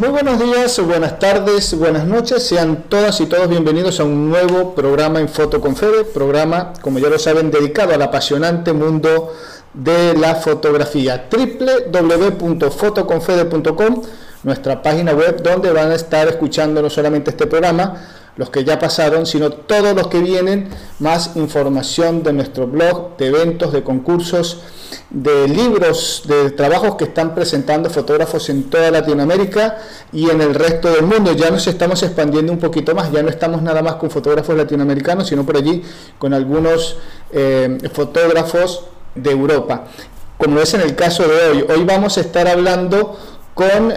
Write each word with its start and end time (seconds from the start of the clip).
Muy 0.00 0.08
buenos 0.08 0.40
días, 0.40 0.80
buenas 0.80 1.18
tardes, 1.18 1.74
buenas 1.74 2.06
noches. 2.06 2.42
Sean 2.42 2.84
todas 2.88 3.20
y 3.20 3.26
todos 3.26 3.50
bienvenidos 3.50 4.00
a 4.00 4.04
un 4.04 4.30
nuevo 4.30 4.74
programa 4.74 5.20
en 5.20 5.28
Foto 5.28 5.60
con 5.60 5.74
programa, 6.14 6.72
como 6.80 6.98
ya 6.98 7.10
lo 7.10 7.18
saben, 7.18 7.50
dedicado 7.50 7.92
al 7.92 8.00
apasionante 8.00 8.72
mundo 8.72 9.34
de 9.74 10.14
la 10.14 10.36
fotografía. 10.36 11.28
www.fotoconfede.com, 11.30 14.02
nuestra 14.42 14.80
página 14.80 15.12
web 15.12 15.42
donde 15.42 15.70
van 15.70 15.90
a 15.90 15.96
estar 15.96 16.26
escuchando 16.28 16.80
no 16.80 16.88
solamente 16.88 17.28
este 17.28 17.46
programa, 17.46 18.19
los 18.40 18.48
que 18.48 18.64
ya 18.64 18.78
pasaron, 18.78 19.26
sino 19.26 19.50
todos 19.50 19.94
los 19.94 20.06
que 20.06 20.18
vienen, 20.18 20.70
más 20.98 21.32
información 21.36 22.22
de 22.22 22.32
nuestro 22.32 22.66
blog, 22.66 23.18
de 23.18 23.26
eventos, 23.26 23.70
de 23.70 23.82
concursos, 23.82 24.62
de 25.10 25.46
libros, 25.46 26.22
de 26.26 26.50
trabajos 26.52 26.96
que 26.96 27.04
están 27.04 27.34
presentando 27.34 27.90
fotógrafos 27.90 28.48
en 28.48 28.70
toda 28.70 28.90
Latinoamérica 28.90 29.76
y 30.10 30.30
en 30.30 30.40
el 30.40 30.54
resto 30.54 30.90
del 30.90 31.04
mundo. 31.04 31.32
Ya 31.32 31.50
nos 31.50 31.66
estamos 31.66 32.02
expandiendo 32.02 32.50
un 32.50 32.58
poquito 32.58 32.94
más, 32.94 33.12
ya 33.12 33.22
no 33.22 33.28
estamos 33.28 33.60
nada 33.60 33.82
más 33.82 33.96
con 33.96 34.10
fotógrafos 34.10 34.56
latinoamericanos, 34.56 35.28
sino 35.28 35.44
por 35.44 35.58
allí 35.58 35.82
con 36.18 36.32
algunos 36.32 36.96
eh, 37.32 37.76
fotógrafos 37.92 38.84
de 39.14 39.32
Europa. 39.32 39.84
Como 40.38 40.60
es 40.60 40.72
en 40.72 40.80
el 40.80 40.96
caso 40.96 41.24
de 41.28 41.34
hoy, 41.34 41.66
hoy 41.68 41.84
vamos 41.84 42.16
a 42.16 42.22
estar 42.22 42.48
hablando 42.48 43.18
con 43.54 43.92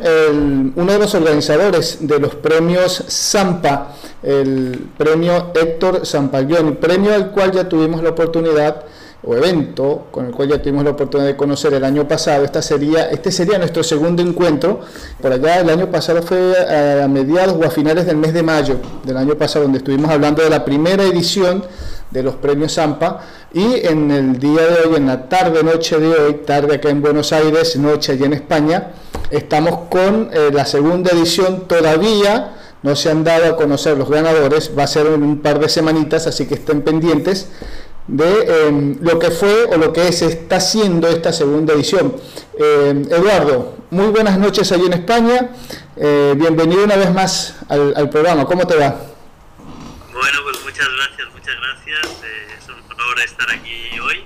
uno 0.76 0.92
de 0.92 1.00
los 1.00 1.16
organizadores 1.16 1.98
de 2.02 2.20
los 2.20 2.36
premios 2.36 3.04
Zampa, 3.08 3.94
el 4.22 4.90
premio 4.98 5.52
Héctor 5.54 6.06
Zampaglioni, 6.06 6.74
premio 6.74 7.14
al 7.14 7.32
cual 7.32 7.52
ya 7.52 7.68
tuvimos 7.68 8.02
la 8.04 8.10
oportunidad 8.10 8.84
o 9.26 9.36
evento 9.36 10.08
con 10.12 10.26
el 10.26 10.32
cual 10.34 10.50
ya 10.50 10.62
tuvimos 10.62 10.84
la 10.84 10.92
oportunidad 10.92 11.30
de 11.30 11.38
conocer 11.38 11.74
el 11.74 11.84
año 11.84 12.08
pasado. 12.08 12.44
Esta 12.44 12.62
sería, 12.62 13.10
este 13.10 13.32
sería 13.32 13.58
nuestro 13.58 13.84
segundo 13.84 14.22
encuentro. 14.22 14.82
Por 15.22 15.32
allá 15.32 15.62
el 15.62 15.70
año 15.70 15.90
pasado 15.90 16.22
fue 16.22 16.54
a 17.04 17.08
mediados 17.08 17.56
o 17.58 17.66
a 17.66 17.70
finales 17.70 18.06
del 18.06 18.18
mes 18.18 18.34
de 18.34 18.44
mayo 18.44 18.76
del 19.06 19.18
año 19.18 19.36
pasado, 19.36 19.64
donde 19.64 19.78
estuvimos 19.78 20.12
hablando 20.12 20.44
de 20.44 20.50
la 20.50 20.66
primera 20.66 21.04
edición 21.04 21.64
de 22.14 22.24
los 22.24 22.36
premios 22.36 22.74
Zampa. 22.76 23.22
Y 23.52 23.86
en 23.86 24.12
el 24.12 24.40
día 24.40 24.62
de 24.68 24.88
hoy, 24.88 24.96
en 24.98 25.08
la 25.08 25.28
tarde, 25.28 25.64
noche 25.64 26.00
de 26.00 26.10
hoy, 26.10 26.34
tarde 26.46 26.76
acá 26.76 26.90
en 26.90 27.02
Buenos 27.02 27.34
Aires, 27.34 27.76
noche 27.76 28.14
allá 28.14 28.28
en 28.28 28.34
España, 28.34 28.92
estamos 29.32 29.90
con 29.90 30.30
eh, 30.32 30.50
la 30.54 30.66
segunda 30.66 31.12
edición 31.12 31.68
todavía. 31.68 32.54
No 32.84 32.96
se 32.96 33.10
han 33.10 33.24
dado 33.24 33.54
a 33.54 33.56
conocer 33.56 33.98
los 33.98 34.10
ganadores, 34.10 34.72
va 34.78 34.84
a 34.84 34.88
ser 34.88 35.08
en 35.08 35.24
un 35.24 35.42
par 35.42 35.60
de 35.60 35.70
semanitas, 35.70 36.28
así 36.28 36.46
que 36.46 36.56
estén 36.56 36.82
pendientes 36.82 37.48
de 38.08 38.68
em, 38.68 38.98
lo 39.00 39.18
que 39.20 39.32
fue 39.32 39.66
o 39.72 39.78
lo 39.78 39.94
que 39.94 40.12
se 40.12 40.26
está 40.26 40.58
haciendo 40.58 41.08
esta 41.08 41.32
segunda 41.32 41.74
edición. 41.74 42.14
Em, 42.58 43.04
Eduardo, 43.10 43.76
muy 43.90 44.08
buenas 44.08 44.38
noches 44.38 44.72
allí 44.72 44.86
en 44.86 44.94
España. 44.94 45.52
Eh, 45.96 46.34
bienvenido 46.36 46.84
una 46.84 46.98
vez 46.98 47.14
más 47.14 47.56
al, 47.70 48.10
programa. 48.10 48.46
¿Cómo 48.46 48.68
te 48.68 48.76
va? 48.76 49.13
Muchas 50.74 50.90
gracias, 50.98 51.28
muchas 51.34 51.56
gracias. 51.62 52.24
Eh, 52.24 52.48
es 52.58 52.68
un 52.68 52.92
honor 52.92 53.20
estar 53.24 53.48
aquí 53.52 54.00
hoy. 54.00 54.24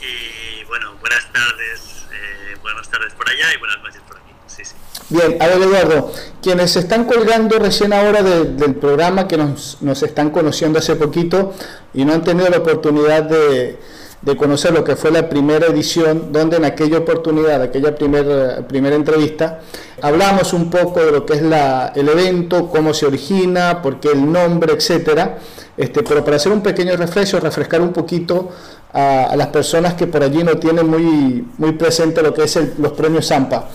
Y 0.00 0.64
bueno, 0.64 0.96
buenas 0.98 1.32
tardes, 1.32 2.04
eh, 2.12 2.56
buenas 2.62 2.90
tardes 2.90 3.12
por 3.14 3.28
allá 3.28 3.54
y 3.54 3.58
buenas 3.58 3.78
noches 3.80 4.02
por 4.08 4.16
aquí. 4.16 4.32
Sí, 4.48 4.64
sí. 4.64 4.74
Bien, 5.08 5.40
a 5.40 5.46
ver 5.46 5.62
Eduardo, 5.62 6.12
quienes 6.42 6.74
están 6.74 7.04
colgando 7.04 7.60
recién 7.60 7.92
ahora 7.92 8.24
del 8.24 8.74
programa, 8.74 9.28
que 9.28 9.36
nos, 9.36 9.80
nos, 9.80 10.02
están 10.02 10.30
conociendo 10.30 10.80
hace 10.80 10.96
poquito 10.96 11.54
y 11.94 12.04
no 12.04 12.12
han 12.12 12.24
tenido 12.24 12.50
la 12.50 12.58
oportunidad 12.58 13.22
de, 13.22 13.78
de, 14.22 14.36
conocer 14.36 14.72
lo 14.72 14.84
que 14.84 14.96
fue 14.96 15.10
la 15.10 15.28
primera 15.28 15.66
edición, 15.66 16.32
donde 16.32 16.56
en 16.56 16.64
aquella 16.64 16.98
oportunidad, 16.98 17.62
aquella 17.62 17.94
primera 17.94 18.66
primera 18.66 18.96
entrevista, 18.96 19.60
hablamos 20.02 20.52
un 20.52 20.70
poco 20.70 21.04
de 21.04 21.12
lo 21.12 21.26
que 21.26 21.34
es 21.34 21.42
la, 21.42 21.92
el 21.94 22.08
evento, 22.08 22.68
cómo 22.68 22.94
se 22.94 23.06
origina, 23.06 23.82
por 23.82 24.00
qué 24.00 24.12
el 24.12 24.30
nombre, 24.30 24.72
etcétera. 24.72 25.38
Este, 25.76 26.02
pero 26.02 26.24
para 26.24 26.36
hacer 26.36 26.52
un 26.52 26.62
pequeño 26.62 26.96
refresco, 26.96 27.38
refrescar 27.38 27.80
un 27.80 27.92
poquito 27.92 28.50
a, 28.92 29.34
las 29.36 29.48
personas 29.48 29.94
que 29.94 30.06
por 30.06 30.22
allí 30.22 30.42
no 30.42 30.56
tienen 30.56 30.88
muy, 30.88 31.46
muy 31.56 31.72
presente 31.72 32.22
lo 32.22 32.34
que 32.34 32.44
es 32.44 32.58
los 32.78 32.92
premios 32.92 33.26
Zampa 33.26 33.68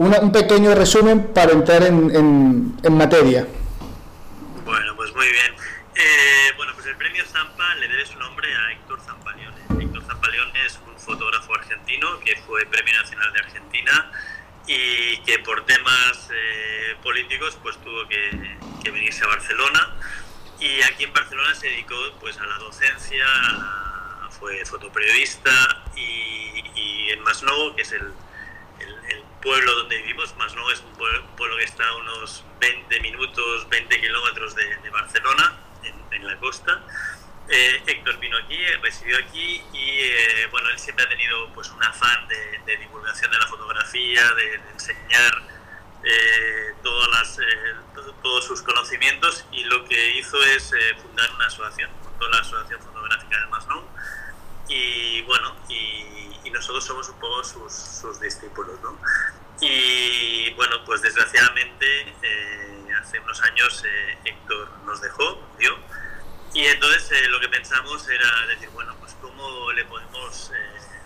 un 0.00 0.32
pequeño 0.32 0.74
resumen 0.74 1.32
para 1.34 1.52
entrar 1.52 1.82
en, 1.82 2.74
en, 2.82 2.96
materia. 2.96 3.46
Bueno, 4.64 4.96
pues 4.96 5.14
muy 5.14 5.26
bien. 5.26 5.52
Eh, 5.94 6.52
bueno, 6.56 6.72
pues 6.74 6.86
el 6.86 6.96
premio 6.96 7.22
Zampa 7.26 7.74
le 7.74 7.88
debe 7.88 8.06
su 8.06 8.18
nombre 8.18 8.39
que 12.24 12.36
fue 12.46 12.64
Premio 12.66 12.94
Nacional 12.94 13.32
de 13.32 13.40
Argentina 13.40 14.12
y 14.66 15.18
que 15.22 15.38
por 15.40 15.64
temas 15.66 16.28
eh, 16.32 16.96
políticos 17.02 17.58
pues 17.62 17.76
tuvo 17.82 18.06
que, 18.08 18.58
que, 18.82 18.90
venirse 18.90 19.24
a 19.24 19.28
Barcelona 19.28 19.96
y 20.58 20.82
aquí 20.82 21.04
en 21.04 21.12
Barcelona 21.12 21.54
se 21.54 21.68
dedicó 21.68 21.96
pues 22.20 22.38
a 22.38 22.46
la 22.46 22.58
docencia, 22.58 23.26
fue 24.38 24.64
fotoperiodista 24.64 25.84
y, 25.96 26.62
y 26.74 27.10
en 27.10 27.22
Masnou, 27.22 27.74
que 27.74 27.82
es 27.82 27.92
el, 27.92 28.12
pueblo 29.42 29.74
donde 29.74 29.96
vivimos, 29.96 30.36
más 30.36 30.54
no 30.54 30.70
es 30.70 30.80
un 30.80 30.92
pueblo, 30.94 31.56
que 31.56 31.64
está 31.64 31.88
a 31.88 31.96
unos 31.96 32.44
20 32.60 33.00
minutos, 33.00 33.66
20 33.70 34.00
kilómetros 34.00 34.54
de, 34.54 34.90
Barcelona, 34.90 35.58
en, 36.10 36.26
la 36.26 36.36
costa. 36.36 36.82
Eh, 37.52 37.82
Héctor 37.84 38.16
vino 38.20 38.36
aquí, 38.38 38.64
residió 38.80 39.18
aquí 39.18 39.60
y 39.72 40.00
eh, 40.02 40.46
bueno, 40.52 40.68
él 40.68 40.78
siempre 40.78 41.04
ha 41.04 41.08
tenido 41.08 41.52
pues 41.52 41.68
un 41.70 41.82
afán 41.82 42.28
de, 42.28 42.76
divulgación 42.76 43.28
de 43.32 43.38
la 43.38 43.46
fotografía, 43.48 44.22
de, 44.34 44.54
enseñar 44.72 45.32
eh, 46.04 46.74
todas 46.80 47.08
las, 47.10 47.38
todos 48.22 48.44
sus 48.44 48.62
conocimientos 48.62 49.44
y 49.50 49.64
lo 49.64 49.84
que 49.84 50.16
hizo 50.16 50.40
es 50.44 50.72
fundar 51.02 51.28
una 51.34 51.46
asociación, 51.46 51.90
fundó 52.04 52.28
la 52.28 52.38
Asociación 52.38 52.82
Fotográfica 52.82 53.40
de 53.40 53.46
Masnou 53.48 53.84
y 54.68 55.22
bueno, 55.22 55.56
y, 55.68 55.98
nosotros 56.52 56.84
somos 56.84 57.08
un 57.08 57.18
poco 57.20 57.44
sus, 57.44 57.72
sus 57.72 58.20
discípulos, 58.20 58.78
¿no? 58.82 58.98
Y 59.60 60.50
bueno, 60.54 60.84
pues 60.84 61.00
desgraciadamente 61.00 62.12
hace 63.00 63.20
unos 63.20 63.40
años 63.42 63.84
Héctor 64.24 64.68
nos 64.84 65.00
dejó, 65.00 65.40
y 66.54 66.66
entonces 66.66 67.10
eh, 67.12 67.28
lo 67.28 67.40
que 67.40 67.48
pensamos 67.48 68.08
era 68.08 68.46
decir, 68.46 68.68
bueno, 68.70 68.94
pues 69.00 69.16
cómo 69.20 69.72
le 69.72 69.84
podemos 69.84 70.52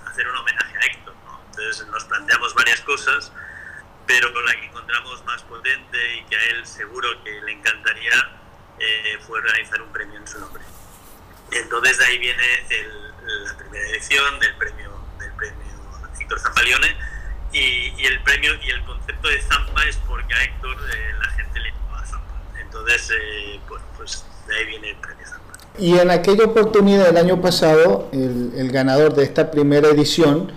hacer 0.06 0.28
un 0.28 0.36
homenaje 0.36 0.76
a 0.76 0.86
Héctor, 0.86 1.14
¿no? 1.24 1.40
Entonces 1.50 1.86
nos 1.88 2.04
planteamos 2.04 2.54
varias 2.54 2.80
cosas, 2.80 3.32
pero 4.06 4.30
la 4.42 4.54
que 4.54 4.66
encontramos 4.66 5.24
más 5.24 5.42
potente 5.42 6.16
y 6.16 6.24
que 6.24 6.36
a 6.36 6.44
él 6.44 6.66
seguro 6.66 7.22
que 7.22 7.40
le 7.42 7.52
encantaría 7.52 8.40
fue 9.26 9.40
realizar 9.40 9.80
un 9.80 9.92
premio 9.92 10.18
en 10.18 10.26
su 10.26 10.38
nombre. 10.40 10.62
Entonces 11.52 11.98
de 11.98 12.04
ahí 12.04 12.18
viene 12.18 12.66
la 13.22 13.56
primera 13.56 13.88
edición 13.88 14.38
del 14.40 14.54
premio, 14.56 15.00
del 15.18 15.32
premio 15.32 15.64
Héctor 16.20 16.40
Zampalione 16.40 16.96
y, 17.52 18.06
el 18.06 18.20
premio 18.22 18.54
y 18.62 18.70
el 18.70 18.84
concepto 18.84 19.28
de 19.28 19.40
Zampa 19.42 19.84
es 19.84 19.96
porque 19.98 20.34
a 20.34 20.42
Héctor 20.42 20.76
eh, 20.92 21.14
la 21.20 21.28
gente 21.30 21.60
le 21.60 21.70
llama 21.70 22.04
Zampa. 22.04 22.42
Entonces, 22.58 23.12
eh, 23.16 23.60
bueno, 23.68 23.84
pues 23.96 24.26
de 24.48 24.56
ahí 24.56 24.66
viene 24.66 24.90
el 24.90 24.96
premio. 24.96 25.26
Y 25.78 25.98
en 25.98 26.10
aquella 26.10 26.44
oportunidad 26.44 27.06
del 27.06 27.16
año 27.16 27.40
pasado, 27.40 28.08
el, 28.12 28.52
el 28.56 28.70
ganador 28.70 29.14
de 29.14 29.24
esta 29.24 29.50
primera 29.50 29.88
edición 29.88 30.52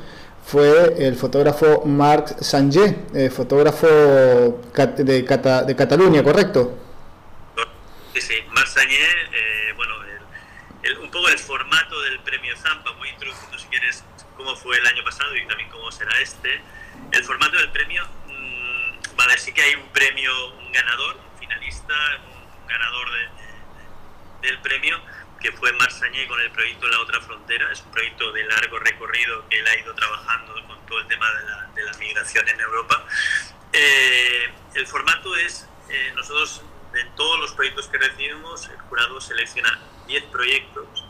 fue 0.46 0.94
el 1.06 1.16
fotógrafo 1.16 1.84
Marc 1.86 2.40
Sanger, 2.40 2.96
eh, 3.14 3.30
fotógrafo 3.30 3.88
de, 3.88 5.26
Cata, 5.28 5.64
de 5.64 5.76
Cataluña, 5.76 6.24
¿correcto? 6.24 6.78
Sí, 8.14 8.22
sí, 8.22 8.36
Marc 8.52 8.68
Sanger, 8.68 9.18
eh, 9.34 9.74
bueno, 9.76 9.96
el, 10.84 10.98
un 11.00 11.12
poco 11.12 11.28
el 11.30 11.38
formato 11.40 12.00
del 12.04 12.20
premio 12.20 12.56
Zampa, 12.56 12.94
muy 12.94 13.10
introducido 13.10 13.58
si 13.58 13.68
quieres 13.68 14.04
cómo 14.38 14.56
fue 14.56 14.78
el 14.78 14.88
año 14.88 15.04
pasado 15.04 15.36
y 15.36 15.46
también 15.48 15.70
cómo 15.70 15.92
será 15.92 16.12
este. 16.22 16.62
El 17.12 17.24
formato 17.24 17.58
del 17.58 17.72
premio, 17.72 18.04
mmm, 18.28 19.18
vale, 19.18 19.38
sí 19.38 19.52
que 19.52 19.64
hay 19.64 19.76
un 19.76 19.90
premio, 19.90 20.32
un 20.60 20.72
ganador, 20.72 21.18
un 21.18 21.40
finalista, 21.40 21.94
un 22.24 22.68
ganador 22.70 23.12
de, 23.12 23.47
del 24.48 24.60
premio, 24.60 25.00
que 25.42 25.52
fue 25.52 25.72
Marsañé 25.74 26.28
con 26.28 26.40
el 26.40 26.50
proyecto 26.52 26.88
La 26.88 27.00
Otra 27.02 27.22
Frontera. 27.22 27.72
Es 27.72 27.82
un 27.82 27.92
proyecto 27.92 28.32
de 28.32 28.44
largo 28.46 28.80
recorrido 28.80 29.48
que 29.50 29.60
él 29.60 29.68
ha 29.68 29.78
ido 29.78 29.94
trabajando 29.94 30.54
con 30.66 30.86
todo 30.86 31.00
el 31.00 31.08
tema 31.08 31.30
de 31.34 31.46
la, 31.46 31.70
de 31.76 31.84
la 31.84 31.94
migración 31.98 32.48
en 32.48 32.60
Europa. 32.60 33.06
Eh, 33.74 34.50
el 34.76 34.88
formato 34.88 35.36
es, 35.36 35.68
eh, 35.90 36.12
nosotros 36.16 36.64
de 36.94 37.04
todos 37.16 37.40
los 37.40 37.52
proyectos 37.54 37.88
que 37.88 37.98
recibimos, 37.98 38.68
el 38.70 38.78
jurado 38.78 39.20
selecciona 39.20 39.80
10 40.08 40.24
proyectos. 40.26 41.06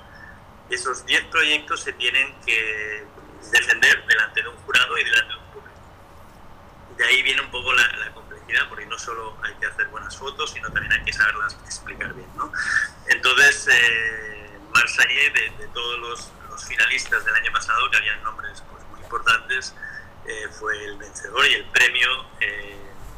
Esos 0.69 1.05
10 1.05 1.25
proyectos 1.25 1.81
se 1.81 1.93
tienen 1.93 2.35
que 2.45 3.05
defender 3.51 4.05
delante 4.05 4.41
de 4.41 4.49
un 4.49 4.57
jurado 4.57 4.97
y 4.97 5.03
delante 5.03 5.33
de 5.33 5.39
un 5.39 5.45
público. 5.51 5.79
De 6.97 7.05
ahí 7.05 7.21
viene 7.21 7.41
un 7.41 7.51
poco 7.51 7.71
la, 7.73 8.11
porque 8.69 8.85
no 8.85 8.97
solo 8.97 9.37
hay 9.43 9.53
que 9.55 9.65
hacer 9.65 9.87
buenas 9.87 10.17
fotos, 10.17 10.51
sino 10.51 10.71
también 10.71 10.91
hay 10.93 11.03
que 11.03 11.13
saberlas 11.13 11.53
explicar 11.65 12.13
bien. 12.13 12.29
¿no? 12.35 12.51
Entonces, 13.07 13.67
eh, 13.71 14.59
Marsañé, 14.73 15.29
de, 15.31 15.67
todos 15.73 15.99
los, 15.99 16.31
finalistas 16.67 17.23
del 17.23 17.35
año 17.35 17.51
pasado, 17.51 17.89
que 17.91 17.97
habían 17.97 18.23
nombres 18.23 18.63
pues, 18.71 18.83
muy 18.89 18.99
importantes, 19.01 19.75
eh, 20.25 20.47
fue 20.59 20.85
el 20.85 20.97
vencedor 20.97 21.45
y 21.45 21.53
el 21.53 21.65
premio, 21.65 22.25
eh, 22.39 22.75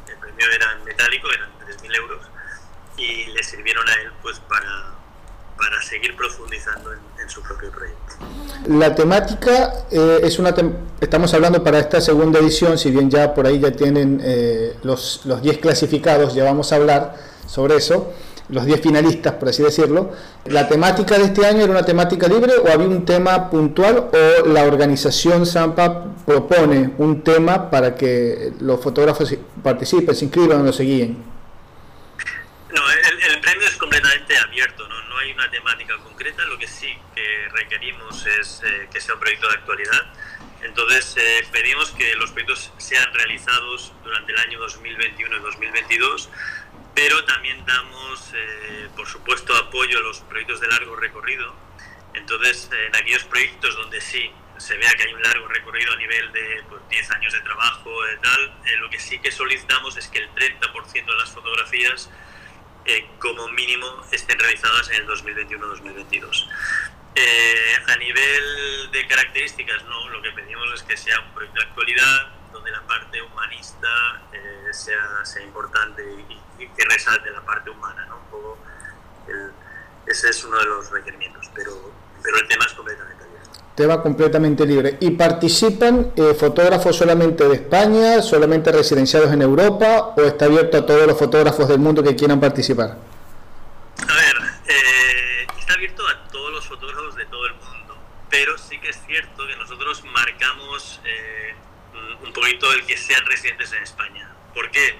el 0.08 0.16
premio 0.18 0.46
era 0.52 0.76
metálico, 0.84 1.30
eran 1.32 1.50
3.000 1.58 1.96
euros, 1.96 2.22
y 2.98 3.26
le 3.28 3.42
sirvieron 3.42 3.88
a 3.88 3.94
él 3.94 4.12
pues 4.20 4.38
para, 4.40 4.89
para 5.60 5.82
seguir 5.82 6.16
profundizando 6.16 6.90
en, 6.92 7.28
su 7.28 7.42
propio 7.42 7.70
proyecto. 7.70 8.14
La 8.66 8.92
temática 8.92 9.84
eh, 9.92 10.20
es 10.24 10.40
una 10.40 10.52
estamos 11.00 11.32
hablando 11.32 11.62
para 11.62 11.78
esta 11.78 12.00
segunda 12.00 12.40
edición, 12.40 12.76
si 12.76 12.90
bien 12.90 13.08
ya 13.08 13.32
por 13.34 13.46
ahí 13.46 13.60
ya 13.60 13.70
tienen 13.70 14.20
eh, 14.24 14.76
los, 14.82 15.20
los 15.26 15.40
10 15.40 15.58
clasificados, 15.58 16.34
ya 16.34 16.42
vamos 16.42 16.72
a 16.72 16.76
hablar 16.76 17.14
sobre 17.46 17.76
eso 17.76 18.12
los 18.50 18.66
10 18.66 18.80
finalistas, 18.80 19.34
por 19.34 19.48
así 19.48 19.62
decirlo. 19.62 20.12
¿La 20.46 20.68
temática 20.68 21.18
de 21.18 21.24
este 21.24 21.46
año 21.46 21.62
era 21.62 21.70
una 21.70 21.84
temática 21.84 22.26
libre 22.26 22.52
o 22.56 22.68
había 22.68 22.88
un 22.88 23.04
tema 23.04 23.48
puntual 23.50 24.10
o 24.12 24.46
la 24.48 24.64
organización 24.64 25.46
Zampa 25.46 26.06
propone 26.26 26.94
un 26.98 27.22
tema 27.22 27.70
para 27.70 27.94
que 27.94 28.52
los 28.60 28.80
fotógrafos 28.80 29.34
participen, 29.62 30.14
se 30.14 30.24
inscriban 30.24 30.66
o 30.66 30.72
se 30.72 30.82
guíen? 30.82 31.22
No, 32.72 32.82
el, 32.90 33.40
premio 33.40 33.66
es 33.66 33.76
completamente 33.76 34.36
abierto, 34.36 34.86
¿no? 34.88 34.94
no 35.08 35.19
una 35.32 35.50
temática 35.50 35.96
concreta, 35.98 36.44
lo 36.44 36.58
que 36.58 36.68
sí 36.68 36.96
que 37.14 37.48
requerimos 37.52 38.26
es 38.26 38.62
eh, 38.64 38.88
que 38.92 39.00
sea 39.00 39.14
un 39.14 39.20
proyecto 39.20 39.48
de 39.48 39.54
actualidad. 39.54 40.12
Entonces 40.62 41.16
eh, 41.16 41.46
pedimos 41.50 41.90
que 41.92 42.14
los 42.16 42.30
proyectos 42.30 42.72
sean 42.78 43.12
realizados 43.14 43.92
durante 44.04 44.32
el 44.32 44.38
año 44.38 44.58
2021 44.58 45.36
y 45.36 45.40
2022 45.40 46.30
pero 46.94 47.24
también 47.24 47.64
damos, 47.64 48.32
eh, 48.34 48.88
por 48.96 49.06
supuesto, 49.06 49.56
apoyo 49.56 49.98
a 49.98 50.02
los 50.02 50.20
proyectos 50.20 50.60
de 50.60 50.68
largo 50.68 50.96
recorrido. 50.96 51.54
Entonces, 52.14 52.68
en 52.72 52.94
aquellos 52.94 53.24
proyectos 53.24 53.76
donde 53.76 54.00
sí 54.00 54.30
se 54.58 54.76
vea 54.76 54.92
que 54.94 55.04
hay 55.04 55.14
un 55.14 55.22
largo 55.22 55.48
recorrido 55.48 55.92
a 55.92 55.96
nivel 55.96 56.30
de 56.32 56.62
pues, 56.68 56.82
10 56.90 57.10
años 57.12 57.32
de 57.32 57.40
trabajo, 57.40 57.90
tal, 58.22 58.54
eh, 58.66 58.76
lo 58.78 58.90
que 58.90 58.98
sí 58.98 59.18
que 59.18 59.32
solicitamos 59.32 59.96
es 59.96 60.08
que 60.08 60.18
el 60.18 60.28
30% 60.34 61.06
de 61.06 61.18
las 61.18 61.30
fotografías, 61.30 62.10
eh, 62.84 63.06
como 63.18 63.48
mínimo, 63.48 64.06
estén 64.10 64.38
realizadas 64.38 64.90
en 64.90 64.96
el 64.96 65.08
2021-2022. 65.08 66.48
a 67.86 67.96
nivel 67.96 68.90
de 68.92 69.06
características, 69.06 69.84
no, 69.84 70.08
lo 70.10 70.22
que 70.22 70.30
pedimos 70.30 70.72
es 70.74 70.82
que 70.82 70.96
sea 70.96 71.20
un 71.20 71.34
proyecto 71.34 71.60
de 71.60 71.66
actualidad, 71.66 72.32
donde 72.52 72.70
la 72.70 72.80
parte 72.82 73.20
humanista 73.22 74.22
sea, 74.72 75.24
sea 75.24 75.42
importante 75.42 76.02
y, 76.02 76.40
que 76.76 76.84
resalte 76.84 77.30
la 77.30 77.40
parte 77.40 77.70
humana, 77.70 78.04
¿no? 78.06 78.18
Un 78.18 78.30
poco 78.30 78.58
ese 80.06 80.28
es 80.28 80.44
uno 80.44 80.58
de 80.58 80.66
los 80.66 80.90
requerimientos, 80.90 81.48
pero, 81.54 81.72
pero 82.22 82.36
el 82.38 82.48
tema 82.48 82.64
es 82.64 82.72
completamente 82.72 83.19
completamente 84.02 84.66
libre. 84.66 84.96
¿Y 85.00 85.10
participan 85.10 86.12
eh, 86.16 86.34
fotógrafos 86.34 86.96
solamente 86.96 87.48
de 87.48 87.54
España, 87.54 88.22
solamente 88.22 88.72
residenciados 88.72 89.32
en 89.32 89.42
Europa 89.42 90.14
o 90.16 90.22
está 90.22 90.46
abierto 90.46 90.78
a 90.78 90.86
todos 90.86 91.06
los 91.06 91.18
fotógrafos 91.18 91.68
del 91.68 91.78
mundo 91.78 92.02
que 92.02 92.14
quieran 92.14 92.40
participar? 92.40 92.96
A 94.08 94.14
ver, 94.14 94.36
eh, 94.68 95.46
está 95.58 95.74
abierto 95.74 96.02
a 96.06 96.28
todos 96.28 96.52
los 96.52 96.66
fotógrafos 96.66 97.16
de 97.16 97.26
todo 97.26 97.46
el 97.46 97.54
mundo, 97.54 97.96
pero 98.28 98.56
sí 98.58 98.78
que 98.78 98.90
es 98.90 98.98
cierto 99.06 99.46
que 99.46 99.56
nosotros 99.56 100.02
marcamos 100.12 101.00
eh, 101.04 101.54
un 102.24 102.32
poquito 102.32 102.72
el 102.72 102.86
que 102.86 102.96
sean 102.96 103.24
residentes 103.26 103.72
en 103.72 103.82
España. 103.82 104.30
¿Por 104.54 104.70
qué? 104.70 104.96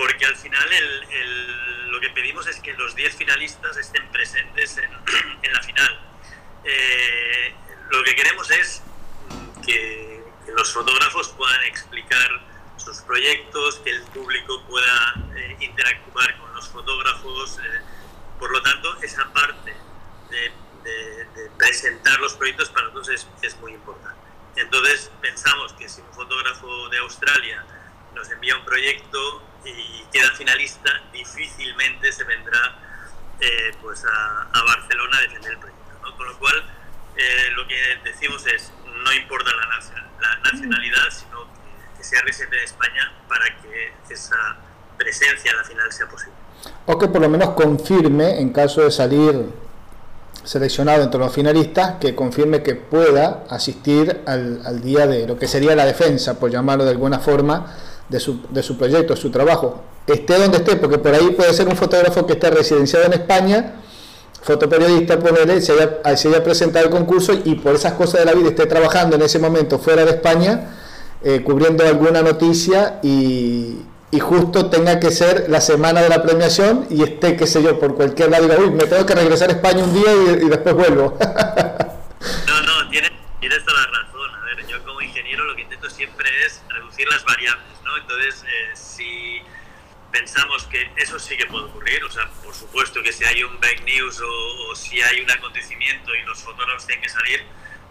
porque 0.00 0.24
al 0.24 0.36
final 0.36 0.68
lo 1.90 2.00
que 2.00 2.08
pedimos 2.10 2.46
es 2.46 2.58
que 2.60 2.72
los 2.72 2.94
10 2.94 3.16
finalistas 3.16 3.76
estén 3.76 4.06
presentes 4.10 4.78
en, 4.78 4.90
la 5.52 5.62
final. 5.62 6.00
Eh, 6.64 7.54
lo 7.90 8.02
que 8.04 8.14
queremos 8.14 8.50
es 8.50 8.82
que, 9.64 10.08
los 10.56 10.72
fotógrafos 10.72 11.28
puedan 11.28 11.62
explicar 11.64 12.40
sus 12.76 12.98
proyectos, 13.02 13.78
que 13.84 13.90
el 13.90 14.02
público 14.04 14.64
pueda 14.68 15.14
eh, 15.36 15.56
interactuar 15.60 16.38
con 16.38 16.52
los 16.54 16.68
fotógrafos. 16.68 17.58
Eh, 17.58 17.80
por 18.38 18.50
lo 18.50 18.60
tanto, 18.62 19.00
esa 19.02 19.32
parte 19.32 19.76
de, 20.30 20.52
presentar 21.56 22.18
los 22.20 22.32
proyectos 22.34 22.70
para 22.70 22.88
nosotros 22.88 23.10
es, 23.10 23.28
es 23.42 23.56
muy 23.60 23.74
importante. 23.74 24.18
Entonces, 24.56 25.10
pensamos 25.20 25.72
que 25.74 25.88
si 25.88 26.00
un 26.00 26.12
fotógrafo 26.12 26.88
de 26.88 26.98
Australia 26.98 27.64
nos 28.14 28.28
envía 28.30 28.56
un 28.56 28.64
proyecto, 28.64 29.42
y 29.64 30.04
queda 30.12 30.30
finalista, 30.32 31.02
difícilmente 31.12 32.12
se 32.12 32.24
vendrá 32.24 32.78
eh, 33.40 33.72
pues 33.80 34.04
a, 34.04 34.62
Barcelona 34.64 35.18
a 35.18 35.20
defender 35.22 35.52
el 35.52 35.58
proyecto. 35.58 36.16
Con 36.16 36.26
lo 36.26 36.38
cual, 36.38 36.64
eh, 37.16 37.50
lo 37.54 37.66
que 37.66 37.76
decimos 38.04 38.46
es, 38.46 38.72
no 39.04 39.12
importa 39.12 39.50
la, 39.50 40.50
nacionalidad, 40.52 41.10
sino 41.10 41.46
que, 41.96 42.04
sea 42.04 42.22
residente 42.22 42.56
de 42.56 42.64
España 42.64 43.12
para 43.28 43.44
que 43.60 43.92
esa 44.12 44.56
presencia 44.96 45.50
en 45.50 45.56
la 45.56 45.64
final 45.64 45.92
sea 45.92 46.08
posible. 46.08 46.34
O 46.86 46.98
que 46.98 47.08
por 47.08 47.20
lo 47.20 47.28
menos 47.28 47.50
confirme, 47.50 48.40
en 48.40 48.52
caso 48.52 48.82
de 48.82 48.90
salir 48.90 49.46
seleccionado 50.44 51.02
entre 51.02 51.20
los 51.20 51.32
finalistas, 51.32 51.96
que 52.00 52.14
confirme 52.14 52.62
que 52.62 52.74
pueda 52.74 53.44
asistir 53.50 54.22
al, 54.26 54.62
al 54.64 54.80
día 54.80 55.06
de 55.06 55.26
lo 55.26 55.38
que 55.38 55.46
sería 55.46 55.76
la 55.76 55.84
defensa, 55.84 56.38
por 56.40 56.50
llamarlo 56.50 56.84
de 56.84 56.90
alguna 56.90 57.18
forma, 57.18 57.76
de 58.08 58.18
su, 58.18 58.46
de 58.48 58.62
su 58.62 58.76
proyecto, 58.76 59.14
su 59.14 59.30
trabajo, 59.30 59.84
esté 60.06 60.38
donde 60.38 60.58
esté, 60.58 60.76
porque 60.76 60.98
por 60.98 61.14
ahí 61.14 61.30
puede 61.30 61.52
ser 61.54 61.68
un 61.68 61.76
fotógrafo 61.76 62.26
que 62.26 62.34
esté 62.34 62.50
residenciado 62.50 63.06
en 63.06 63.12
España, 63.14 63.74
fotoperiodista, 64.42 65.18
ponerle, 65.18 65.60
se 65.60 65.72
haya, 65.72 66.16
se 66.16 66.28
haya 66.28 66.42
presentado 66.42 66.86
el 66.86 66.90
concurso 66.90 67.32
y 67.44 67.56
por 67.56 67.74
esas 67.74 67.92
cosas 67.94 68.20
de 68.20 68.26
la 68.26 68.32
vida 68.32 68.50
esté 68.50 68.66
trabajando 68.66 69.16
en 69.16 69.22
ese 69.22 69.38
momento 69.38 69.78
fuera 69.78 70.04
de 70.04 70.12
España, 70.12 70.76
eh, 71.22 71.42
cubriendo 71.42 71.86
alguna 71.86 72.22
noticia 72.22 72.98
y, 73.02 73.82
y, 74.10 74.20
justo 74.20 74.70
tenga 74.70 74.98
que 74.98 75.10
ser 75.10 75.46
la 75.48 75.60
semana 75.60 76.02
de 76.02 76.08
la 76.08 76.22
premiación 76.22 76.86
y 76.88 77.02
esté, 77.02 77.36
qué 77.36 77.46
sé 77.46 77.62
yo, 77.62 77.78
por 77.78 77.94
cualquier 77.94 78.30
lado, 78.30 78.44
diga, 78.44 78.58
uy, 78.58 78.70
me 78.70 78.84
tengo 78.84 79.04
que 79.04 79.14
regresar 79.14 79.50
a 79.50 79.52
España 79.52 79.84
un 79.84 79.92
día 79.92 80.12
y, 80.42 80.48
después 80.48 80.74
vuelvo. 80.74 81.18
no, 82.48 82.60
no, 82.62 82.90
tienes, 82.90 83.10
tienes 83.40 83.64
toda 83.64 83.80
la 83.80 83.86
razón. 83.86 84.34
A 84.40 84.44
ver, 84.46 84.66
yo 84.66 84.82
como 84.84 85.00
ingeniero 85.02 85.44
lo 85.44 85.54
que 85.54 85.62
intento 85.62 85.90
siempre 85.90 86.28
es 86.46 86.62
reducir 86.68 87.06
las 87.08 87.22
variables 87.24 87.70
entonces, 87.96 88.44
eh, 88.44 88.70
si 88.74 89.42
pensamos 90.10 90.64
que 90.64 90.90
eso 90.96 91.18
sí 91.18 91.36
que 91.36 91.46
puede 91.46 91.66
ocurrir, 91.66 92.02
o 92.04 92.10
sea, 92.10 92.28
por 92.42 92.54
supuesto 92.54 93.02
que 93.02 93.12
si 93.12 93.24
hay 93.24 93.42
un 93.42 93.58
break 93.60 93.84
news 93.84 94.20
o, 94.20 94.74
si 94.74 95.00
hay 95.02 95.20
un 95.20 95.30
acontecimiento 95.30 96.14
y 96.14 96.22
los 96.22 96.42
fotógrafos 96.42 96.86
tienen 96.86 97.02
que 97.02 97.08
salir, 97.08 97.44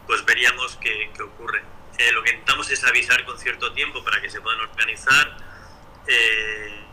pues 0.06 0.24
veríamos 0.26 0.78
qué, 0.82 1.12
ocurre. 1.22 1.64
Eh, 1.98 2.12
lo 2.12 2.24
que 2.24 2.32
intentamos 2.32 2.70
es 2.70 2.84
avisar 2.84 3.24
con 3.26 3.38
cierto 3.38 3.74
tiempo 3.74 4.04
para 4.04 4.22
que 4.22 4.30
se 4.30 4.42
puedan 4.42 4.60
organizar, 4.62 5.38
eh, 6.08 6.84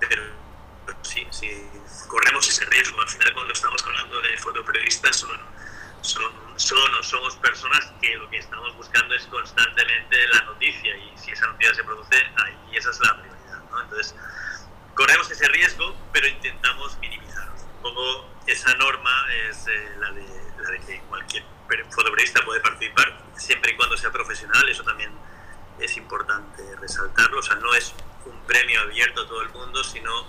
pero 0.00 0.22
sí, 1.02 1.26
sí, 1.30 1.50
corremos 2.08 2.48
ese 2.48 2.64
riesgo. 2.66 3.00
Al 3.00 3.08
final, 3.08 3.32
cuando 3.34 3.52
estamos 3.52 3.82
hablando 3.84 4.20
de 4.20 4.36
fotoperiodistas, 4.38 5.16
son, 5.16 5.38
son, 6.00 6.32
son 6.56 6.94
o 6.94 7.02
somos 7.02 7.36
personas 7.36 7.92
que 8.00 8.16
lo 8.16 8.28
que 8.28 8.38
estamos 8.38 8.74
buscando 8.76 9.14
es 9.14 9.24
constantemente 9.26 10.28
la 10.28 10.42
noticia 10.42 10.96
y 10.96 11.16
si 11.16 11.30
esa 11.30 11.46
noticia 11.46 11.74
se 11.74 11.84
produce, 11.84 12.16
ahí 12.16 12.76
esa 12.76 12.90
es 12.90 13.00
la 13.00 13.14
prioridad. 13.14 13.37
Entonces, 13.82 14.14
corremos 14.94 15.30
ese 15.30 15.46
riesgo, 15.48 15.94
pero 16.12 16.26
intentamos 16.26 16.98
minimizarlo. 16.98 17.54
Un 17.76 17.82
poco 17.82 18.28
esa 18.46 18.74
norma 18.74 19.10
es 19.48 19.66
eh, 19.68 19.96
la, 19.98 20.10
de, 20.10 20.80
que 20.86 21.00
cualquier 21.08 21.44
fotoperiodista 21.90 22.44
puede 22.44 22.60
participar, 22.60 23.22
siempre 23.36 23.72
y 23.72 23.76
cuando 23.76 23.96
sea 23.96 24.10
profesional, 24.10 24.68
eso 24.68 24.82
también 24.82 25.12
es 25.78 25.96
importante 25.96 26.62
resaltarlo. 26.76 27.40
O 27.40 27.42
sea, 27.42 27.56
no 27.56 27.74
es 27.74 27.94
un 28.24 28.40
premio 28.46 28.80
abierto 28.80 29.22
a 29.22 29.28
todo 29.28 29.42
el 29.42 29.50
mundo, 29.50 29.84
sino 29.84 30.26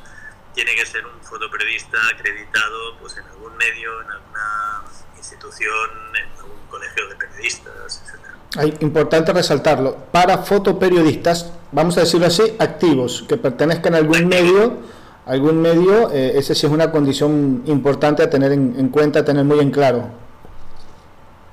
tiene 0.53 0.75
que 0.75 0.85
ser 0.85 1.05
un 1.05 1.23
fotoperiodista 1.23 1.97
acreditado 2.13 2.97
pues, 2.99 3.17
en 3.17 3.25
algún 3.25 3.55
medio, 3.57 4.01
en 4.01 4.11
alguna 4.11 4.83
institución, 5.17 6.15
en 6.15 6.31
algún 6.37 6.67
colegio 6.67 7.07
de 7.07 7.15
periodistas, 7.15 8.03
etc. 8.05 8.38
Hay 8.57 8.73
importante 8.79 9.31
resaltarlo. 9.31 9.95
Para 10.11 10.39
fotoperiodistas, 10.39 11.51
vamos 11.71 11.97
a 11.97 12.01
decirlo 12.01 12.25
así, 12.25 12.55
activos, 12.57 13.23
que 13.27 13.37
pertenezcan 13.37 13.93
a 13.93 13.97
algún 13.97 14.27
medio, 14.27 14.79
algún 15.25 15.61
medio, 15.61 16.11
eh, 16.11 16.33
esa 16.35 16.55
sí 16.55 16.65
es 16.65 16.71
una 16.71 16.91
condición 16.91 17.61
importante 17.67 18.23
a 18.23 18.29
tener 18.29 18.51
en, 18.51 18.89
cuenta, 18.89 19.19
a 19.19 19.25
tener 19.25 19.45
muy 19.45 19.59
en 19.59 19.69
claro. 19.69 20.09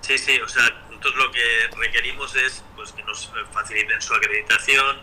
Sí, 0.00 0.16
sí, 0.16 0.40
o 0.40 0.48
sea, 0.48 0.62
nosotros 0.88 1.14
lo 1.16 1.30
que 1.32 1.76
requerimos 1.76 2.34
es 2.36 2.64
pues, 2.74 2.92
que 2.92 3.02
nos 3.02 3.30
faciliten 3.52 4.00
su 4.00 4.14
acreditación 4.14 4.96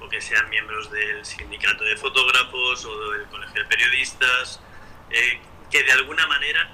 o 0.00 0.08
que 0.08 0.20
sean 0.20 0.50
miembros 0.50 0.90
del 0.90 1.24
sindicato 1.24 1.84
de 1.84 1.96
fotógrafos 1.96 2.84
o 2.84 3.10
del 3.12 3.26
colegio 3.26 3.62
de 3.62 3.68
periodistas, 3.68 4.60
eh, 5.10 5.40
que 5.70 5.84
de 5.84 5.92
alguna 5.92 6.26
manera 6.26 6.68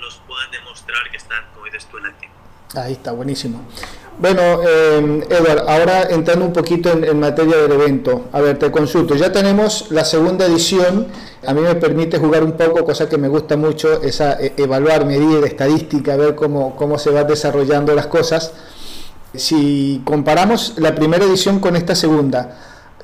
nos 0.00 0.16
puedan 0.26 0.50
demostrar 0.50 1.08
que 1.10 1.18
están, 1.18 1.44
como 1.54 1.66
dices 1.66 1.86
tú, 1.88 1.98
en 1.98 2.06
activo. 2.06 2.37
Ahí 2.74 2.92
está, 2.92 3.12
buenísimo. 3.12 3.60
Bueno, 4.20 4.42
eh, 4.66 5.22
Edward, 5.30 5.68
ahora 5.68 6.02
entrando 6.10 6.44
un 6.44 6.52
poquito 6.52 6.90
en, 6.90 7.20
materia 7.20 7.56
del 7.56 7.72
evento. 7.72 8.24
A 8.32 8.40
ver, 8.40 8.58
te 8.58 8.68
consulto. 8.70 9.14
Ya 9.14 9.30
tenemos 9.30 9.86
la 9.90 10.04
segunda 10.04 10.44
edición. 10.44 11.06
A 11.46 11.54
mí 11.54 11.60
me 11.60 11.76
permite 11.76 12.18
jugar 12.18 12.42
un 12.42 12.52
poco, 12.52 12.84
cosa 12.84 13.08
que 13.08 13.16
me 13.16 13.28
gusta 13.28 13.56
mucho, 13.56 14.02
esa 14.02 14.32
e, 14.40 14.54
evaluar, 14.56 15.06
medir, 15.06 15.44
estadística, 15.44 16.16
ver 16.16 16.34
cómo, 16.34 16.74
cómo 16.74 16.98
se 16.98 17.10
van 17.10 17.28
desarrollando 17.28 17.94
las 17.94 18.08
cosas. 18.08 18.52
Si 19.34 20.02
comparamos 20.04 20.74
la 20.78 20.96
primera 20.96 21.24
edición 21.24 21.60
con 21.60 21.76
esta 21.76 21.94
segunda, 21.94 22.58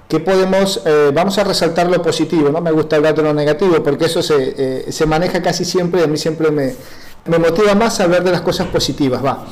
¿qué 0.09 0.19
podemos, 0.19 0.83
eh, 0.85 1.13
vamos 1.15 1.39
a 1.39 1.45
resaltar 1.45 1.89
lo 1.89 2.03
positivo, 2.03 2.49
no 2.49 2.61
me 2.61 2.73
gusta 2.73 2.97
hablar 2.97 3.15
de 3.15 3.23
lo 3.23 3.33
negativo, 3.33 3.83
porque 3.85 4.07
eso 4.07 4.21
se, 4.21 4.91
se 4.91 5.07
maneja 5.07 5.43
casi 5.43 5.65
siempre 5.65 6.01
y 6.01 6.05
a 6.05 6.07
mí 6.09 6.17
siempre 6.17 6.51
me, 6.51 6.75
me 7.27 7.39
motiva 7.39 7.75
más 7.75 8.01
a 8.01 8.05
hablar 8.05 8.23
de 8.25 8.33
las 8.33 8.41
cosas 8.43 8.69
positivas, 8.69 9.25
va. 9.25 9.45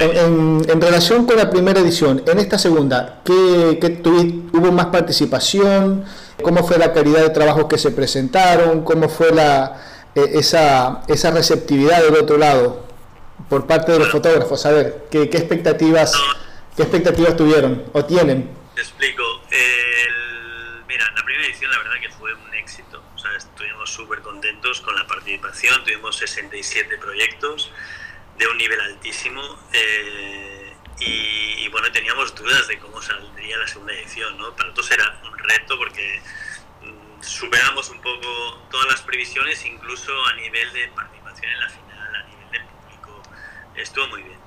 En, 0.00 0.62
en, 0.68 0.80
relación 0.80 1.26
con 1.26 1.36
la 1.36 1.50
primera 1.50 1.80
edición, 1.80 2.22
en 2.24 2.38
esta 2.38 2.56
segunda, 2.56 3.20
¿qué, 3.24 3.78
qué 3.80 4.00
¿hubo 4.52 4.70
más 4.70 4.86
participación? 4.86 6.04
¿Cómo 6.40 6.64
fue 6.64 6.78
la 6.78 6.92
calidad 6.92 7.22
de 7.22 7.30
trabajos 7.30 7.64
que 7.66 7.78
se 7.78 7.90
presentaron? 7.90 8.84
¿Cómo 8.84 9.08
fue 9.08 9.32
la, 9.32 9.80
eh, 10.14 10.30
esa, 10.34 11.02
esa 11.08 11.32
receptividad 11.32 12.00
del 12.02 12.14
otro 12.14 12.36
lado 12.36 12.84
por 13.48 13.66
parte 13.66 13.90
de 13.90 13.98
los 13.98 14.08
fotógrafos? 14.08 14.64
A 14.66 14.70
ver, 14.70 15.06
¿qué, 15.10 15.28
qué 15.28 15.38
expectativas, 15.38 16.12
¿qué 16.76 16.82
expectativas 16.82 17.36
tuvieron 17.36 17.82
o 17.92 18.04
tienen? 18.04 18.48
Te 18.76 18.82
explico. 18.82 19.24
Mira, 20.86 21.04
la 21.16 21.24
primera 21.24 21.44
edición 21.44 21.72
la 21.72 21.78
verdad 21.78 21.94
que 22.00 22.10
con 24.58 24.94
la 24.96 25.06
participación. 25.06 25.84
Tuvimos 25.84 26.16
67 26.16 26.98
proyectos 26.98 27.70
de 28.36 28.46
un 28.48 28.58
nivel 28.58 28.80
altísimo. 28.80 29.40
Eh, 29.72 30.74
y, 30.98 31.68
bueno, 31.68 31.92
teníamos 31.92 32.34
dudas 32.34 32.66
de 32.66 32.78
cómo 32.78 33.00
saldría 33.00 33.56
la 33.56 33.68
segunda 33.68 33.92
edición, 33.92 34.36
¿no? 34.36 34.54
Para 34.56 34.70
nosotros 34.70 34.90
era 34.90 35.20
un 35.22 35.38
reto 35.38 35.78
porque 35.78 36.20
mm, 36.82 37.22
superamos 37.22 37.88
un 37.90 38.00
poco 38.02 38.66
todas 38.68 38.88
las 38.88 39.02
previsiones, 39.02 39.64
incluso 39.64 40.12
a 40.26 40.34
nivel 40.34 40.72
de 40.72 40.88
participación 40.88 41.52
en 41.52 41.60
la 41.60 41.68
final, 41.68 42.14
a 42.16 42.22
nivel 42.24 42.50
de 42.50 42.58
público. 42.60 43.22
Estuvo 43.76 44.08
muy 44.08 44.22
bien. 44.22 44.38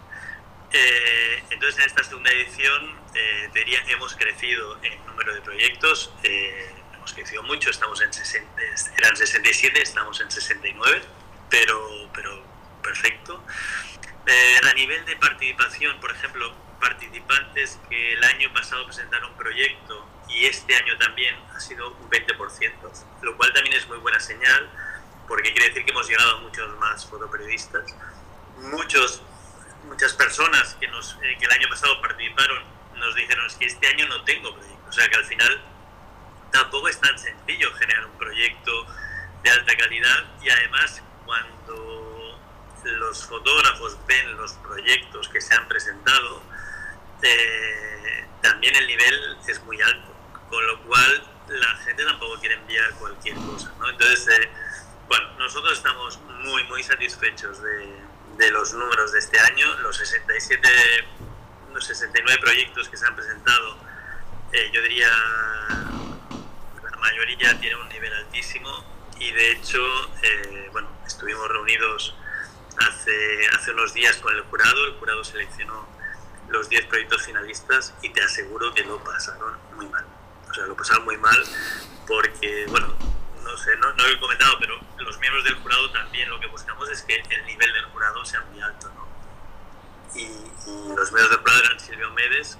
Eh, 0.73 1.43
entonces, 1.51 1.79
en 1.79 1.85
esta 1.85 2.03
segunda 2.03 2.31
edición, 2.31 2.99
eh, 3.15 3.49
hemos 3.87 4.15
crecido 4.15 4.77
en 4.83 5.05
número 5.05 5.33
de 5.33 5.41
proyectos, 5.41 6.13
eh, 6.23 6.80
hemos 7.01 7.13
crecido 7.13 7.41
mucho, 7.41 7.71
estamos 7.71 7.99
en 8.01 8.13
60, 8.13 8.61
eran 8.95 9.17
67, 9.17 9.81
estamos 9.81 10.21
en 10.21 10.29
69, 10.29 11.01
pero, 11.49 12.09
pero 12.13 12.43
perfecto. 12.83 13.43
Eh, 14.27 14.59
a 14.69 14.73
nivel 14.75 15.03
de 15.05 15.15
participación, 15.15 15.99
por 15.99 16.11
ejemplo, 16.11 16.53
participantes 16.79 17.79
que 17.89 18.13
el 18.13 18.23
año 18.23 18.53
pasado 18.53 18.85
presentaron 18.85 19.31
un 19.31 19.37
proyecto 19.37 20.07
y 20.29 20.45
este 20.45 20.75
año 20.75 20.95
también 20.99 21.35
ha 21.55 21.59
sido 21.59 21.89
un 21.89 22.07
20%, 22.07 23.05
lo 23.23 23.35
cual 23.35 23.51
también 23.51 23.75
es 23.75 23.87
muy 23.87 23.97
buena 23.97 24.19
señal 24.19 24.69
porque 25.27 25.51
quiere 25.53 25.69
decir 25.69 25.83
que 25.83 25.91
hemos 25.91 26.07
llegado 26.07 26.37
a 26.37 26.41
muchos 26.41 26.77
más 26.77 27.03
fotoperiodistas. 27.07 27.95
Muchos, 28.57 29.23
muchas 29.85 30.13
personas 30.13 30.75
que, 30.79 30.87
nos, 30.87 31.17
eh, 31.23 31.35
que 31.39 31.45
el 31.45 31.51
año 31.51 31.67
pasado 31.67 31.99
participaron 31.99 32.63
nos 32.93 33.15
dijeron 33.15 33.47
es 33.47 33.55
que 33.55 33.65
este 33.65 33.87
año 33.87 34.07
no 34.07 34.23
tengo 34.23 34.53
proyecto. 34.53 34.87
O 34.87 34.91
sea 34.91 35.09
que 35.09 35.15
al 35.15 35.25
final 35.25 35.70
tampoco 36.51 36.87
es 36.87 36.99
tan 36.99 37.17
sencillo 37.17 37.73
generar 37.73 38.05
un 38.05 38.17
proyecto 38.17 38.85
de 39.43 39.49
alta 39.49 39.75
calidad 39.75 40.25
y 40.41 40.49
además 40.49 41.01
cuando 41.25 42.39
los 42.83 43.25
fotógrafos 43.25 43.97
ven 44.07 44.37
los 44.37 44.53
proyectos 44.53 45.29
que 45.29 45.41
se 45.41 45.53
han 45.53 45.67
presentado, 45.67 46.41
eh, 47.21 48.25
también 48.41 48.75
el 48.75 48.87
nivel 48.87 49.37
es 49.47 49.61
muy 49.63 49.81
alto, 49.81 50.13
con 50.49 50.65
lo 50.65 50.81
cual 50.83 51.23
la 51.47 51.75
gente 51.77 52.03
tampoco 52.05 52.39
quiere 52.39 52.55
enviar 52.55 52.91
cualquier 52.95 53.35
cosa. 53.35 53.71
¿no? 53.79 53.89
Entonces, 53.89 54.27
eh, 54.27 54.49
bueno, 55.07 55.29
nosotros 55.37 55.73
estamos 55.77 56.19
muy, 56.43 56.63
muy 56.65 56.83
satisfechos 56.83 57.61
de, 57.61 58.01
de, 58.37 58.51
los 58.51 58.73
números 58.73 59.11
de 59.11 59.19
este 59.19 59.39
año. 59.39 59.67
Los 59.79 59.97
67, 59.97 60.69
los 61.73 61.85
69 61.85 62.39
proyectos 62.41 62.89
que 62.89 62.97
se 62.97 63.05
han 63.05 63.15
presentado, 63.15 63.77
eh, 64.53 64.71
yo 64.73 64.81
diría, 64.81 65.11
mayoría 67.01 67.59
tiene 67.59 67.75
un 67.75 67.89
nivel 67.89 68.13
altísimo 68.13 68.69
y 69.19 69.31
de 69.31 69.51
hecho, 69.51 69.81
bueno, 70.71 70.89
estuvimos 71.05 71.47
reunidos 71.49 72.15
hace, 72.77 73.47
hace 73.49 73.71
unos 73.71 73.93
días 73.93 74.15
con 74.17 74.33
el 74.35 74.41
jurado. 74.43 74.85
El 74.85 74.93
jurado 74.93 75.23
seleccionó 75.23 75.87
los 76.49 76.69
10 76.69 76.85
proyectos 76.85 77.23
finalistas 77.23 77.93
y 78.01 78.09
te 78.09 78.23
aseguro 78.23 78.73
que 78.73 78.83
lo 78.83 79.03
pasaron 79.03 79.57
muy 79.75 79.87
mal. 79.87 80.05
O 80.49 80.53
sea, 80.53 80.65
lo 80.65 80.75
pasaron 80.75 81.05
muy 81.05 81.17
mal 81.17 81.43
porque, 82.07 82.65
bueno, 82.69 82.93
no 83.43 83.57
sé, 83.57 83.75
no, 83.77 83.93
no 83.93 84.07
lo 84.07 84.13
he 84.13 84.19
comentado, 84.19 84.57
pero 84.59 84.79
los 84.97 85.17
miembros 85.19 85.43
del 85.43 85.55
jurado 85.55 85.91
también 85.91 86.29
lo 86.29 86.39
que 86.39 86.47
buscamos 86.47 86.89
es 86.89 87.01
que 87.03 87.15
el 87.15 87.45
nivel 87.45 87.73
del 87.73 87.85
jurado 87.85 88.23
sea 88.25 88.41
muy 88.51 88.61
alto, 88.61 88.91
¿no? 88.95 89.07
Y, 90.19 90.27
los 90.95 91.11
miembros 91.11 91.29
del 91.29 91.39
jurado 91.39 91.63
eran 91.63 91.79
Silvio 91.79 92.11
Medes, 92.11 92.57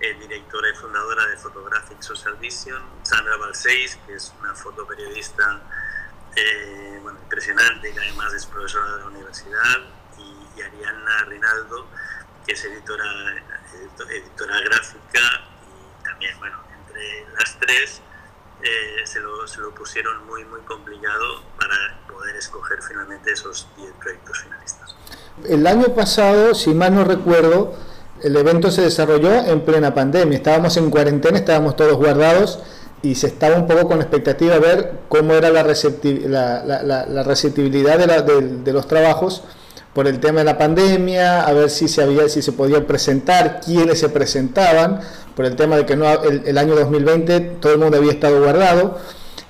directora 0.00 0.70
y 0.70 0.74
fundadora 0.76 1.26
de 1.26 1.36
Photographic 1.36 2.00
Social 2.00 2.36
Vision, 2.36 2.82
Sandra 3.02 3.36
Balseis, 3.36 3.98
que 4.06 4.14
es 4.14 4.32
una 4.40 4.54
fotoperiodista 4.54 5.60
eh, 6.36 6.98
bueno, 7.02 7.18
impresionante, 7.20 7.92
que 7.92 7.98
además 7.98 8.32
es 8.32 8.46
profesora 8.46 8.92
de 8.92 8.98
la 8.98 9.06
universidad, 9.06 9.78
y, 10.18 10.62
Ariana 10.62 11.24
Rinaldo, 11.26 11.86
que 12.46 12.52
es 12.52 12.64
editora, 12.64 13.04
editora 14.10 14.60
gráfica, 14.60 15.20
y 15.62 16.04
también, 16.04 16.38
bueno, 16.38 16.58
entre 16.80 17.26
las 17.36 17.58
tres 17.58 18.00
eh, 18.62 19.02
se, 19.04 19.20
lo, 19.20 19.46
se, 19.46 19.60
lo, 19.60 19.72
pusieron 19.72 20.26
muy, 20.26 20.44
muy 20.44 20.60
complicado 20.60 21.42
para 21.58 22.00
poder 22.08 22.36
escoger 22.36 22.82
finalmente 22.82 23.32
esos 23.32 23.68
10 23.76 23.92
proyectos 24.00 24.38
finalistas. 24.40 24.96
El 25.44 25.66
año 25.66 25.94
pasado, 25.94 26.54
si 26.54 26.74
mal 26.74 26.94
no 26.94 27.04
recuerdo, 27.04 27.76
el 28.22 28.36
evento 28.36 28.70
se 28.70 28.82
desarrolló 28.82 29.32
en 29.32 29.60
plena 29.60 29.94
pandemia. 29.94 30.36
Estábamos 30.36 30.76
en 30.76 30.90
cuarentena, 30.90 31.38
estábamos 31.38 31.76
todos 31.76 31.96
guardados 31.96 32.60
y 33.02 33.14
se 33.14 33.28
estaba 33.28 33.56
un 33.56 33.66
poco 33.66 33.88
con 33.88 34.00
expectativa 34.00 34.56
a 34.56 34.58
ver 34.58 34.92
cómo 35.08 35.34
era 35.34 35.50
la, 35.50 35.62
la, 35.62 37.22
receptibilidad 37.22 37.98
de, 37.98 38.72
los 38.72 38.88
trabajos 38.88 39.42
por 39.94 40.08
el 40.08 40.18
tema 40.20 40.40
de 40.40 40.44
la 40.44 40.58
pandemia, 40.58 41.42
a 41.42 41.52
ver 41.52 41.70
si 41.70 41.88
se, 41.88 42.02
había, 42.02 42.28
si 42.28 42.42
se 42.42 42.52
podía 42.52 42.86
presentar, 42.86 43.60
quiénes 43.64 44.00
se 44.00 44.08
presentaban, 44.08 45.00
por 45.34 45.44
el 45.44 45.54
tema 45.56 45.76
de 45.76 45.86
que 45.86 45.96
no, 45.96 46.06
el, 46.22 46.58
año 46.58 46.74
2020 46.74 47.40
todo 47.60 47.72
el 47.72 47.78
mundo 47.78 47.96
había 47.96 48.12
estado 48.12 48.40
guardado, 48.42 48.98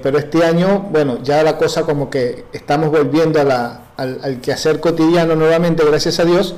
pero 0.03 0.19
este 0.19 0.45
año, 0.45 0.87
bueno, 0.91 1.19
ya 1.23 1.43
la 1.43 1.57
cosa 1.57 1.83
como 1.83 2.11
que 2.11 2.45
estamos 2.53 2.91
volviendo 2.91 3.41
al, 3.41 3.81
al 3.97 4.41
quehacer 4.41 4.81
cotidiano 4.81 5.35
nuevamente, 5.35 5.85
gracias 5.85 6.21
a 6.21 6.25
Dios, 6.25 6.55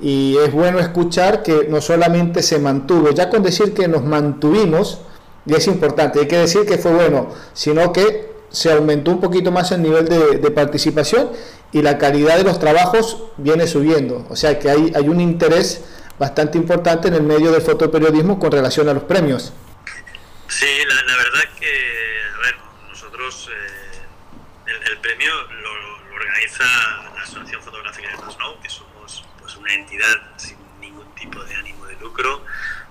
y 0.00 0.36
es 0.38 0.52
bueno 0.52 0.78
escuchar 0.78 1.42
que 1.42 1.66
no 1.68 1.80
solamente 1.80 2.42
se 2.42 2.58
mantuvo, 2.58 3.10
ya 3.10 3.30
con 3.30 3.42
decir 3.42 3.74
que 3.74 3.88
nos 3.88 4.04
mantuvimos, 4.04 5.00
y 5.46 5.54
es 5.54 5.66
importante, 5.66 6.20
hay 6.20 6.28
que 6.28 6.38
decir 6.38 6.64
que 6.66 6.78
fue 6.78 6.92
bueno, 6.92 7.32
sino 7.52 7.92
que 7.92 8.32
se 8.50 8.72
aumentó 8.72 9.10
un 9.10 9.20
poquito 9.20 9.50
más 9.50 9.72
el 9.72 9.82
nivel 9.82 10.08
de, 10.08 10.50
participación 10.50 11.30
y 11.72 11.82
la 11.82 11.98
calidad 11.98 12.36
de 12.36 12.44
los 12.44 12.60
trabajos 12.60 13.24
viene 13.36 13.66
subiendo. 13.66 14.24
O 14.30 14.36
sea 14.36 14.58
que 14.60 14.70
hay, 14.70 14.92
hay 14.94 15.08
un 15.08 15.20
interés 15.20 15.82
bastante 16.18 16.56
importante 16.56 17.08
en 17.08 17.14
el 17.14 17.22
medio 17.22 17.50
del 17.50 17.62
fotoperiodismo 17.62 18.38
con 18.38 18.52
relación 18.52 18.88
a 18.88 18.94
los 18.94 19.02
premios. 19.04 19.52
Sí, 20.48 20.66
la, 20.86 21.16
verdad 21.16 21.42
que, 21.58 21.66
a 22.34 22.38
ver, 22.38 22.56
nosotros 22.88 23.50
eh, 23.50 24.72
el, 24.90 24.98
premio 24.98 25.32
lo, 25.32 26.14
organiza 26.14 26.64
la 27.14 27.22
Asociación 27.22 27.62
Fotográfica 27.62 28.10
de 28.10 28.16
Masnou, 28.18 28.60
que 28.60 28.68
somos 28.68 29.24
pues, 29.40 29.53
una 29.64 29.74
entidad 29.74 30.20
sin 30.36 30.58
ningún 30.78 31.10
tipo 31.14 31.42
de 31.42 31.54
ánimo 31.54 31.86
de 31.86 31.96
lucro 31.96 32.44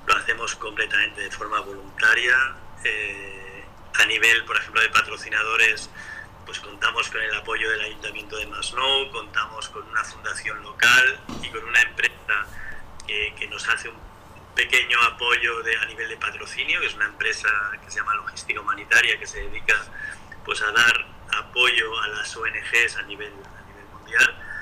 lo 0.07 0.15
hacemos 0.15 0.55
completamente 0.55 1.21
de 1.21 1.29
forma 1.29 1.59
voluntaria. 1.59 2.35
Eh, 2.83 3.63
a 3.93 4.05
nivel, 4.07 4.43
por 4.45 4.57
ejemplo, 4.57 4.81
de 4.81 4.89
patrocinadores, 4.89 5.89
pues 6.47 6.59
contamos 6.59 7.09
con 7.11 7.21
el 7.21 7.33
apoyo 7.35 7.69
del 7.69 7.81
Ayuntamiento 7.81 8.37
de 8.37 8.47
Masnou, 8.47 9.11
contamos 9.11 9.69
con 9.69 9.87
una 9.87 10.03
fundación 10.03 10.63
local 10.63 11.19
y 11.43 11.49
con 11.49 11.63
una 11.63 11.79
empresa 11.81 12.47
que, 13.05 13.35
que 13.37 13.47
nos 13.47 13.69
hace 13.69 13.89
un 13.89 13.97
pequeño 14.55 14.99
apoyo 15.03 15.61
de, 15.61 15.77
a 15.77 15.85
nivel 15.85 16.09
de 16.09 16.17
patrocinio, 16.17 16.79
que 16.81 16.87
es 16.87 16.95
una 16.95 17.05
empresa 17.05 17.49
que 17.83 17.91
se 17.91 17.99
llama 17.99 18.15
Logística 18.15 18.59
Humanitaria, 18.59 19.19
que 19.19 19.27
se 19.27 19.41
dedica 19.41 19.75
pues, 20.43 20.59
a 20.63 20.71
dar 20.71 21.05
apoyo 21.37 21.99
a 22.01 22.07
las 22.07 22.35
ONGs 22.35 22.97
a 22.97 23.03
nivel, 23.03 23.31
a 23.31 23.61
nivel 23.67 23.85
mundial 23.93 24.52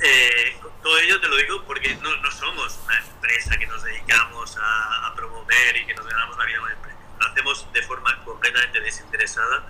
eh, 0.00 0.60
todo 0.82 0.98
ello 0.98 1.20
te 1.20 1.28
lo 1.28 1.36
digo 1.36 1.64
porque 1.64 1.94
no, 1.96 2.30
somos 2.30 2.78
una 2.84 2.98
empresa 2.98 3.56
que 3.56 3.66
nos 3.66 3.82
dedicamos 3.82 4.56
a, 4.60 5.12
promover 5.16 5.76
y 5.76 5.86
que 5.86 5.94
nos 5.94 6.06
ganamos 6.06 6.38
la 6.38 6.44
vida 6.44 6.60
con 6.60 6.70
el 6.70 6.76
premio. 6.76 6.98
Lo 7.18 7.26
hacemos 7.26 7.72
de 7.72 7.82
forma 7.82 8.24
completamente 8.24 8.80
desinteresada 8.80 9.66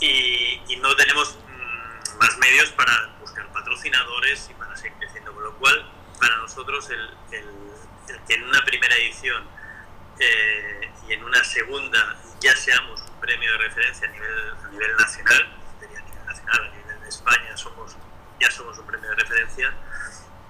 y, 0.00 0.76
no 0.80 0.96
tenemos 0.96 1.36
mm, 1.36 2.18
más 2.18 2.38
medios 2.38 2.70
para 2.70 3.14
buscar 3.20 3.46
patrocinadores 3.52 4.48
y 4.50 4.54
para 4.54 4.74
seguir 4.76 4.96
creciendo. 4.98 5.34
Con 5.34 5.44
lo 5.44 5.54
cual, 5.56 5.92
para 6.18 6.36
nosotros, 6.36 6.88
el, 6.88 7.10
el, 7.32 8.20
que 8.26 8.34
en 8.34 8.44
una 8.44 8.64
primera 8.64 8.94
edición 8.96 9.46
eh, 10.18 10.90
y 11.06 11.12
en 11.12 11.22
una 11.24 11.44
segunda 11.44 12.16
ya 12.40 12.56
seamos 12.56 13.02
un 13.02 13.20
premio 13.20 13.52
de 13.52 13.58
referencia 13.58 14.08
a 14.08 14.10
nivel, 14.10 14.54
a 14.64 14.68
nivel 14.68 14.96
nacional, 14.96 15.42
a 15.42 15.86
nivel 15.86 16.26
nacional, 16.26 16.64
a 16.64 16.76
nivel 16.76 17.00
de 17.02 17.08
España, 17.08 17.56
somos 17.56 17.96
ya 18.40 18.50
somos 18.50 18.78
un 18.78 18.86
premio 18.86 19.10
de 19.10 19.16
referencia, 19.16 19.72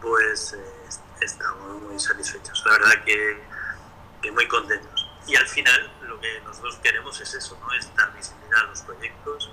pues 0.01 0.55
eh, 0.55 0.89
estamos 1.21 1.83
muy 1.83 1.99
satisfechos. 1.99 2.63
La 2.67 2.73
verdad 2.73 3.05
que, 3.05 4.31
muy 4.33 4.47
contentos. 4.47 5.09
y 5.27 5.35
al 5.35 5.47
final 5.47 5.93
lo 6.03 6.21
que 6.21 6.41
nosotros 6.43 6.79
queremos 6.83 7.21
es 7.21 7.35
eso, 7.35 7.59
¿no? 7.61 7.73
es 7.73 7.95
dar 7.97 8.15
visibilidad 8.15 8.61
a 8.61 8.65
los 8.65 8.83
proyectos, 8.83 9.51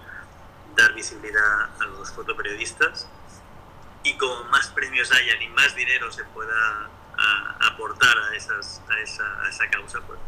dar 0.75 0.94
visibilidad 0.94 1.70
a 1.82 1.86
los 1.86 2.12
fotoperiodistas 2.12 3.08
y 4.03 4.17
como 4.17 4.44
más 4.46 4.67
premios 4.67 5.12
hayan 5.12 5.41
y 5.41 5.48
más 5.50 5.74
dinero 5.75 6.12
se 6.12 6.24
pueda 6.25 6.89
aportar 7.62 8.15
a, 8.17 8.36
esas, 8.36 8.82
a, 8.89 9.00
esa, 9.00 9.41
a 9.41 9.50
esa 9.50 9.70
causa, 9.70 10.00
pues. 10.01 10.20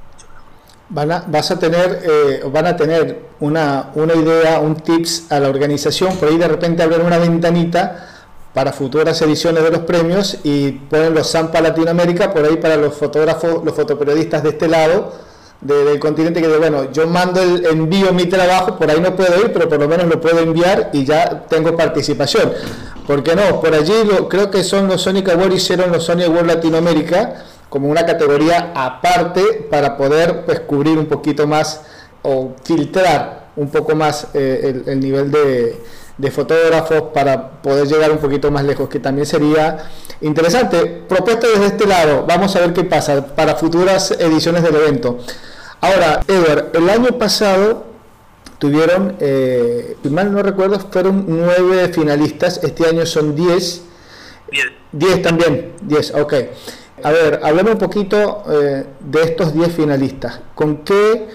Van 0.92 1.12
a, 1.12 1.24
vas 1.28 1.52
a 1.52 1.60
tener, 1.60 2.02
eh, 2.04 2.44
van 2.52 2.66
a 2.66 2.76
tener 2.76 3.22
una, 3.40 3.92
una 3.94 4.16
idea, 4.16 4.60
un 4.60 4.76
tips 4.76 5.32
a 5.32 5.40
la 5.40 5.50
organización, 5.50 6.16
por 6.18 6.30
ahí 6.30 6.38
de 6.38 6.48
repente 6.48 6.82
abren 6.82 7.02
una 7.02 7.20
ventanita 7.20 8.08
para 8.54 8.74
futuras 8.74 9.22
ediciones 9.22 9.64
de 9.64 9.70
los 9.70 9.82
premios 9.82 10.40
y 10.44 10.72
ponen 10.72 11.14
los 11.14 11.32
Zampa 11.32 11.62
Latinoamérica 11.62 12.34
por 12.34 12.44
ahí 12.44 12.58
para 12.58 12.76
los 12.76 12.96
fotógrafos, 12.96 13.64
los 13.64 13.76
fotoperiodistas 13.76 14.42
de 14.42 14.50
este 14.50 14.68
lado 14.68 15.14
del 15.62 16.00
continente 16.00 16.42
que 16.42 16.48
de 16.48 16.58
bueno, 16.58 16.92
yo 16.92 17.06
mando 17.08 17.42
el 17.42 17.66
envío 17.66 18.14
mi 18.14 18.26
trabajo, 18.26 18.78
por 18.78 18.90
ahí 18.90 19.00
no 19.02 19.16
puedo 19.16 19.40
ir, 19.42 19.52
pero 19.52 19.68
por 19.68 19.80
lo 19.80 19.88
menos 19.88 20.08
lo 20.08 20.20
puedo 20.22 20.40
enviar 20.40 20.90
y 20.94 21.04
ya 21.04 21.46
tengo 21.50 21.76
participación. 21.76 22.54
¿Por 23.06 23.24
qué 23.24 23.36
no? 23.36 23.60
Por 23.60 23.74
allí 23.74 23.94
creo 24.30 24.50
que 24.50 24.64
son 24.64 24.88
los 24.88 25.02
Sonic 25.02 25.30
Awards, 25.30 25.56
hicieron 25.56 25.92
los 25.92 26.06
Sonic 26.06 26.28
Awards 26.28 26.48
Latinoamérica 26.48 27.44
como 27.70 27.88
una 27.88 28.06
categoría 28.06 28.72
aparte 28.76 29.68
para 29.70 29.96
poder 29.98 30.46
pues, 30.46 30.60
cubrir 30.62 30.98
un 30.98 31.06
poquito 31.06 31.48
más 31.48 31.82
o 32.22 32.54
filtrar 32.64 33.50
un 33.56 33.70
poco 33.70 33.96
más 33.96 34.28
eh, 34.34 34.84
el, 34.86 35.00
nivel 35.00 35.32
de, 35.32 35.82
de 36.18 36.32
fotógrafos 36.32 37.04
para 37.14 37.62
poder 37.62 37.88
llegar 37.88 38.12
un 38.12 38.18
poquito 38.18 38.52
más 38.52 38.64
lejos, 38.64 38.90
que 38.90 39.00
también 39.00 39.26
sería 39.26 39.90
interesante. 40.22 41.04
Propuesta 41.08 41.48
desde 41.48 41.68
este 41.68 41.86
lado, 41.86 42.26
vamos 42.28 42.56
a 42.56 42.60
ver 42.60 42.74
qué 42.74 42.84
pasa 42.84 43.36
para 43.36 43.56
futuras 43.56 44.12
ediciones 44.12 44.64
del 44.64 44.76
evento. 44.76 45.20
Ahora, 45.82 46.22
Edward, 46.28 46.72
el 46.74 46.90
año 46.90 47.18
pasado 47.18 47.86
tuvieron, 48.60 49.16
eh, 49.20 49.96
mal 50.10 50.32
no 50.32 50.44
recuerdo, 50.44 50.80
fueron 50.80 51.26
nueve 51.28 51.90
finalistas, 51.94 52.62
este 52.64 52.88
año 52.88 53.06
son 53.06 53.36
diez. 53.36 53.84
Diez 54.92 55.22
también, 55.22 55.74
diez, 55.82 56.14
ok. 56.14 56.34
A 57.04 57.12
ver, 57.12 57.40
hablemos 57.44 57.74
un 57.74 57.80
poquito 57.80 58.44
eh, 58.50 58.86
de 59.00 59.22
estos 59.22 59.54
diez 59.54 59.74
finalistas. 59.74 60.40
¿Con 60.56 60.78
qué 60.78 61.28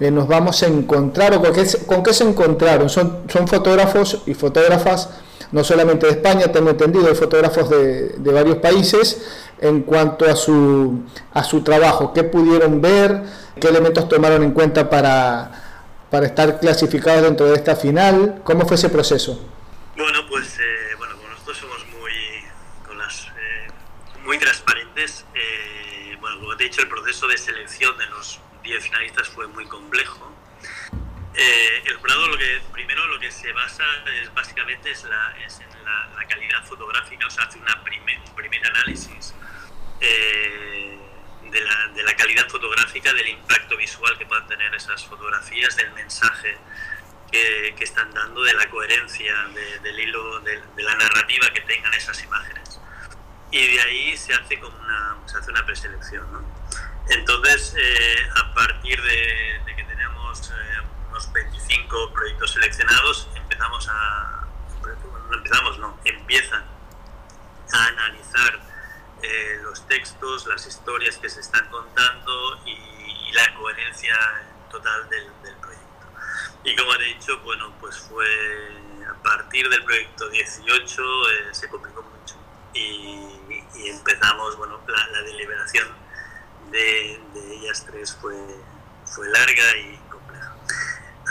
eh, 0.00 0.10
nos 0.10 0.28
vamos 0.28 0.62
a 0.62 0.66
encontrar 0.66 1.34
o 1.34 1.40
con 1.40 1.52
qué, 1.52 1.66
con 1.86 2.02
qué 2.02 2.12
se 2.12 2.24
encontraron? 2.24 2.88
Son, 2.88 3.22
son 3.28 3.46
fotógrafos 3.46 4.22
y 4.26 4.34
fotógrafas 4.34 5.08
no 5.52 5.62
solamente 5.62 6.06
de 6.06 6.12
España, 6.12 6.50
tengo 6.50 6.70
entendido, 6.70 7.08
hay 7.08 7.14
fotógrafos 7.14 7.68
de, 7.68 8.16
varios 8.32 8.56
países 8.56 9.22
en 9.60 9.82
cuanto 9.82 10.24
a 10.24 10.34
su, 10.34 11.02
a 11.32 11.44
su 11.44 11.62
trabajo, 11.62 12.12
qué 12.12 12.24
pudieron 12.24 12.80
ver, 12.80 13.22
qué 13.60 13.68
elementos 13.68 14.08
tomaron 14.08 14.42
en 14.42 14.52
cuenta 14.52 14.88
para, 14.88 15.50
para 16.10 16.26
estar 16.26 16.58
clasificados 16.58 17.22
dentro 17.22 17.46
de 17.46 17.54
esta 17.54 17.76
final, 17.76 18.40
¿cómo 18.42 18.66
fue 18.66 18.76
ese 18.76 18.88
proceso? 18.88 19.40
Bueno, 19.96 20.20
pues 20.28 20.58
eh, 20.58 20.94
bueno, 20.96 21.14
nosotros 21.30 21.58
somos 21.58 21.78
muy, 22.00 22.12
con 22.86 22.98
las, 22.98 23.26
eh, 23.26 23.68
muy 24.24 24.38
transparentes. 24.38 24.71
Eh, 25.34 26.16
bueno, 26.20 26.40
como 26.40 26.56
te 26.56 26.64
he 26.64 26.68
dicho, 26.68 26.82
el 26.82 26.88
proceso 26.88 27.26
de 27.26 27.38
selección 27.38 27.96
de 27.98 28.06
los 28.06 28.40
10 28.62 28.84
finalistas 28.84 29.28
fue 29.28 29.46
muy 29.48 29.66
complejo 29.66 30.32
eh, 31.34 31.82
el 31.86 31.96
jurado 31.96 32.28
lo 32.28 32.36
que 32.36 32.60
primero 32.72 33.06
lo 33.06 33.18
que 33.18 33.30
se 33.30 33.52
basa 33.52 33.84
es 34.20 34.32
básicamente 34.34 34.90
es, 34.90 35.04
la, 35.04 35.34
en 35.38 35.84
la, 35.84 36.26
calidad 36.28 36.62
fotográfica, 36.64 37.26
o 37.26 37.30
sea, 37.30 37.44
hace 37.44 37.58
una 37.58 37.74
un 37.74 38.34
primer 38.34 38.66
análisis 38.66 39.34
eh, 40.00 40.98
de, 41.50 41.60
la, 42.04 42.16
calidad 42.16 42.48
fotográfica, 42.48 43.12
del 43.14 43.28
impacto 43.28 43.76
visual 43.76 44.16
que 44.18 44.26
puedan 44.26 44.46
tener 44.46 44.74
esas 44.74 45.04
fotografías, 45.06 45.74
del 45.76 45.90
mensaje 45.92 46.58
que 47.30 47.74
están 47.80 48.12
dando, 48.12 48.42
de 48.42 48.52
la 48.52 48.68
coherencia 48.68 49.34
del 49.82 50.00
hilo, 50.00 50.40
de, 50.40 50.60
la 50.76 50.94
narrativa 50.96 51.50
que 51.54 51.62
tengan 51.62 51.94
esas 51.94 52.22
imágenes. 52.22 52.78
Y 53.52 53.74
de 53.76 53.80
ahí 53.82 54.16
se 54.16 54.34
hace 54.34 54.58
como 54.58 54.76
una, 54.78 55.18
se 55.26 55.38
hace 55.38 55.50
una 55.50 55.64
preselección. 55.64 56.32
¿no? 56.32 56.42
Entonces, 57.08 57.74
eh, 57.78 58.16
a 58.34 58.54
partir 58.54 59.00
de, 59.00 59.60
de 59.66 59.76
que 59.76 59.84
tenemos 59.84 60.52
25 61.32 62.12
proyectos 62.12 62.52
seleccionados, 62.52 63.28
empezamos 63.34 63.88
a, 63.88 64.46
no 65.30 65.34
empezamos, 65.36 65.78
no, 65.78 65.98
empiezan 66.04 66.64
a 67.72 67.86
analizar 67.86 68.60
eh, 69.22 69.58
los 69.62 69.86
textos, 69.86 70.46
las 70.46 70.66
historias 70.66 71.16
que 71.18 71.28
se 71.28 71.40
están 71.40 71.68
contando 71.70 72.60
y, 72.66 72.90
la 73.32 73.54
coherencia 73.54 74.14
total 74.70 75.08
del, 75.08 75.24
proyecto. 75.58 76.06
Y 76.64 76.76
como 76.76 76.94
he 76.96 77.04
dicho, 77.14 77.38
bueno, 77.40 77.72
pues 77.80 77.98
fue 77.98 78.26
a 79.10 79.22
partir 79.22 79.70
del 79.70 79.82
proyecto 79.84 80.28
18 80.28 81.02
eh, 81.30 81.48
se 81.52 81.66
complicó 81.70 82.02
mucho 82.02 82.34
y, 82.74 83.40
empezamos, 83.74 84.56
bueno, 84.56 84.80
la, 84.86 85.22
deliberación 85.22 85.88
de, 86.70 87.20
de, 87.34 87.54
ellas 87.54 87.84
tres 87.86 88.16
fue, 88.20 88.36
fue 89.04 89.28
larga 89.28 89.76
y 89.76 89.98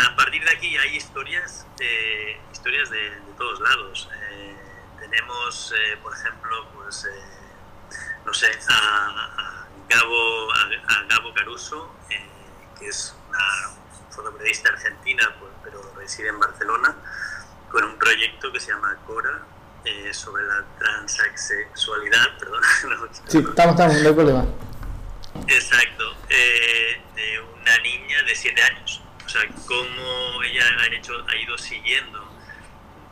a 0.08 0.16
partir 0.16 0.44
de 0.44 0.52
aquí 0.52 0.78
hay 0.78 0.96
historias, 0.96 1.66
de, 1.78 2.40
historias 2.52 2.90
de, 2.90 3.12
todos 3.38 3.60
lados. 3.60 4.10
Eh, 4.30 4.56
tenemos, 5.00 5.74
eh, 5.76 5.98
por 6.02 6.14
ejemplo, 6.14 6.68
pues, 6.76 7.06
eh, 7.06 8.00
no 8.26 8.34
sé, 8.34 8.48
a, 8.70 9.68
Gabo, 9.90 10.54
a, 10.54 11.04
Gabo 11.10 11.34
Caruso, 11.34 11.94
que 12.80 12.88
es 12.88 13.16
una 13.30 13.76
fotoperiodista 14.10 14.70
argentina, 14.70 15.36
pues, 15.40 15.52
pero 15.64 15.82
reside 15.98 16.30
en 16.30 16.40
Barcelona, 16.40 16.96
con 17.70 17.84
un 17.84 17.98
proyecto 17.98 18.52
que 18.52 18.60
se 18.60 18.72
llama 18.72 18.98
Cora, 19.06 19.44
sobre 20.12 20.44
la 20.44 20.64
transexualidad, 20.78 22.38
perdón. 22.40 22.62
sí, 23.28 23.38
estamos, 23.40 23.72
estamos, 23.80 24.02
no 24.02 24.10
hay 24.10 24.16
problema. 24.16 24.46
Exacto, 25.48 26.16
de 26.28 27.40
una 27.62 27.78
niña 27.80 28.24
de 28.24 28.36
7 28.36 28.62
años 28.64 29.02
o 29.32 29.34
sea, 29.34 29.48
cómo 29.66 30.44
ella 30.44 30.66
ha, 30.82 30.88
hecho, 30.88 31.14
ha 31.26 31.36
ido 31.38 31.58
siguiendo 31.58 32.22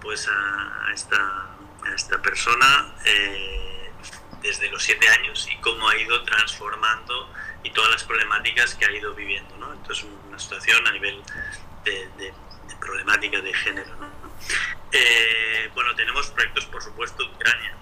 pues 0.02 0.28
a, 0.28 0.92
esta, 0.94 1.56
esta, 1.96 2.22
persona 2.22 2.94
eh, 3.06 3.90
desde 4.42 4.70
los 4.70 4.84
siete 4.84 5.08
años 5.08 5.48
y 5.50 5.56
cómo 5.62 5.88
ha 5.88 5.96
ido 5.96 6.22
transformando 6.26 7.32
y 7.64 7.72
todas 7.72 7.92
las 7.92 8.04
problemáticas 8.04 8.76
que 8.76 8.86
ha 8.86 8.92
ido 8.92 9.16
viviendo. 9.16 9.56
¿no? 9.60 9.72
Entonces, 9.72 10.06
una 10.28 10.38
situación 10.38 10.86
a 10.88 10.92
nivel 10.92 11.24
de, 11.86 12.34
problemática 12.82 13.40
de 13.40 13.54
género. 13.54 13.96
¿no? 13.96 14.10
Eh, 14.91 15.69
bueno, 15.73 15.95
tenemos 15.95 16.30
proyectos, 16.32 16.65
por 16.65 16.82
supuesto, 16.82 17.23
de 17.23 17.30
Ucrania, 17.32 17.78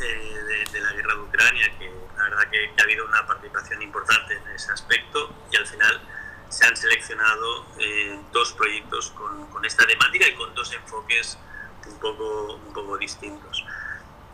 eh, 0.00 0.64
de, 0.72 0.80
la 0.80 0.92
guerra 0.92 1.14
de 1.14 1.20
Ucrania, 1.20 1.78
que 1.78 1.90
la 2.16 2.24
verdad 2.24 2.50
que 2.50 2.72
ha 2.78 2.82
habido 2.82 3.06
una 3.06 3.26
participación 3.26 3.80
importante 3.82 4.34
en 4.34 4.48
ese 4.48 4.72
aspecto 4.72 5.34
y 5.50 5.56
al 5.56 5.66
final 5.66 6.00
se 6.48 6.66
han 6.66 6.76
seleccionado 6.76 7.66
eh, 7.78 8.18
dos 8.32 8.52
proyectos 8.52 9.10
con, 9.10 9.46
con, 9.50 9.64
esta 9.64 9.86
temática 9.86 10.28
y 10.28 10.34
con 10.34 10.54
dos 10.54 10.72
enfoques 10.72 11.38
un 11.86 11.98
poco, 11.98 12.54
un 12.54 12.72
poco 12.72 12.98
distintos. 12.98 13.64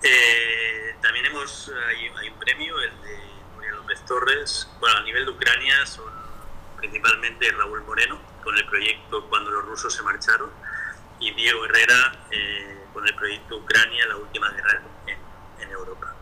Eh, 0.03 0.97
también 1.01 1.27
hemos, 1.27 1.71
hay, 1.89 2.11
hay, 2.19 2.29
un 2.29 2.39
premio, 2.39 2.81
el 2.81 3.01
de 3.03 3.19
Nuria 3.55 3.73
López 3.73 4.05
Torres. 4.07 4.69
Bueno, 4.81 4.99
a 4.99 5.03
nivel 5.03 5.25
de 5.27 5.31
Ucrania 5.33 5.87
son 5.87 6.11
principalmente 6.79 7.51
Raúl 7.53 7.83
Moreno, 7.83 8.19
con 8.43 8.57
el 8.57 8.67
proyecto 8.67 9.29
Cuando 9.29 9.51
los 9.51 9.65
rusos 9.67 9.95
se 9.95 10.03
marcharon, 10.03 10.51
y 11.21 11.33
Diego 11.35 11.65
Herrera 11.67 12.27
eh, 12.31 12.87
con 12.93 13.07
el 13.07 13.15
proyecto 13.15 13.57
Ucrania, 13.59 14.07
la 14.07 14.17
última 14.17 14.51
guerra 14.51 14.83
en, 15.07 15.19
en 15.63 15.71
Europa. 15.71 16.15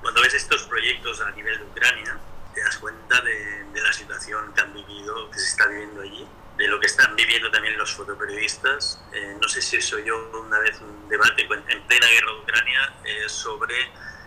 Cuando 0.00 0.22
ves 0.22 0.34
estos 0.34 0.62
proyectos 0.62 1.20
a 1.20 1.30
nivel 1.32 1.58
de 1.58 1.64
Ucrania, 1.64 2.18
te 2.54 2.60
das 2.62 2.78
cuenta 2.78 3.20
de, 3.20 3.60
la 3.74 3.92
situación 3.92 4.52
que 4.52 4.60
han 4.60 4.72
vivido, 4.74 5.30
que 5.30 5.38
se 5.38 5.46
está 5.46 5.66
viviendo 5.66 6.02
allí, 6.02 6.26
de 6.56 6.68
lo 6.68 6.78
que 6.78 6.86
están 6.86 7.16
viviendo 7.16 7.50
también 7.50 7.76
los 7.78 7.94
fotoperiodistas. 7.94 9.00
Eh, 9.12 9.36
no 9.40 9.48
sé 9.48 9.62
si 9.62 9.76
eso 9.76 9.98
yo 9.98 10.30
una 10.40 10.58
vez 10.58 10.80
un 10.80 11.08
debate 11.08 11.42
en 11.42 11.82
plena 11.82 12.06
guerra 12.06 12.32
de 12.32 12.38
Ucrania 12.40 12.92
eh, 13.04 13.28
sobre 13.28 13.74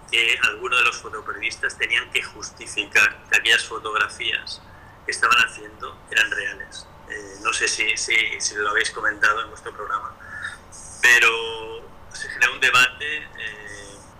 que 0.09 0.39
algunos 0.43 0.79
de 0.79 0.85
los 0.85 0.97
fotoperiodistas 0.97 1.77
tenían 1.77 2.09
que 2.11 2.23
justificar 2.23 3.23
que 3.29 3.37
aquellas 3.37 3.63
fotografías 3.65 4.61
que 5.05 5.11
estaban 5.11 5.37
haciendo 5.37 5.99
eran 6.09 6.31
reales. 6.31 6.87
Eh, 7.13 7.35
no 7.41 7.53
sé 7.53 7.67
si, 7.67 7.95
si, 7.95 8.15
si, 8.39 8.55
lo 8.55 8.69
habéis 8.71 8.89
comentado 8.89 9.41
en 9.41 9.49
vuestro 9.49 9.71
programa, 9.71 10.15
pero 11.01 11.87
se 12.11 12.27
generó 12.29 12.53
un 12.53 12.59
debate 12.59 13.27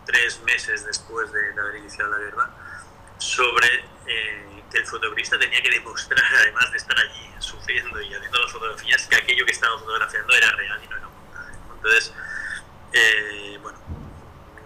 tres 0.06 0.40
meses 0.42 0.86
después 0.86 1.32
de 1.32 1.60
haber 1.60 1.78
iniciado 1.78 2.12
la 2.12 2.18
guerra 2.20 2.50
sobre 3.18 3.68
eh, 4.06 4.64
que 4.70 4.78
el 4.78 4.86
fotografista 4.86 5.40
tenía 5.40 5.62
que 5.62 5.72
demostrar, 5.72 6.22
además 6.40 6.72
de 6.72 6.78
estar 6.78 6.98
allí 7.00 7.32
sufriendo 7.40 8.00
y 8.02 8.14
haciendo 8.14 8.40
las 8.40 8.52
fotografías, 8.52 9.08
que 9.08 9.16
aquello 9.16 9.46
que 9.46 9.54
estaba 9.54 9.80
fotografiando 9.80 10.34
era 10.36 10.52
real 10.52 10.82
y 10.84 10.88
no 10.88 10.98
era. 10.98 11.08
Entonces, 11.76 12.14
eh, 12.94 13.58
bueno, 13.62 13.80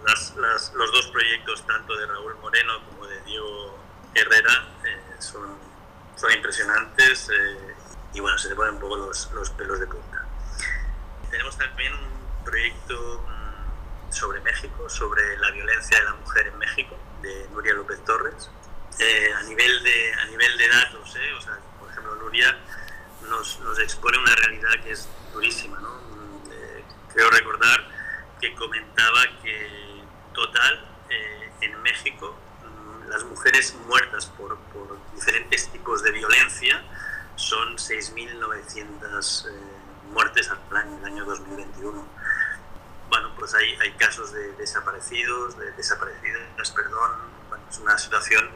los 0.04 0.92
dos 0.92 1.06
proyectos, 1.06 1.66
tanto 1.66 1.96
de 1.96 2.06
Raúl 2.06 2.36
Moreno 2.36 2.84
como 2.84 3.06
de 3.06 3.20
Diego 3.22 3.78
Herrera, 4.14 4.68
eh, 4.84 5.00
son 5.18 5.68
son 6.18 6.32
impresionantes 6.32 7.30
eh, 7.32 7.74
y 8.12 8.20
bueno, 8.20 8.36
se 8.38 8.48
te 8.48 8.56
ponen 8.56 8.74
un 8.74 8.80
poco 8.80 9.07
los, 9.18 9.32
los 9.32 9.50
pelos 9.50 9.80
de 9.80 9.86
punta. 9.86 10.24
Tenemos 11.30 11.56
también 11.58 11.92
un 11.92 12.44
proyecto 12.44 13.24
mm, 13.26 14.12
sobre 14.12 14.40
México, 14.40 14.88
sobre 14.88 15.36
la 15.38 15.50
violencia 15.50 15.98
de 15.98 16.04
la 16.04 16.14
mujer 16.14 16.46
en 16.48 16.58
México, 16.58 16.96
de 17.22 17.48
Nuria 17.52 17.74
López 17.74 18.04
Torres. 18.04 18.50
Eh, 18.98 19.32
a, 19.32 19.42
nivel 19.42 19.82
de, 19.82 20.12
a 20.14 20.24
nivel 20.26 20.58
de 20.58 20.68
datos, 20.68 21.16
eh, 21.16 21.32
o 21.32 21.40
sea, 21.40 21.58
por 21.78 21.90
ejemplo, 21.90 22.14
Nuria 22.16 22.56
nos, 23.28 23.60
nos, 23.60 23.78
expone 23.78 24.18
una 24.18 24.34
realidad 24.34 24.82
que 24.82 24.92
es 24.92 25.08
durísima. 25.32 25.78
¿no? 25.80 25.90
Mm, 25.94 27.12
creo 27.12 27.30
recordar 27.30 27.88
que 28.40 28.54
comentaba 28.54 29.22
que 29.42 30.02
total 30.32 30.84
en 31.60 31.82
México 31.82 32.36
mm, 32.62 33.08
las 33.08 33.24
mujeres 33.24 33.74
muertas 33.86 34.26
por, 34.26 34.56
por 34.72 34.98
diferentes 35.14 35.68
tipos 35.70 36.02
de 36.02 36.12
violencia 36.12 36.82
son 37.38 37.76
6.900 37.76 39.46
eh, 39.46 39.50
muertes 40.12 40.50
al 40.50 40.76
año, 40.76 40.98
el 40.98 41.04
año 41.04 41.24
2021. 41.24 42.04
Bueno, 43.08 43.30
pues 43.38 43.54
hay, 43.54 43.74
hay 43.76 43.92
casos 43.92 44.32
de 44.32 44.52
desaparecidos, 44.52 45.56
de 45.56 45.70
desaparecidas, 45.72 46.70
perdón. 46.72 47.12
Bueno, 47.48 47.64
es 47.70 47.78
una 47.78 47.96
situación 47.96 48.50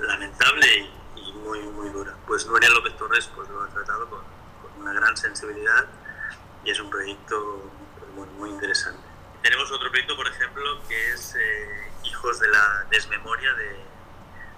lamentable 0.00 0.90
y, 1.16 1.32
muy, 1.32 1.60
muy 1.62 1.88
dura. 1.88 2.14
Pues 2.26 2.46
Nuria 2.46 2.68
López 2.68 2.96
Torres 2.96 3.30
pues, 3.34 3.48
lo 3.48 3.62
ha 3.62 3.68
tratado 3.68 4.08
con, 4.08 4.20
con 4.60 4.82
una 4.82 4.92
gran 4.92 5.16
sensibilidad 5.16 5.86
y 6.64 6.70
es 6.70 6.78
un 6.78 6.90
proyecto 6.90 7.70
pues, 7.98 8.12
muy, 8.12 8.28
muy 8.38 8.50
interesante. 8.50 9.00
Tenemos 9.42 9.72
otro 9.72 9.90
proyecto, 9.90 10.14
por 10.14 10.28
ejemplo, 10.28 10.62
que 10.88 11.12
es 11.12 11.34
eh, 11.34 11.90
Hijos 12.04 12.38
de 12.38 12.48
la 12.48 12.86
Desmemoria 12.90 13.52
de, 13.54 13.76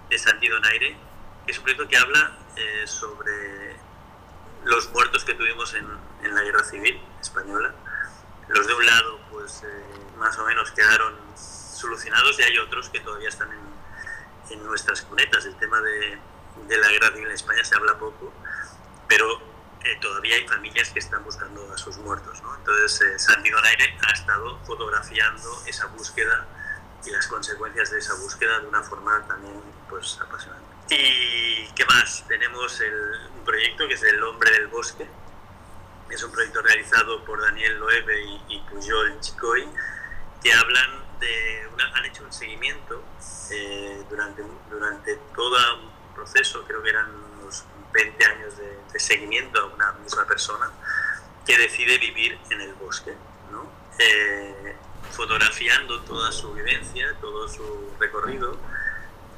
de 0.09 0.19
Santi 0.19 0.47
Donaire, 0.47 0.95
que 1.45 1.51
es 1.51 1.57
un 1.57 1.63
proyecto 1.63 1.87
que 1.87 1.97
habla 1.97 2.37
eh, 2.55 2.83
sobre 2.85 3.75
los 4.63 4.89
muertos 4.91 5.25
que 5.25 5.33
tuvimos 5.33 5.73
en, 5.73 5.85
en, 6.23 6.33
la 6.33 6.41
Guerra 6.41 6.63
Civil 6.63 7.01
Española. 7.19 7.73
Los 8.47 8.67
de 8.67 8.73
un 8.73 8.85
lado, 8.85 9.19
pues 9.31 9.63
eh, 9.63 9.83
más 10.17 10.37
o 10.39 10.45
menos 10.45 10.71
quedaron 10.71 11.15
solucionados 11.35 12.39
y 12.39 12.43
hay 12.43 12.57
otros 12.59 12.89
que 12.89 12.99
todavía 13.01 13.29
están 13.29 13.49
en, 13.51 14.53
en 14.53 14.65
nuestras 14.65 15.01
cunetas. 15.01 15.45
El 15.45 15.55
tema 15.57 15.81
de, 15.81 16.17
de 16.67 16.77
la 16.77 16.89
Guerra 16.89 17.09
Civil 17.09 17.27
en 17.27 17.33
España 17.33 17.63
se 17.63 17.75
habla 17.75 17.97
poco, 17.97 18.31
pero 19.07 19.41
eh, 19.85 19.97
todavía 20.01 20.35
hay 20.35 20.47
familias 20.47 20.89
que 20.89 20.97
están 20.97 21.23
buscando 21.23 21.71
a 21.71 21.77
sus 21.77 21.97
muertos. 21.97 22.41
¿no? 22.41 22.55
Entonces, 22.55 23.01
eh, 23.01 23.19
Santi 23.19 23.51
Donaire 23.51 23.95
ha 24.07 24.13
estado 24.13 24.57
fotografiando 24.65 25.61
esa 25.67 25.85
búsqueda 25.87 26.47
y 27.05 27.11
las 27.11 27.27
consecuencias 27.27 27.91
de 27.91 27.99
esa 27.99 28.15
búsqueda 28.15 28.59
de 28.61 28.64
una 28.75 28.83
forma 28.83 29.25
también 29.27 29.61
pues, 29.89 30.19
apasionante. 30.21 30.65
¿Y 30.89 31.67
qué 31.73 31.85
más? 31.85 32.25
Tenemos 32.27 32.79
el, 32.81 33.29
un 33.37 33.45
proyecto 33.45 33.87
que 33.87 33.93
es 33.93 34.03
El 34.03 34.21
Hombre 34.23 34.51
del 34.51 34.67
Bosque. 34.67 35.07
Es 36.09 36.23
un 36.23 36.31
proyecto 36.31 36.61
realizado 36.61 37.23
por 37.23 37.41
Daniel 37.41 37.79
Loewe 37.79 38.21
y, 38.21 38.41
y 38.49 38.59
Pujol 38.69 39.19
Chicoy, 39.21 39.67
que 40.43 40.53
hablan 40.53 41.19
de 41.19 41.67
han 41.93 42.05
hecho 42.05 42.23
un 42.23 42.31
seguimiento 42.31 43.03
eh, 43.51 44.03
durante, 44.09 44.43
durante 44.69 45.15
todo 45.35 45.57
un 45.75 46.13
proceso, 46.13 46.63
creo 46.65 46.81
que 46.83 46.89
eran 46.89 47.09
unos 47.39 47.63
20 47.93 48.25
años 48.25 48.57
de, 48.57 48.75
seguimiento 48.99 49.59
a 49.59 49.65
una 49.65 49.91
misma 49.93 50.25
persona 50.25 50.71
que 51.45 51.57
decide 51.57 51.97
vivir 51.97 52.39
en 52.49 52.61
el 52.61 52.73
bosque, 52.75 53.13
eh, 53.99 54.75
fotografiando 55.15 56.01
toda 56.01 56.31
su 56.31 56.53
vivencia, 56.53 57.15
todo 57.21 57.47
su 57.47 57.93
recorrido, 57.99 58.57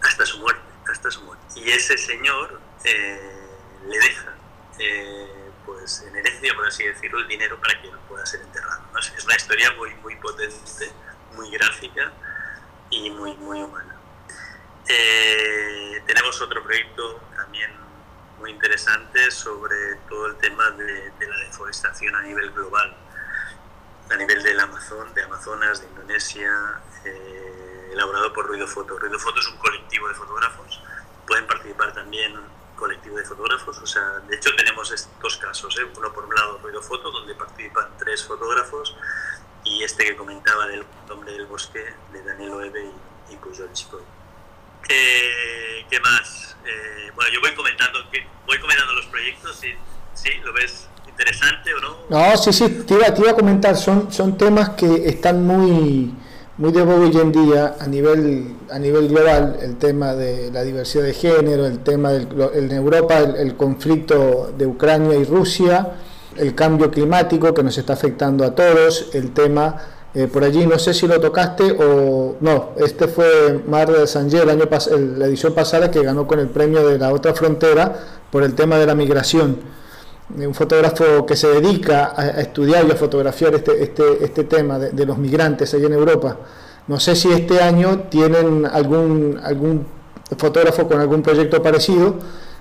hasta 0.01 0.25
su 0.25 0.39
muerte, 0.39 0.61
hasta 0.91 1.11
su 1.11 1.21
muerte. 1.21 1.45
Y 1.55 1.69
ese 1.69 1.97
señor 1.97 2.59
eh, 2.83 3.47
le 3.87 3.99
deja, 3.99 4.33
eh, 4.79 5.51
pues 5.65 6.03
en 6.07 6.15
herencia, 6.15 6.53
por 6.55 6.67
así 6.67 6.83
decirlo, 6.83 7.19
el 7.19 7.27
dinero 7.27 7.59
para 7.59 7.81
que 7.81 7.89
pueda 8.07 8.25
ser 8.25 8.41
enterrado. 8.41 8.83
Es 8.99 9.25
una 9.25 9.35
historia 9.35 9.71
muy, 9.73 9.93
muy 9.95 10.15
potente, 10.15 10.91
muy 11.35 11.49
gráfica 11.51 12.11
y 12.89 13.09
muy, 13.09 13.35
muy 13.35 13.61
humana. 13.61 13.95
Eh, 14.89 16.01
tenemos 16.05 16.41
otro 16.41 16.63
proyecto 16.63 17.21
también 17.35 17.71
muy 18.39 18.51
interesante 18.51 19.29
sobre 19.31 19.95
todo 20.07 20.27
el 20.27 20.37
tema 20.37 20.69
de, 20.71 21.11
la 21.19 21.37
deforestación 21.45 22.15
a 22.15 22.21
nivel 22.21 22.51
global, 22.51 22.95
a 24.09 24.15
nivel 24.15 24.41
del 24.43 24.59
Amazon, 24.59 25.13
de 25.13 25.23
Amazonas, 25.23 25.81
de 25.81 25.87
Indonesia, 25.87 26.51
eh, 27.03 27.89
elaborado 27.91 28.31
por 28.33 28.47
Ruido 28.47 28.67
Foto. 28.67 28.97
Ruido 28.97 29.19
Foto 29.19 29.39
es 29.39 29.47
un 29.47 29.57
colectivo 29.57 30.07
de 30.07 30.15
fotógrafos, 30.15 30.81
pueden 31.25 31.45
participar 31.47 31.93
también 31.93 32.33
colectivo 32.75 33.17
de 33.17 33.25
fotógrafos, 33.25 33.79
o 33.79 33.87
sea, 33.87 34.03
de 34.27 34.35
hecho 34.35 34.55
tenemos 34.55 34.91
estos 34.91 35.37
casos, 35.37 35.77
¿eh? 35.79 35.87
uno 35.97 36.13
por 36.13 36.25
un 36.25 36.35
lado 36.35 36.59
Ruido 36.59 36.81
Foto, 36.81 37.11
donde 37.11 37.33
participan 37.33 37.97
tres 37.97 38.23
fotógrafos, 38.23 38.95
y 39.63 39.83
este 39.83 40.05
que 40.05 40.15
comentaba 40.15 40.67
del 40.67 40.85
hombre 41.09 41.33
del 41.33 41.47
bosque, 41.47 41.83
de 42.13 42.23
Daniel 42.23 42.51
Oebe 42.53 42.85
y, 43.29 43.33
y 43.33 43.37
Pujol 43.37 43.73
Chico. 43.73 43.99
Eh, 44.87 45.85
¿Qué 45.89 45.99
más? 45.99 46.55
Eh, 46.65 47.11
bueno, 47.15 47.31
yo 47.31 47.41
voy 47.41 47.53
comentando, 47.55 47.99
voy 48.45 48.59
comentando 48.59 48.93
los 48.93 49.07
proyectos, 49.07 49.61
y 49.63 49.75
sí, 50.13 50.35
¿lo 50.43 50.53
ves 50.53 50.87
interesante 51.17 51.71
o 51.73 52.09
no? 52.09 52.37
Sí, 52.37 52.53
sí, 52.53 52.69
te 52.85 52.93
iba, 52.93 53.13
te 53.13 53.21
iba 53.21 53.31
a 53.31 53.35
comentar, 53.35 53.75
son, 53.75 54.11
son 54.11 54.37
temas 54.37 54.69
que 54.69 55.09
están 55.09 55.45
muy, 55.45 56.13
muy 56.57 56.71
de 56.71 56.85
moda 56.85 56.99
hoy 56.99 57.17
en 57.17 57.31
día 57.31 57.75
a 57.79 57.87
nivel, 57.87 58.55
a 58.69 58.77
nivel 58.77 59.07
global, 59.09 59.57
el 59.61 59.77
tema 59.77 60.13
de 60.13 60.51
la 60.51 60.63
diversidad 60.63 61.03
de 61.03 61.13
género, 61.13 61.65
el 61.65 61.79
tema 61.79 62.11
del, 62.11 62.27
en 62.53 62.71
Europa, 62.71 63.19
el, 63.19 63.55
conflicto 63.55 64.53
de 64.55 64.67
Ucrania 64.67 65.15
y 65.15 65.23
Rusia, 65.23 65.93
el 66.35 66.53
cambio 66.53 66.91
climático 66.91 67.53
que 67.53 67.63
nos 67.63 67.77
está 67.77 67.93
afectando 67.93 68.45
a 68.45 68.53
todos, 68.53 69.09
el 69.13 69.31
tema 69.33 69.75
eh, 70.13 70.27
por 70.27 70.43
allí, 70.43 70.67
no 70.67 70.77
sé 70.77 70.93
si 70.93 71.07
lo 71.07 71.19
tocaste 71.19 71.71
o 71.79 72.37
no, 72.41 72.73
este 72.77 73.07
fue 73.07 73.61
Mar 73.67 73.91
de 73.91 74.05
Sanger, 74.05 74.43
el 74.43 74.49
año 74.51 74.69
la 75.17 75.25
edición 75.25 75.53
pasada 75.53 75.89
que 75.89 76.03
ganó 76.03 76.27
con 76.27 76.39
el 76.39 76.47
premio 76.47 76.87
de 76.87 76.99
la 76.99 77.11
otra 77.11 77.33
frontera 77.33 77.95
por 78.31 78.43
el 78.43 78.53
tema 78.53 78.77
de 78.77 78.85
la 78.85 78.93
migración. 78.93 79.77
Un 80.35 80.53
fotógrafo 80.53 81.25
que 81.25 81.35
se 81.35 81.47
dedica 81.47 82.13
a, 82.15 82.41
estudiar 82.41 82.85
y 82.85 82.91
a 82.91 82.95
fotografiar 82.95 83.55
este, 83.55 83.81
este, 83.81 84.23
este 84.23 84.43
tema 84.43 84.77
de, 84.77 85.05
los 85.05 85.17
migrantes 85.17 85.73
allá 85.73 85.87
en 85.87 85.93
Europa. 85.93 86.37
No 86.87 86.99
sé 86.99 87.15
si 87.15 87.31
este 87.31 87.61
año 87.61 88.07
tienen 88.09 88.65
algún, 88.65 89.39
algún 89.41 89.85
fotógrafo 90.37 90.87
con 90.87 90.99
algún 90.99 91.21
proyecto 91.21 91.61
parecido, 91.63 92.15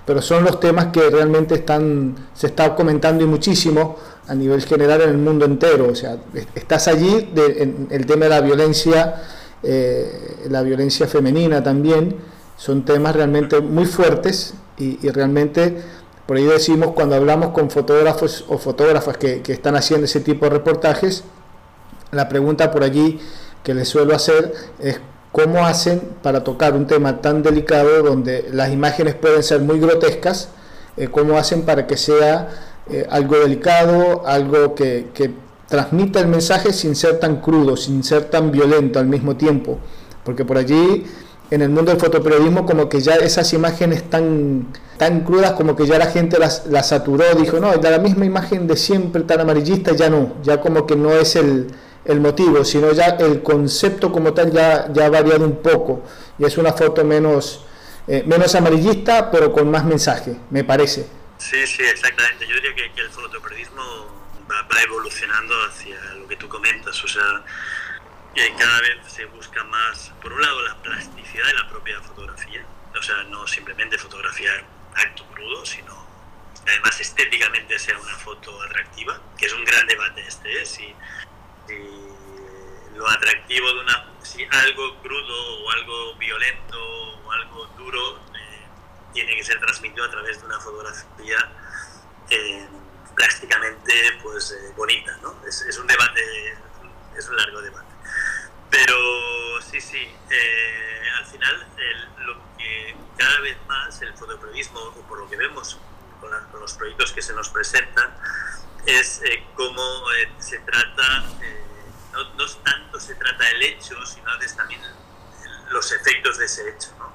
pero 0.05 0.21
son 0.21 0.45
los 0.45 0.59
temas 0.61 0.87
que 0.87 1.09
realmente 1.09 1.55
están, 1.55 2.15
se 2.33 2.47
está 2.47 2.73
comentando 2.73 3.25
y 3.25 3.27
muchísimo 3.27 3.97
a 4.27 4.35
nivel 4.35 4.61
general 4.61 5.01
en 5.01 5.09
el 5.09 5.17
mundo 5.17 5.45
entero. 5.45 5.89
O 5.89 5.95
sea, 5.95 6.17
estás 6.55 6.87
allí, 6.87 7.29
en 7.35 7.87
el 7.91 8.05
tema 8.05 8.25
de 8.25 8.29
la 8.29 8.41
violencia, 8.41 9.15
eh, 9.63 10.45
la 10.49 10.61
violencia 10.61 11.07
femenina 11.07 11.61
también, 11.61 12.15
son 12.55 12.85
temas 12.85 13.15
realmente 13.15 13.59
muy 13.59 13.85
fuertes 13.85 14.53
y, 14.77 15.05
y, 15.05 15.09
realmente, 15.09 15.81
por 16.27 16.35
ahí 16.35 16.43
decimos, 16.43 16.91
cuando 16.91 17.15
hablamos 17.15 17.51
con 17.51 17.69
fotógrafos 17.69 18.43
o 18.49 18.57
fotógrafas 18.57 19.17
que, 19.17 19.41
están 19.47 19.77
haciendo 19.77 20.05
ese 20.05 20.19
tipo 20.19 20.45
de 20.45 20.51
reportajes, 20.51 21.23
la 22.11 22.27
pregunta 22.27 22.69
por 22.69 22.83
allí 22.83 23.19
que 23.63 23.73
les 23.73 23.87
suelo 23.87 24.13
hacer 24.13 24.53
es 24.79 24.99
cómo 25.31 25.65
hacen 25.65 26.01
para 26.21 26.43
tocar 26.43 26.73
un 26.73 26.85
tema 26.85 27.21
tan 27.21 27.43
delicado 27.43 28.03
donde 28.03 28.49
las 28.51 28.71
imágenes 28.71 29.15
pueden 29.15 29.41
ser 29.41 29.61
muy 29.61 29.79
grotescas, 29.79 30.49
eh, 30.97 31.07
cómo 31.07 31.37
hacen 31.37 31.61
para 31.61 31.87
que 31.87 31.95
sea 31.95 32.49
eh, 32.89 33.07
algo 33.09 33.39
delicado, 33.39 34.23
algo 34.25 34.75
que, 34.75 35.07
transmita 35.67 36.21
el 36.21 36.27
mensaje 36.27 36.71
sin 36.71 36.95
ser 36.95 37.19
tan 37.19 37.41
crudo, 37.41 37.75
sin 37.75 38.01
ser 38.01 38.29
tan 38.29 38.51
violento 38.51 38.99
al 38.99 39.07
mismo 39.07 39.35
tiempo. 39.35 39.79
Porque 40.23 40.45
por 40.45 40.57
allí, 40.57 41.05
en 41.49 41.61
el 41.61 41.69
mundo 41.69 41.91
del 41.91 41.99
fotoperiodismo, 41.99 42.65
como 42.65 42.89
que 42.89 42.99
ya 42.99 43.15
esas 43.15 43.53
imágenes 43.53 44.09
tan, 44.09 44.67
tan 44.97 45.21
crudas, 45.21 45.53
como 45.53 45.75
que 45.75 45.85
ya 45.85 45.97
la 45.97 46.07
gente 46.07 46.37
las, 46.39 46.63
saturó, 46.87 47.33
dijo, 47.35 47.59
no, 47.59 47.73
la 47.73 47.99
misma 47.99 48.25
imagen 48.25 48.67
de 48.67 48.75
siempre 48.75 49.23
tan 49.23 49.39
amarillista, 49.39 49.93
ya 49.93 50.09
no, 50.09 50.35
ya 50.43 50.59
como 50.59 50.85
que 50.85 50.95
no 50.95 51.13
es 51.13 51.35
el, 51.35 51.67
el 52.05 52.19
motivo, 52.19 52.65
sino 52.65 52.91
ya 52.91 53.17
el 53.19 53.43
concepto 53.43 54.11
como 54.11 54.33
tal 54.33 54.51
ya, 54.51 54.91
ya 54.91 55.05
ha 55.05 55.09
variado 55.09 55.45
un 55.45 55.61
poco 55.61 56.03
y 56.37 56.45
es 56.45 56.57
una 56.57 56.73
foto 56.73 57.03
menos, 57.03 57.65
eh, 58.07 58.23
menos 58.25 58.53
amarillista, 58.55 59.31
pero 59.31 59.51
con 59.51 59.69
más 59.71 59.85
mensaje, 59.85 60.35
me 60.49 60.63
parece. 60.63 61.07
Sí, 61.37 61.67
sí, 61.67 61.83
exactamente. 61.83 62.47
Yo 62.47 62.55
diría 62.55 62.75
que, 62.75 62.91
que 62.93 63.01
el 63.01 63.09
fotoperiodismo 63.09 63.83
va, 64.49 64.61
va, 64.63 64.81
evolucionando 64.81 65.53
hacia 65.69 65.97
lo 66.15 66.27
que 66.27 66.35
tú 66.35 66.47
comentas, 66.47 67.03
o 67.03 67.07
sea, 67.07 67.43
que 68.37 68.53
cada 68.53 68.79
vez 68.81 68.97
se 69.07 69.25
busca 69.25 69.63
más, 69.63 70.13
por 70.21 70.31
un 70.31 70.39
lado, 70.39 70.61
la 70.61 70.75
plasticidad 70.83 71.47
de 71.47 71.53
la 71.55 71.67
propia 71.67 71.99
fotografía, 72.01 72.63
o 72.95 73.01
sea, 73.01 73.23
no 73.23 73.47
simplemente 73.47 73.97
fotografiar 73.97 74.63
acto 74.95 75.25
crudo, 75.33 75.65
sino 75.65 76.05
además 76.67 76.99
estéticamente 76.99 77.79
sea 77.79 77.97
una 77.97 78.15
foto 78.17 78.61
atractiva, 78.61 79.19
que 79.37 79.47
es 79.47 79.53
un 79.53 79.65
gran 79.65 79.87
debate 79.87 80.21
este, 80.27 80.61
¿eh? 80.61 80.65
si, 80.67 80.93
si 81.67 81.75
lo 82.95 83.09
atractivo 83.09 83.73
de 83.73 83.79
una, 83.79 84.05
si 84.21 84.45
algo 84.51 85.01
crudo 85.01 85.63
o 85.63 85.71
algo 85.71 86.15
violento 86.17 86.77
o 86.79 87.31
algo 87.31 87.65
duro 87.75 88.17
eh, 88.35 88.67
tiene 89.13 89.35
que 89.35 89.43
ser 89.43 89.59
transmitido 89.59 90.05
a 90.05 90.11
través 90.11 90.39
de 90.39 90.45
una 90.45 90.59
fotografía 90.59 91.37
eh, 92.29 92.67
plásticamente 93.15 93.93
pues, 94.21 94.55
bonita. 94.75 95.17
¿no? 95.23 95.35
Es, 95.47 95.77
un 95.79 95.87
debate, 95.87 96.21
es 97.17 97.27
un 97.27 97.35
largo 97.35 97.61
debate. 97.61 97.86
Pero 98.85 99.59
sí, 99.59 99.81
sí, 99.81 100.07
eh, 100.29 101.01
al 101.17 101.25
final 101.25 101.67
lo 102.19 102.35
que 102.59 102.95
cada 103.17 103.39
vez 103.39 103.57
más 103.67 103.99
el 104.03 104.13
fotoperiodismo, 104.13 104.79
o 104.79 105.01
por 105.07 105.17
lo 105.17 105.27
que 105.27 105.35
vemos 105.35 105.79
con, 106.21 106.29
los 106.59 106.73
proyectos 106.73 107.11
que 107.11 107.23
se 107.23 107.33
nos 107.33 107.49
presentan, 107.49 108.15
es 108.85 109.23
cómo 109.55 109.81
se 110.37 110.59
trata, 110.59 111.23
no, 112.13 112.23
no, 112.35 112.47
tanto 112.63 112.99
se 112.99 113.15
trata 113.15 113.49
el 113.49 113.63
hecho, 113.63 114.05
sino 114.05 114.29
a 114.29 114.37
veces 114.37 114.55
también 114.55 114.81
los 115.69 115.91
efectos 115.91 116.37
de 116.37 116.45
ese 116.45 116.69
hecho. 116.69 116.93
¿no? 116.99 117.11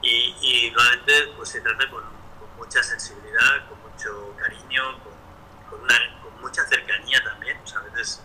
Y, 0.00 0.34
y 0.40 0.70
nuevamente 0.70 1.34
pues, 1.36 1.50
se 1.50 1.60
trata 1.60 1.90
con, 1.90 2.04
con, 2.38 2.56
mucha 2.56 2.82
sensibilidad, 2.82 3.68
con 3.68 3.82
mucho 3.82 4.34
cariño, 4.38 4.98
con, 5.02 5.12
con, 5.68 5.82
una, 5.82 6.22
con 6.22 6.40
mucha 6.40 6.66
cercanía 6.66 7.22
también. 7.22 7.58
O 7.62 7.66
sea, 7.66 7.80
a 7.80 7.82
veces 7.82 8.22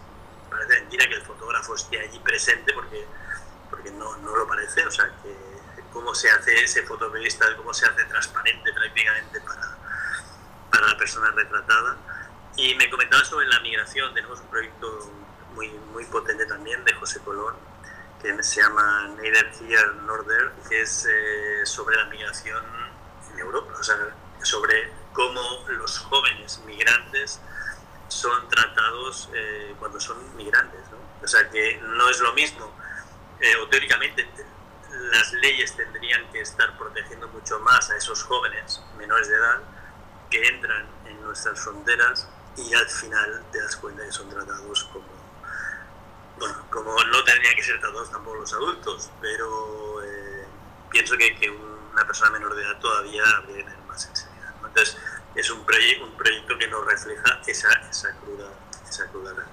parece 0.49 0.81
mentira 0.81 1.07
que 1.07 1.15
el 1.15 1.21
fotógrafo 1.23 1.75
esté 1.75 1.99
allí 1.99 2.19
presente 2.19 2.73
porque, 2.73 3.05
porque 3.69 3.91
no, 3.91 4.17
no 4.17 4.36
lo 4.36 4.47
parece. 4.47 4.86
O 4.86 4.91
sea, 4.91 5.05
que 5.23 5.36
cómo 5.91 6.13
se 6.13 6.29
hace 6.29 6.63
ese 6.63 6.83
fotoperiodista, 6.83 7.45
cómo 7.57 7.73
se 7.73 7.86
hace 7.86 8.03
transparente 8.05 8.73
prácticamente 8.73 9.41
para, 9.41 9.77
para 10.71 10.88
la 10.88 10.97
persona 10.97 11.31
retratada. 11.31 11.97
Y 12.55 12.75
me 12.75 12.89
comentaba 12.89 13.23
sobre 13.23 13.47
la 13.47 13.60
migración. 13.60 14.13
Tenemos 14.13 14.39
un 14.39 14.47
proyecto 14.47 15.12
muy, 15.53 15.69
muy 15.69 16.05
potente 16.05 16.45
también 16.45 16.83
de 16.83 16.93
José 16.93 17.19
Colón 17.21 17.55
que 18.21 18.43
se 18.43 18.62
llama 18.62 19.10
Neither 19.21 19.51
Here 19.62 19.91
Nor 20.05 20.25
There, 20.25 20.51
que 20.67 20.81
es 20.81 21.07
eh, 21.10 21.65
sobre 21.65 21.97
la 21.97 22.05
migración 22.05 22.63
en 23.33 23.39
Europa, 23.39 23.73
o 23.79 23.83
sea, 23.83 23.95
sobre 24.41 24.91
cómo 25.13 25.65
los 25.69 25.99
jóvenes 25.99 26.60
migrantes 26.65 27.39
son 28.07 28.47
tratados 28.49 29.29
eh, 29.33 29.75
cuando 29.79 29.99
son 29.99 30.17
migrantes. 30.35 30.81
¿no? 30.91 30.97
O 31.23 31.27
sea, 31.27 31.49
que 31.49 31.77
no 31.81 32.09
es 32.09 32.19
lo 32.19 32.33
mismo, 32.33 32.71
eh, 33.39 33.55
o 33.57 33.67
teóricamente 33.67 34.27
las 35.11 35.33
leyes 35.33 35.75
tendrían 35.75 36.29
que 36.31 36.41
estar 36.41 36.77
protegiendo 36.77 37.27
mucho 37.29 37.59
más 37.59 37.89
a 37.89 37.97
esos 37.97 38.23
jóvenes 38.23 38.81
menores 38.97 39.27
de 39.27 39.35
edad 39.35 39.59
que 40.29 40.45
entran 40.47 40.85
en 41.05 41.21
nuestras 41.21 41.59
fronteras 41.59 42.27
y 42.57 42.73
al 42.73 42.87
final 42.87 43.45
te 43.51 43.61
das 43.61 43.75
cuenta 43.75 44.03
que 44.03 44.11
son 44.11 44.29
tratados 44.29 44.83
como 44.85 45.17
bueno, 46.39 46.65
como 46.69 47.03
no 47.05 47.23
tendrían 47.23 47.55
que 47.55 47.63
ser 47.63 47.79
tratados 47.79 48.11
tampoco 48.11 48.37
los 48.37 48.53
adultos, 48.53 49.09
pero 49.21 50.03
eh, 50.03 50.45
pienso 50.91 51.17
que, 51.17 51.35
que, 51.35 51.49
una 51.49 52.05
persona 52.05 52.31
menor 52.31 52.55
de 52.55 52.61
edad 52.63 52.79
todavía 52.79 53.23
habría 53.37 53.57
que 53.57 53.63
tener 53.63 53.79
más 53.87 54.03
sensibilidad. 54.03 54.53
Entonces, 54.63 54.97
es 55.38 55.52
un, 55.52 55.60
proye 55.62 56.02
un, 56.04 56.17
proyecto 56.17 56.56
que 56.60 56.67
nos 56.67 56.86
refleja 56.86 57.39
esa, 57.45 57.67
esa, 57.89 58.10
cruda, 59.12 59.34
realidad. 59.34 59.45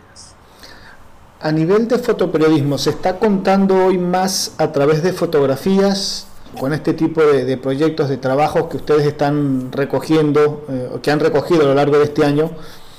A 1.41 1.53
nivel 1.53 1.87
de 1.89 1.99
fotoperiodismo, 1.99 2.79
¿se 2.79 2.91
está 2.91 3.19
contando 3.19 3.87
hoy 3.87 3.99
más 3.99 4.55
a 4.59 4.73
través 4.73 5.03
de 5.03 5.13
fotografías 5.13 6.27
con 6.59 6.73
este 6.73 6.95
tipo 6.95 7.21
de, 7.21 7.57
proyectos, 7.59 8.09
de 8.09 8.17
trabajos 8.17 8.69
que 8.71 8.79
ustedes 8.79 9.07
están 9.07 9.71
recogiendo, 9.73 10.65
eh, 10.71 10.99
que 11.03 11.11
han 11.11 11.21
recogido 11.21 11.63
a 11.63 11.67
lo 11.67 11.75
largo 11.75 11.99
de 11.99 12.05
este 12.05 12.25
año? 12.25 12.51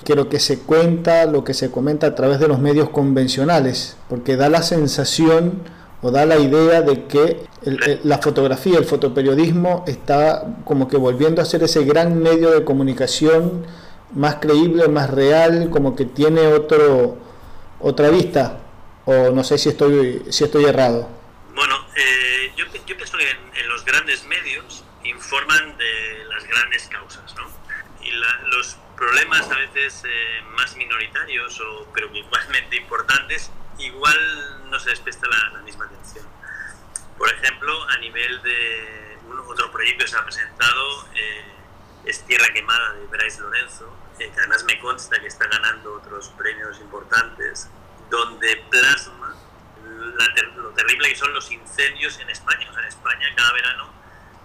que 0.03 0.13
lo 0.13 0.29
que 0.29 0.39
se 0.39 0.59
cuenta, 0.59 1.25
lo 1.25 1.43
que 1.43 1.55
se 1.55 1.71
comenta 1.71 2.05
a 2.05 2.13
través 2.13 2.39
de 2.39 2.47
los 2.47 2.59
medios 2.59 2.91
convencionales, 2.91 3.97
porque 4.07 4.35
da 4.35 4.49
la 4.49 4.61
sensación 4.61 5.63
o 6.01 6.11
da 6.11 6.25
la 6.25 6.37
idea 6.37 6.81
de 6.81 7.05
que 7.05 7.47
la 8.03 8.19
fotografía, 8.19 8.77
el 8.77 8.85
fotoperiodismo 8.85 9.83
está 9.87 10.43
como 10.63 10.87
que 10.87 10.97
volviendo 10.97 11.41
a 11.41 11.45
ser 11.45 11.63
ese 11.63 11.83
gran 11.83 12.21
medio 12.21 12.51
de 12.51 12.63
comunicación 12.63 13.65
más 14.13 14.35
creíble, 14.35 14.87
más 14.87 15.09
real, 15.09 15.69
como 15.71 15.95
que 15.95 16.05
tiene 16.05 16.47
otro 16.47 17.17
otra 17.79 18.09
vista, 18.09 18.59
o 19.05 19.31
no 19.31 19.43
sé 19.43 19.57
si 19.57 19.69
estoy 19.69 20.25
si 20.29 20.43
estoy 20.43 20.65
errado. 20.65 21.09
Bueno, 21.53 21.75
eh, 21.95 22.51
yo, 22.55 22.65
pienso 22.71 23.17
que 23.17 23.29
en, 23.29 23.67
los 23.69 23.83
grandes 23.83 24.25
medios 24.25 24.83
informan 25.03 25.77
de 25.77 26.25
las 26.29 26.47
grandes 26.47 26.87
causas, 26.87 27.35
¿no? 27.35 27.43
Y 28.03 28.11
los 28.11 28.77
problemas 28.95 29.49
a 29.51 29.57
veces 29.57 30.03
eh, 30.05 30.41
más 30.55 30.75
minoritarios, 30.77 31.59
o, 31.59 31.87
pero 31.93 32.09
igualmente 32.15 32.77
importantes, 32.77 33.51
igual 33.79 34.69
no 34.69 34.79
se 34.79 34.89
les 34.89 34.99
presta 34.99 35.27
la, 35.27 35.61
misma 35.61 35.85
atención. 35.85 36.25
Por 37.17 37.29
ejemplo, 37.29 37.89
a 37.89 37.97
nivel 37.97 38.41
de 38.41 39.17
un, 39.27 39.39
otro 39.39 39.71
proyecto 39.71 40.05
que 40.05 40.11
se 40.11 40.17
ha 40.17 40.23
presentado, 40.23 41.07
eh, 41.13 41.45
es 42.05 42.23
Tierra 42.25 42.47
Quemada 42.53 42.93
de 42.93 43.07
Bryce 43.07 43.41
Lorenzo, 43.41 43.91
eh, 44.19 44.31
que 44.31 44.39
además 44.39 44.63
me 44.65 44.79
consta 44.79 45.19
que 45.19 45.27
está 45.27 45.47
ganando 45.47 45.95
otros 45.95 46.29
premios 46.37 46.79
importantes, 46.79 47.69
donde 48.09 48.57
plasma 48.69 49.35
la 50.17 50.33
ter 50.33 50.45
lo 50.55 50.69
terrible 50.69 51.09
que 51.09 51.15
son 51.15 51.33
los 51.33 51.49
incendios 51.51 52.19
en 52.19 52.29
España. 52.29 52.69
O 52.69 52.73
sea, 52.73 52.81
en 52.83 52.89
España 52.89 53.27
cada 53.35 53.53
verano 53.53 53.93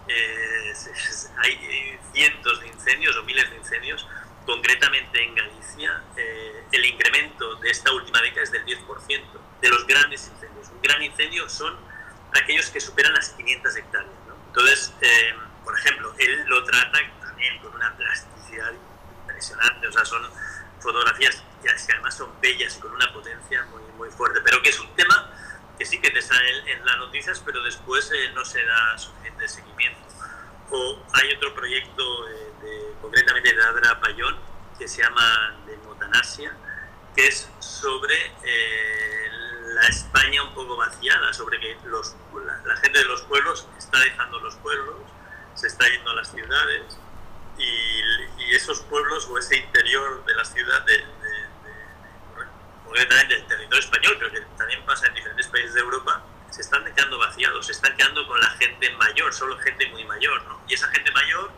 eh, 0.09 0.75
hay 1.39 1.99
cientos 2.13 2.61
de 2.61 2.69
incendios 2.69 3.17
o 3.17 3.23
miles 3.25 3.49
de 3.51 3.57
incendios 3.57 4.07
concretamente 4.47 5.23
en 5.23 5.35
Galicia, 5.35 6.03
eh, 6.17 6.65
el 6.73 6.85
incremento 6.85 7.57
de 7.57 7.71
esta 7.71 7.93
última 7.93 8.21
década 8.21 8.43
es 8.43 8.53
del 8.53 8.65
10% 8.65 9.41
de 9.61 9.69
los 9.69 9.87
grandes 9.87 10.29
incendios. 10.29 10.69
Un 10.69 10.83
gran 10.83 11.03
incendio 11.03 11.49
son 11.49 11.77
aquellos 12.35 12.71
que 12.71 12.81
superan 12.81 13.13
las 13.15 13.31
500 13.31 13.77
hectáreas. 13.77 14.13
¿no? 14.27 14.35
Entonces, 14.47 14.93
eh, 15.01 15.35
por 15.65 15.79
ejemplo, 15.79 16.15
él 16.19 16.45
lo 16.47 16.65
trata 16.65 16.99
también 17.21 17.59
con 17.59 17.75
una 17.75 17.97
plasticidad 17.97 18.73
impresionante, 19.21 19.87
o 19.87 19.93
sea, 19.93 20.05
son 20.05 20.29
fotografías 20.81 21.43
que 21.63 21.93
además 21.93 22.17
son 22.17 22.31
bellas 22.41 22.77
y 22.77 22.81
con 22.81 22.93
una 22.93 23.13
potencia 23.13 23.65
muy, 23.67 23.83
muy 23.99 24.11
fuerte, 24.11 24.41
pero 24.43 24.63
que 24.63 24.71
es 24.71 24.81
un 24.81 24.95
tema 24.97 25.31
que 25.79 25.85
sí 25.85 26.01
que 26.01 26.11
te 26.11 26.23
sale 26.23 26.73
en 26.73 26.85
las 26.85 26.97
noticias, 26.99 27.41
pero 27.45 27.63
después 27.63 28.11
eh, 28.13 28.31
no 28.35 28.45
se 28.45 28.65
da 28.65 28.99
suficiente 28.99 29.49
seguimiento. 29.49 30.01
O 30.71 30.99
hay 31.13 31.35
otro 31.35 31.55
proyecto 31.55 32.29
eh, 32.29 32.53
de, 32.63 32.95
concretamente 33.01 33.55
de 33.55 33.63
Adra 33.63 34.01
Payón 34.01 34.37
que 34.79 34.89
se 34.89 35.03
llama 35.03 35.57
Demotanasia, 35.67 36.53
que 37.15 37.27
es 37.27 37.51
sobre 37.59 38.15
eh, 38.45 39.29
la 39.75 39.87
España 39.89 40.43
un 40.43 40.55
poco 40.55 40.77
vaciada, 40.77 41.33
sobre 41.33 41.61
que 41.61 41.77
los, 41.85 42.17
la, 42.47 42.57
la, 42.65 42.77
gente 42.77 42.99
de 42.99 43.05
los 43.05 43.23
pueblos 43.23 43.69
está 43.77 43.99
dejando 43.99 44.41
los 44.41 44.57
pueblos, 44.57 44.97
se 45.55 45.67
está 45.67 45.89
yendo 45.89 46.11
a 46.11 46.15
las 46.15 46.31
ciudades 46.31 46.99
y, 47.59 48.43
y 48.43 48.55
esos 48.55 48.81
pueblos 48.83 49.27
o 49.29 49.39
ese 49.39 49.59
interior 49.59 50.25
de 50.25 50.35
la 50.35 50.45
ciudad, 50.45 50.83
de, 50.87 50.93
de, 50.93 51.03
de, 51.03 52.47
concretamente 52.85 53.35
del 53.35 53.47
territorio 53.47 53.81
español, 53.81 54.17
pero 54.19 54.33
que 54.33 54.41
también 54.57 54.85
pasa 54.87 55.07
en 55.09 55.15
diferentes 55.15 55.47
países 55.49 55.75
de 55.75 55.81
Europa, 55.81 56.25
se 56.51 56.63
están 56.63 56.85
quedando 56.85 57.19
vaciados, 57.19 57.67
se 57.67 57.73
están 57.73 57.97
quedando 57.97 58.27
con 58.27 58.41
la 58.41 58.51
gente 58.51 58.91
mayor, 58.97 59.33
solo 59.33 59.57
gente 59.59 59.87
muy 59.89 60.05
mayor, 60.05 60.43
¿no? 60.45 60.61
Y 60.69 60.75
esa 60.75 60.89
gente 60.89 61.11
mayor, 61.13 61.51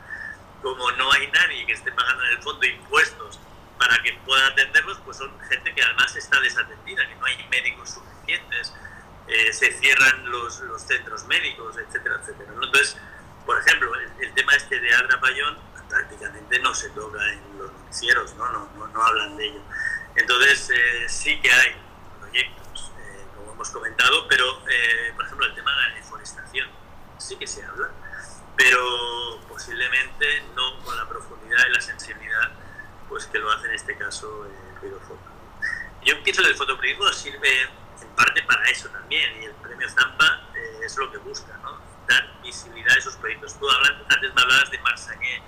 como 0.62 0.90
no 0.92 1.12
hay 1.12 1.26
nadie 1.28 1.66
que 1.66 1.72
esté 1.72 1.90
pagando 1.92 2.24
en 2.24 2.33
el 2.33 2.42
fondo 2.42 2.66
impuestos 2.66 3.40
para 3.78 4.00
que 4.02 4.12
pueda 4.24 4.46
atenderlos, 4.48 4.98
pues 5.05 5.16
son 5.16 5.33
gente 5.48 5.74
que 5.74 5.83
además 5.83 6.14
está 6.14 6.38
desatendida, 6.40 7.07
que 7.09 7.14
no 7.16 7.26
hay 7.26 7.46
médicos 7.48 7.90
suficientes, 7.90 8.72
eh, 9.26 9.52
se 9.52 9.72
cierran 9.72 10.31
los, 10.31 10.61
los, 10.61 10.83
centros 10.83 11.24
médicos, 11.26 11.76
etcétera, 11.78 12.16
etcétera. 12.20 12.52
Entonces, 12.52 12.96
por 13.46 13.59
ejemplo, 13.59 13.94
el, 13.94 14.11
el, 14.20 14.35
tema 14.35 14.55
este 14.55 14.78
de 14.78 14.94
Adra 14.94 15.20
Payón 15.20 15.59
prácticamente 15.88 16.59
no 16.61 16.74
se 16.74 16.90
toca 16.90 17.18
en 17.33 17.59
los 17.59 17.72
noticieros, 17.72 18.35
¿no? 18.37 18.48
No, 18.50 18.70
no, 18.76 18.87
no 18.88 19.02
hablan 19.02 19.37
de 19.37 19.46
ello. 19.46 19.61
Entonces, 20.16 20.70
eh, 20.70 21.09
sí 21.09 21.40
que 21.40 21.52
hay 21.52 21.76
proyectos 22.20 22.62
hemos 23.52 23.70
comentado, 23.70 24.26
pero 24.28 24.62
eh, 24.68 25.12
por 25.14 25.24
ejemplo 25.24 25.46
el 25.46 25.54
tema 25.54 25.70
de 25.70 25.88
la 25.88 25.94
deforestación 25.94 26.68
sí 27.18 27.36
que 27.36 27.46
se 27.46 27.64
habla, 27.64 27.90
pero 28.56 29.40
posiblemente 29.48 30.42
no 30.54 30.82
con 30.82 30.96
la 30.96 31.08
profundidad 31.08 31.66
y 31.68 31.72
la 31.72 31.80
sensibilidad 31.80 32.50
pues 33.08 33.26
que 33.26 33.38
lo 33.38 33.50
hace 33.50 33.68
en 33.68 33.74
este 33.74 33.96
caso 33.96 34.46
el 34.46 34.88
eh, 34.88 34.96
Foto. 35.06 35.20
Yo 36.04 36.22
pienso 36.22 36.42
que 36.42 36.48
el 36.48 36.56
fotoperiodismo 36.56 37.12
sirve 37.12 37.62
en 37.62 38.08
parte 38.16 38.42
para 38.42 38.68
eso 38.70 38.88
también 38.88 39.40
y 39.40 39.44
el 39.44 39.54
premio 39.54 39.88
Zampa 39.88 40.48
eh, 40.54 40.80
es 40.84 40.96
lo 40.96 41.10
que 41.10 41.18
busca, 41.18 41.56
¿no? 41.62 41.78
dar 42.08 42.42
visibilidad 42.42 42.94
a 42.94 42.98
esos 42.98 43.16
proyectos. 43.16 43.58
Tú 43.58 43.70
hablas, 43.70 43.92
antes 44.08 44.34
me 44.34 44.42
hablabas 44.42 44.70
de 44.70 44.78
Marsañé, 44.78 45.42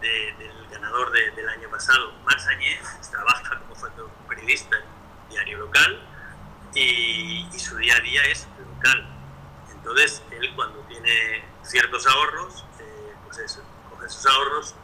de, 0.00 0.34
del 0.38 0.68
ganador 0.68 1.10
de, 1.12 1.30
del 1.30 1.48
año 1.48 1.70
pasado. 1.70 2.12
Marsañé 2.24 2.78
trabaja 3.10 3.58
como 3.60 3.74
fotoperiodista 3.74 4.76
en 4.76 4.82
un 4.84 5.28
diario 5.30 5.58
local, 5.58 6.00
y, 6.76 7.48
y 7.52 7.58
su 7.58 7.76
día 7.76 7.96
a 7.96 8.00
día 8.00 8.22
es 8.26 8.46
brutal. 8.56 9.08
Entonces, 9.70 10.22
él 10.30 10.52
cuando 10.54 10.80
tiene 10.80 11.44
ciertos 11.62 12.06
ahorros, 12.06 12.64
eh, 12.80 13.14
pues 13.24 13.38
eso, 13.38 13.62
coge 13.90 14.08
sus 14.08 14.26
ahorros 14.26 14.74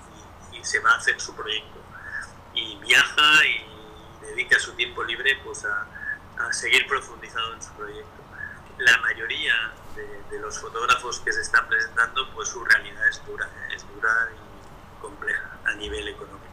y, 0.52 0.56
y, 0.56 0.64
se 0.64 0.80
va 0.80 0.92
a 0.92 0.96
hacer 0.96 1.20
su 1.20 1.34
proyecto. 1.34 1.80
Y 2.54 2.76
viaja 2.76 3.46
y 3.46 4.26
dedica 4.26 4.58
su 4.58 4.72
tiempo 4.72 5.04
libre 5.04 5.38
pues 5.44 5.64
a, 5.64 5.86
a 6.38 6.52
seguir 6.52 6.86
profundizando 6.86 7.54
en 7.54 7.62
su 7.62 7.72
proyecto. 7.74 8.22
La 8.78 8.96
mayoría 8.98 9.72
de, 9.94 10.22
de, 10.30 10.40
los 10.40 10.58
fotógrafos 10.58 11.20
que 11.20 11.32
se 11.32 11.42
están 11.42 11.68
presentando, 11.68 12.32
pues 12.32 12.48
su 12.48 12.64
realidad 12.64 13.06
es 13.08 13.24
dura, 13.26 13.48
es 13.74 13.86
dura 13.94 14.28
y 14.32 15.00
compleja 15.00 15.58
a 15.66 15.72
nivel 15.74 16.08
económico. 16.08 16.52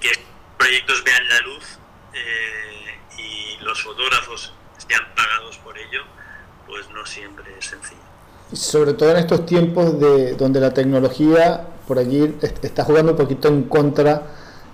Que 0.00 0.12
proyectos 0.56 1.02
vean 1.02 1.28
la 1.28 1.40
luz 1.40 1.78
eh, 2.12 3.00
y 3.18 3.58
los 3.60 3.82
fotógrafos 3.82 4.54
sean 4.88 5.02
pagados 5.14 5.58
por 5.58 5.76
ello, 5.76 6.00
pues 6.66 6.88
no 6.90 7.04
siempre 7.06 7.44
es 7.58 7.66
sencillo. 7.66 8.00
Sobre 8.52 8.94
todo 8.94 9.10
en 9.10 9.18
estos 9.18 9.46
tiempos 9.46 9.98
de 10.00 10.34
donde 10.34 10.60
la 10.60 10.74
tecnología 10.74 11.66
por 11.86 11.98
allí 11.98 12.36
está 12.40 12.84
jugando 12.84 13.12
un 13.12 13.18
poquito 13.18 13.48
en 13.48 13.64
contra 13.64 14.22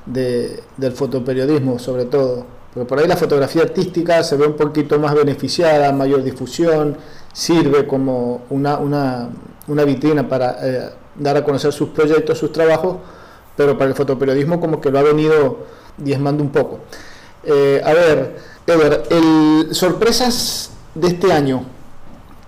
de, 0.05 0.63
del 0.77 0.93
fotoperiodismo, 0.93 1.79
sobre 1.79 2.05
todo. 2.05 2.47
Pero 2.73 2.87
por 2.87 2.99
ahí 2.99 3.07
la 3.07 3.17
fotografía 3.17 3.63
artística 3.63 4.23
se 4.23 4.37
ve 4.37 4.47
un 4.47 4.55
poquito 4.55 4.99
más 4.99 5.15
beneficiada, 5.15 5.93
mayor 5.93 6.23
difusión, 6.23 6.97
sirve 7.33 7.87
como 7.87 8.43
una, 8.51 8.77
una, 8.79 9.31
una 9.67 9.85
vitrina 9.85 10.29
para 10.29 10.57
eh, 10.61 10.91
dar 11.15 11.39
a 11.39 11.45
conocer 11.45 11.73
sus 11.73 11.89
proyectos, 11.89 12.39
sus 12.39 12.53
trabajos, 12.53 12.99
pero 13.57 13.79
para 13.79 13.89
el 13.89 13.97
fotoperiodismo 13.97 14.61
como 14.61 14.81
que 14.81 14.91
lo 14.91 14.99
ha 14.99 15.03
venido 15.03 15.61
diezmando 15.97 16.43
un 16.43 16.51
poco. 16.51 16.81
Eh, 17.45 17.81
a 17.85 17.95
ver, 17.95 18.37
Ever, 18.67 19.05
el, 19.11 19.69
sorpresas 19.73 20.71
de 20.95 21.09
este 21.09 21.33
año, 21.33 21.65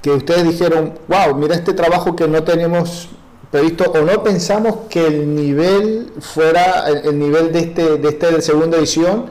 que 0.02 0.10
ustedes 0.10 0.44
dijeron, 0.44 0.98
wow, 1.06 1.34
mira 1.36 1.54
este 1.54 1.72
trabajo 1.72 2.16
que 2.16 2.26
no 2.26 2.42
tenemos 2.42 3.08
previsto 3.50 3.84
o 3.84 4.02
no 4.02 4.22
pensamos 4.22 4.88
que 4.90 5.06
el 5.06 5.34
nivel 5.34 6.12
fuera, 6.20 6.88
el, 6.88 7.18
nivel 7.18 7.52
de 7.52 7.60
este, 7.60 7.96
de 7.98 8.08
este 8.08 8.42
segunda 8.42 8.76
edición 8.78 9.30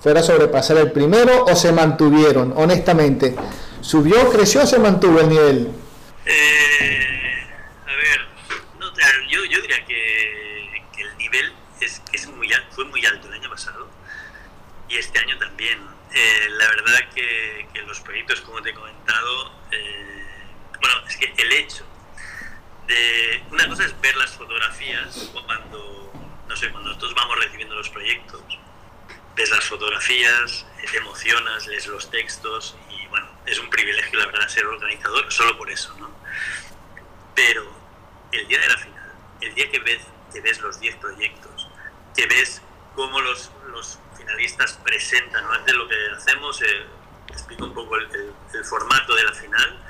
fuera 0.00 0.20
a 0.20 0.22
sobrepasar 0.22 0.76
el 0.78 0.92
primero 0.92 1.44
o 1.44 1.56
se 1.56 1.72
mantuvieron, 1.72 2.54
honestamente. 2.56 3.34
¿Subió, 3.80 4.30
creció 4.30 4.62
o 4.62 4.66
se 4.66 4.78
mantuvo 4.78 5.20
el 5.20 5.28
nivel? 5.28 5.68
Eh, 6.24 6.98
a 7.86 7.96
ver, 7.96 8.20
yo, 9.28 9.44
yo, 9.44 9.60
diría 9.60 9.84
que, 9.86 10.82
que 10.94 11.02
el 11.02 11.18
nivel 11.18 11.52
es, 11.80 12.02
es 12.12 12.28
muy, 12.28 12.48
fue 12.70 12.84
muy 12.84 13.04
alto 13.06 13.28
el 13.28 13.34
año 13.34 13.50
pasado 13.50 13.86
y 14.88 14.96
este 14.96 15.18
año 15.18 15.38
también. 15.38 15.97
Eh, 16.12 16.48
la 16.50 16.68
verdad 16.68 17.08
que, 17.14 17.68
los 17.86 18.00
proyectos, 18.00 18.40
como 18.42 18.60
te 18.60 18.70
he 18.70 18.74
comentado, 18.74 19.52
eh, 19.70 20.26
bueno, 20.80 20.96
es 21.08 21.16
que 21.16 21.32
el 21.36 21.52
hecho 21.52 21.86
de... 22.86 23.42
Una 23.50 23.66
cosa 23.68 23.84
es 23.84 23.98
ver 24.00 24.14
las 24.16 24.32
fotografías 24.32 25.30
cuando, 25.46 26.12
no 26.46 26.56
sé, 26.56 26.70
cuando 26.70 26.90
nosotros 26.90 27.14
vamos 27.14 27.38
recibiendo 27.38 27.74
los 27.76 27.88
proyectos, 27.88 28.42
ves 29.36 29.50
las 29.50 29.64
fotografías, 29.64 30.66
te 30.90 30.96
emocionas, 30.98 31.66
lees 31.66 31.86
los 31.86 32.10
textos 32.10 32.76
y 32.90 33.06
bueno, 33.06 33.28
es 33.46 33.58
un 33.58 33.70
privilegio 33.70 34.18
la 34.18 34.26
verdad 34.26 34.48
ser 34.48 34.66
organizador 34.66 35.32
solo 35.32 35.56
por 35.56 35.70
eso, 35.70 35.94
¿no? 35.98 36.10
Pero 37.34 37.72
el 38.32 38.48
día 38.48 38.58
de 38.58 38.68
la 38.68 38.76
final, 38.76 39.12
el 39.40 39.54
día 39.54 39.70
que 39.70 39.78
ves, 39.78 40.02
que 40.32 40.40
ves 40.40 40.60
los 40.60 40.80
10 40.80 40.96
proyectos, 40.96 41.68
que 42.16 42.26
ves 42.26 42.62
cómo 42.94 43.20
los, 43.20 43.52
los 43.70 43.98
presentan, 44.84 45.44
¿no? 45.44 45.52
antes 45.52 45.74
lo 45.74 45.88
que 45.88 45.94
hacemos, 46.16 46.60
eh, 46.62 46.86
explico 47.28 47.64
un 47.64 47.74
poco 47.74 47.96
el, 47.96 48.32
el, 48.54 48.64
formato 48.64 49.14
de 49.14 49.24
la 49.24 49.32
final, 49.32 49.82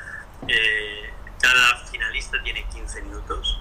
eh, 0.46 1.10
cada 1.40 1.76
finalista 1.86 2.42
tiene 2.42 2.66
15 2.68 3.02
minutos. 3.02 3.60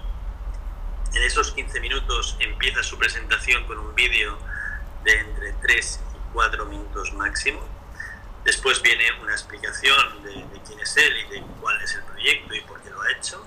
En 1.14 1.22
esos 1.22 1.52
15 1.52 1.80
minutos 1.80 2.36
empieza 2.40 2.82
su 2.82 2.98
presentación 2.98 3.64
con 3.66 3.78
un 3.78 3.94
vídeo 3.94 4.38
de 5.04 5.18
entre 5.20 5.52
3 5.52 6.00
y 6.14 6.32
4 6.32 6.64
minutos 6.66 7.12
máximo. 7.14 7.66
Después 8.44 8.82
viene 8.82 9.04
una 9.20 9.32
explicación 9.32 10.22
de, 10.22 10.30
de, 10.30 10.60
quién 10.66 10.80
es 10.80 10.96
él 10.96 11.16
y 11.16 11.34
de 11.34 11.42
cuál 11.60 11.80
es 11.82 11.94
el 11.94 12.02
proyecto 12.02 12.54
y 12.54 12.60
por 12.62 12.80
qué 12.82 12.90
lo 12.90 13.02
ha 13.02 13.12
hecho. 13.12 13.46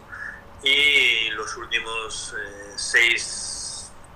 Y 0.64 1.30
los 1.32 1.56
últimos 1.58 2.36
6, 2.76 3.51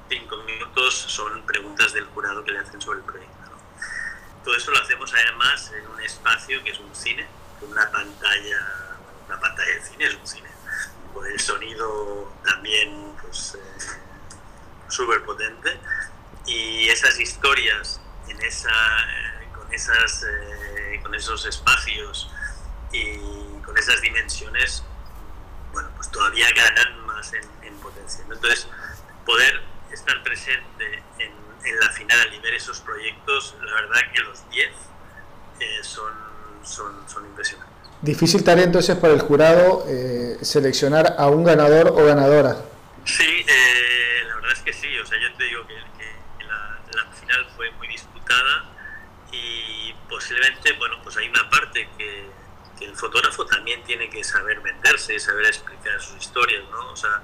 5 0.10 0.38
minutos 0.44 0.96
son 0.96 1.46
preguntas 1.46 1.94
del 1.94 2.06
jurado 2.06 2.44
que 2.44 2.52
le 2.52 2.60
hacen 2.60 2.82
sobre 2.82 3.00
el 3.00 3.06
proyecto. 3.06 3.50
¿no? 3.50 4.44
Todo 4.44 4.56
eso 4.56 4.72
lo 4.72 4.82
hacemos 4.82 5.14
además 5.14 5.72
en 5.72 5.88
un 5.88 6.02
espacio 6.02 6.64
que 6.64 6.72
es 6.72 6.80
un 6.80 6.94
cine, 6.96 7.26
una 7.62 7.90
pantalla 7.92 8.86
una 9.28 9.40
pantalla 9.40 9.74
de 9.74 9.82
cine 9.82 10.06
es 10.06 10.16
un 10.16 10.28
cine. 10.28 10.50
Con 11.14 11.26
el 11.26 11.40
sonido 11.40 12.34
también 12.44 13.14
pues, 13.22 13.56
eh, 13.56 14.00
súper 14.90 15.24
potente. 15.24 15.80
Y 16.46 16.88
esas 16.90 17.20
historias 17.20 18.00
en 18.28 18.42
esa, 18.42 18.70
eh, 18.70 19.48
con, 19.56 19.74
esas, 19.74 20.24
eh, 20.24 21.00
con 21.02 21.16
esos 21.16 21.46
espacios 21.46 22.30
y 22.92 23.18
con 23.64 23.78
esas 23.78 24.00
dimensiones, 24.02 24.84
bueno, 25.74 25.90
pues 25.96 26.12
todavía 26.12 26.48
ganan 26.52 27.06
más 27.06 27.34
en, 27.34 27.50
en 27.64 27.76
potencia. 27.80 28.24
Entonces, 28.30 28.68
poder 29.26 29.64
estar 29.92 30.22
presente 30.24 31.04
en, 31.20 31.32
en, 31.64 31.80
la 31.80 31.90
final 31.90 32.34
y 32.34 32.40
ver 32.40 32.54
esos 32.54 32.80
proyectos, 32.82 33.56
la 33.64 33.74
verdad 33.74 34.02
que 34.14 34.22
los 34.22 34.50
10 34.50 34.70
eh, 35.60 35.84
son, 35.84 36.14
son, 36.64 37.10
son 37.10 37.26
impresionantes. 37.26 37.76
Difícil 38.02 38.44
tarea 38.44 38.66
entonces 38.66 38.96
para 38.98 39.14
el 39.14 39.22
jurado 39.22 39.86
eh, 39.88 40.38
seleccionar 40.42 41.16
a 41.18 41.28
un 41.28 41.44
ganador 41.44 41.88
o 41.88 42.06
ganadora. 42.06 42.58
Sí, 43.06 43.46
eh, 43.48 44.24
la 44.28 44.36
verdad 44.36 44.52
es 44.52 44.60
que 44.60 44.74
sí. 44.74 44.98
O 45.00 45.06
sea, 45.06 45.18
yo 45.20 45.34
te 45.36 45.44
digo 45.46 45.66
que, 45.66 45.76
que 45.98 46.44
la, 46.46 46.80
la, 46.94 47.12
final 47.14 47.48
fue 47.56 47.72
muy 47.72 47.88
disputada 47.88 48.66
y 49.32 49.94
posiblemente, 50.10 50.74
bueno, 50.74 50.98
pues 51.04 51.18
hay 51.18 51.30
una 51.30 51.50
parte 51.50 51.90
que, 51.98 52.30
que, 52.78 52.86
el 52.86 52.96
fotógrafo 52.96 53.46
también 53.46 53.84
tiene 53.86 54.10
que 54.10 54.24
saber 54.24 54.60
venderse, 54.60 55.18
saber 55.20 55.46
explicar 55.48 56.00
sus 56.02 56.18
historias, 56.18 56.64
¿no? 56.70 56.92
O 56.92 56.96
sea, 56.96 57.22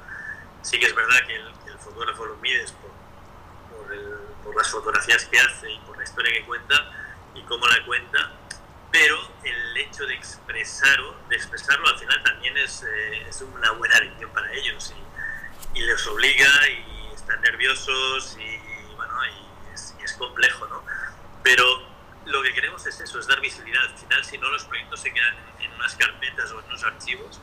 sí 0.61 0.79
que 0.79 0.85
es 0.85 0.95
verdad 0.95 1.19
que 1.27 1.35
el, 1.35 1.51
fotógrafo 1.91 2.25
lo 2.25 2.35
mides 2.37 2.71
por, 2.71 2.91
por, 3.77 3.93
el, 3.93 4.15
por 4.43 4.55
las 4.55 4.69
fotografías 4.69 5.25
que 5.25 5.39
hace 5.39 5.71
y 5.71 5.79
por 5.79 5.97
la 5.97 6.03
historia 6.03 6.31
que 6.33 6.45
cuenta 6.45 6.75
y 7.35 7.41
cómo 7.43 7.67
la 7.67 7.85
cuenta, 7.85 8.31
pero 8.91 9.17
el 9.43 9.77
hecho 9.77 10.05
de 10.05 10.15
expresarlo, 10.15 11.15
de 11.29 11.35
expresarlo 11.35 11.87
al 11.87 11.97
final 11.99 12.23
también 12.23 12.57
es, 12.57 12.83
eh, 12.83 13.27
es 13.27 13.41
una 13.41 13.71
buena 13.71 13.99
lección 13.99 14.29
para 14.31 14.51
ellos 14.53 14.93
y, 15.75 15.79
y, 15.79 15.81
les 15.83 16.05
obliga 16.07 16.49
y 16.69 17.13
están 17.13 17.41
nerviosos 17.41 18.37
y 18.37 18.95
bueno, 18.95 19.13
y 19.25 19.73
es, 19.73 19.95
y 19.99 20.03
es, 20.03 20.13
complejo, 20.13 20.67
¿no? 20.67 20.83
Pero 21.43 21.63
lo 22.25 22.43
que 22.43 22.53
queremos 22.53 22.85
es 22.85 22.99
eso, 22.99 23.19
es 23.19 23.27
dar 23.27 23.39
visibilidad. 23.39 23.83
Al 23.83 23.97
final, 23.97 24.23
si 24.25 24.37
no, 24.37 24.49
los 24.49 24.65
proyectos 24.65 24.99
se 24.99 25.11
quedan 25.11 25.35
en 25.59 25.71
unas 25.73 25.95
carpetas 25.95 26.51
o 26.51 26.59
en 26.59 26.65
unos 26.65 26.83
archivos 26.83 27.39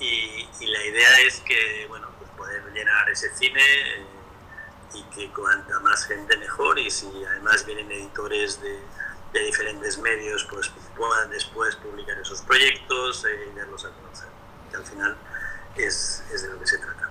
y, 0.00 0.48
y 0.60 0.66
la 0.66 0.84
idea 0.84 1.20
es 1.20 1.40
que, 1.40 1.86
bueno, 1.88 2.10
poder 2.40 2.62
llenar 2.72 3.08
ese 3.10 3.34
cine 3.34 3.60
eh, 3.60 4.06
y 4.94 5.02
que 5.14 5.32
cuanta 5.32 5.78
más 5.80 6.06
gente 6.06 6.36
mejor 6.38 6.78
y 6.78 6.90
si 6.90 7.06
además 7.24 7.64
vienen 7.66 7.90
editores 7.92 8.60
de 8.60 8.80
de 9.32 9.40
diferentes 9.44 9.98
medios 9.98 10.46
pues 10.50 10.70
puedan 10.96 11.30
después 11.30 11.76
publicar 11.76 12.16
esos 12.20 12.40
proyectos 12.42 13.24
eh, 13.24 13.50
y 13.52 13.58
darlos 13.58 13.84
a 13.84 13.88
conocer. 13.90 14.28
Que 14.70 14.76
al 14.76 14.84
final 14.84 15.16
es, 15.76 16.22
es, 16.34 16.42
de 16.42 16.48
lo 16.48 16.58
que 16.58 16.66
se 16.66 16.78
trata. 16.78 17.10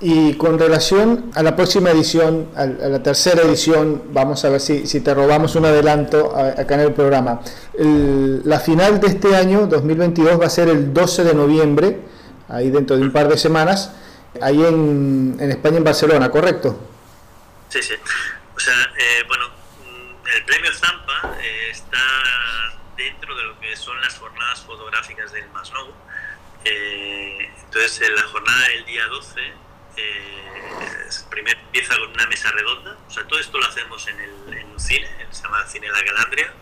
Y 0.00 0.34
con 0.34 0.58
relación 0.58 1.30
a 1.34 1.42
la 1.42 1.54
próxima 1.54 1.90
edición, 1.90 2.48
a 2.56 2.66
la 2.66 3.02
tercera 3.02 3.42
edición, 3.42 4.02
vamos 4.12 4.44
a 4.44 4.48
ver 4.48 4.60
si, 4.60 4.86
si 4.86 5.00
te 5.00 5.14
robamos 5.14 5.54
un 5.54 5.64
adelanto 5.64 6.34
acá 6.36 6.74
en 6.74 6.80
el 6.80 6.92
programa. 6.92 7.40
El, 7.74 8.42
la 8.44 8.58
final 8.58 8.98
de 8.98 9.06
este 9.06 9.36
año, 9.36 9.68
2022, 9.68 10.40
va 10.40 10.46
a 10.46 10.50
ser 10.50 10.68
el 10.68 10.92
12 10.92 11.22
de 11.22 11.34
noviembre, 11.34 12.00
ahí 12.48 12.70
dentro 12.70 12.96
de 12.96 13.02
un 13.02 13.12
par 13.12 13.28
de 13.28 13.38
semanas, 13.38 13.92
ahí 14.40 14.64
en, 14.64 15.36
en 15.38 15.50
España, 15.50 15.78
en 15.78 15.84
Barcelona, 15.84 16.30
¿correcto? 16.30 16.78
Sí, 17.68 17.82
sí. 17.82 17.94
O 18.54 18.60
sea, 18.60 18.92
eh, 18.98 19.24
bueno, 19.26 19.50
el 20.34 20.44
premio 20.44 20.72
Zampa 20.72 21.36
eh, 21.40 21.68
está 21.70 21.98
dentro 22.96 23.34
de 23.34 23.44
lo 23.44 23.60
que 23.60 23.76
son 23.76 24.00
las 24.00 24.16
jornadas 24.18 24.62
fotográficas 24.62 25.32
del 25.32 25.48
Masnou. 25.50 25.92
Eh, 26.64 27.50
entonces, 27.64 28.00
en 28.02 28.14
la 28.14 28.22
jornada 28.22 28.68
del 28.68 28.84
día 28.84 29.06
12, 29.06 29.40
eh, 29.96 31.12
primero 31.30 31.58
empieza 31.60 31.98
con 31.98 32.10
una 32.10 32.26
mesa 32.26 32.50
redonda. 32.52 32.96
O 33.06 33.10
sea, 33.10 33.26
todo 33.26 33.38
esto 33.40 33.58
lo 33.58 33.66
hacemos 33.66 34.06
en, 34.08 34.20
el, 34.20 34.58
en 34.58 34.70
un 34.70 34.80
cine, 34.80 35.08
se 35.30 35.42
llama 35.42 35.66
Cine 35.66 35.88
La 35.90 36.04
Calandria, 36.04 36.52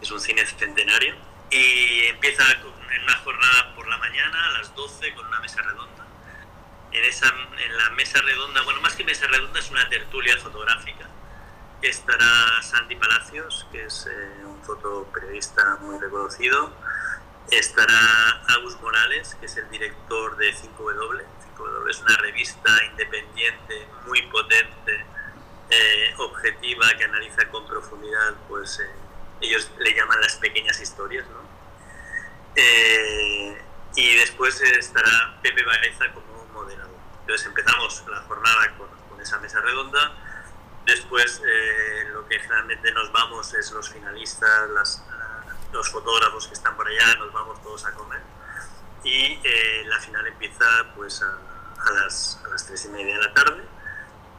es 0.00 0.10
un 0.10 0.20
cine 0.20 0.44
centenario. 0.46 1.14
Y 1.50 2.06
empieza 2.06 2.44
con, 2.62 2.72
en 2.92 3.02
una 3.02 3.16
jornada 3.18 3.74
por 3.76 3.86
la 3.86 3.98
mañana 3.98 4.46
a 4.48 4.58
las 4.58 4.74
12 4.74 5.14
con 5.14 5.26
una 5.26 5.40
mesa 5.40 5.62
redonda. 5.62 6.03
En, 6.94 7.04
esa, 7.04 7.26
en 7.28 7.76
la 7.76 7.90
mesa 7.90 8.20
redonda, 8.22 8.62
bueno, 8.62 8.80
más 8.80 8.94
que 8.94 9.04
mesa 9.04 9.26
redonda, 9.26 9.60
es 9.60 9.70
una 9.70 9.88
tertulia 9.88 10.36
fotográfica 10.38 11.08
estará 11.88 12.62
Santi 12.62 12.96
Palacios, 12.96 13.66
que 13.70 13.84
es 13.84 14.06
eh, 14.06 14.44
un 14.44 14.62
fotoperiodista 14.62 15.76
muy 15.82 15.98
reconocido. 15.98 16.72
Estará 17.50 18.42
Agus 18.48 18.80
Morales, 18.80 19.36
que 19.38 19.46
es 19.46 19.56
el 19.56 19.68
director 19.70 20.36
de 20.36 20.54
5W. 20.54 21.24
5W 21.56 21.90
es 21.90 22.00
una 22.00 22.16
revista 22.16 22.70
independiente, 22.90 23.86
muy 24.06 24.22
potente, 24.22 25.04
eh, 25.70 26.14
objetiva, 26.18 26.86
que 26.96 27.04
analiza 27.04 27.48
con 27.50 27.66
profundidad, 27.66 28.34
pues 28.48 28.80
eh, 28.80 28.90
ellos 29.42 29.70
le 29.78 29.94
llaman 29.94 30.20
las 30.20 30.36
pequeñas 30.36 30.80
historias, 30.80 31.26
¿no? 31.28 31.44
Eh, 32.56 33.62
y 33.96 34.16
después 34.16 34.60
estará 34.62 35.38
Pepe 35.42 35.62
Baeza 35.64 36.12
como. 36.12 36.43
Entonces 37.24 37.46
empezamos 37.46 38.04
la 38.06 38.20
jornada 38.20 38.76
con, 38.76 38.86
con 39.08 39.18
esa 39.18 39.38
mesa 39.38 39.58
redonda. 39.62 40.12
Después, 40.84 41.40
eh, 41.46 42.08
lo 42.12 42.28
que 42.28 42.38
generalmente 42.38 42.92
nos 42.92 43.10
vamos 43.12 43.54
es 43.54 43.72
los 43.72 43.88
finalistas, 43.88 44.68
las, 44.74 45.02
los 45.72 45.90
fotógrafos 45.90 46.46
que 46.46 46.52
están 46.52 46.76
por 46.76 46.86
allá, 46.86 47.14
nos 47.14 47.32
vamos 47.32 47.62
todos 47.62 47.86
a 47.86 47.92
comer. 47.92 48.20
Y 49.04 49.40
eh, 49.42 49.84
la 49.86 49.98
final 50.00 50.26
empieza 50.26 50.66
pues 50.94 51.22
a, 51.22 51.38
a, 51.82 51.92
las, 51.92 52.42
a 52.44 52.48
las 52.48 52.66
3 52.66 52.84
y 52.84 52.88
media 52.90 53.14
de 53.14 53.22
la 53.22 53.32
tarde. 53.32 53.64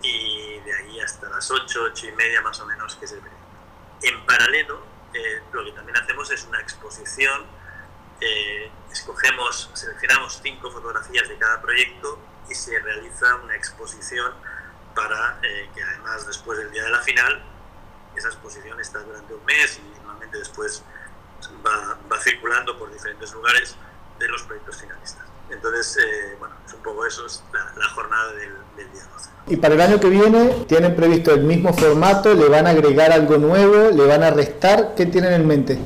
Y 0.03 0.59
de 0.59 0.73
ahí 0.75 0.99
hasta 0.99 1.27
las 1.27 1.49
8, 1.49 1.85
8 1.91 2.05
y 2.05 2.11
media 2.11 2.39
más 2.41 2.59
o 2.59 2.67
menos 2.67 2.95
que 2.97 3.05
es 3.05 3.13
el 3.13 3.21
En 4.03 4.23
paralelo, 4.27 4.85
eh, 5.11 5.41
lo 5.51 5.65
que 5.65 5.71
también 5.71 5.97
hacemos 5.97 6.29
es 6.29 6.43
una 6.43 6.59
exposición, 6.59 7.47
eh, 8.21 8.69
escogemos, 8.91 9.71
seleccionamos 9.73 10.39
cinco 10.43 10.69
fotografías 10.69 11.27
de 11.27 11.35
cada 11.39 11.59
proyecto 11.63 12.19
y 12.49 12.55
se 12.55 12.79
realiza 12.79 13.35
una 13.43 13.55
exposición 13.55 14.33
para 14.93 15.39
eh, 15.43 15.69
que 15.75 15.83
además 15.83 16.25
después 16.27 16.57
del 16.57 16.71
día 16.71 16.83
de 16.83 16.91
la 16.91 17.01
final, 17.01 17.43
esa 18.15 18.27
exposición 18.29 18.79
está 18.79 18.99
durante 18.99 19.33
un 19.33 19.43
mes 19.45 19.79
y 19.79 19.97
normalmente 19.97 20.37
después 20.37 20.83
va, 21.65 21.97
va 22.11 22.19
circulando 22.21 22.77
por 22.77 22.91
diferentes 22.91 23.33
lugares 23.33 23.75
de 24.19 24.27
los 24.27 24.43
proyectos 24.43 24.77
finalistas. 24.77 25.23
Entonces, 25.49 25.97
eh, 25.97 26.35
bueno, 26.39 26.55
es 26.65 26.73
un 26.73 26.81
poco 26.81 27.05
eso, 27.05 27.25
es 27.25 27.43
la, 27.53 27.71
la 27.77 27.89
jornada 27.89 28.31
del, 28.33 28.53
del, 28.77 28.91
día 28.91 29.03
12. 29.13 29.29
Y 29.47 29.57
para 29.57 29.75
el 29.75 29.81
año 29.81 29.99
que 29.99 30.09
viene, 30.09 30.65
¿tienen 30.67 30.95
previsto 30.95 31.33
el 31.33 31.43
mismo 31.43 31.73
formato? 31.73 32.33
¿Le 32.33 32.49
van 32.49 32.65
a 32.65 32.71
agregar 32.71 33.11
algo 33.11 33.37
nuevo? 33.37 33.91
¿Le 33.91 34.07
van 34.07 34.23
a 34.23 34.31
restar? 34.31 34.95
¿Qué 34.95 35.05
tienen 35.05 35.33
en 35.33 35.45
mente? 35.45 35.77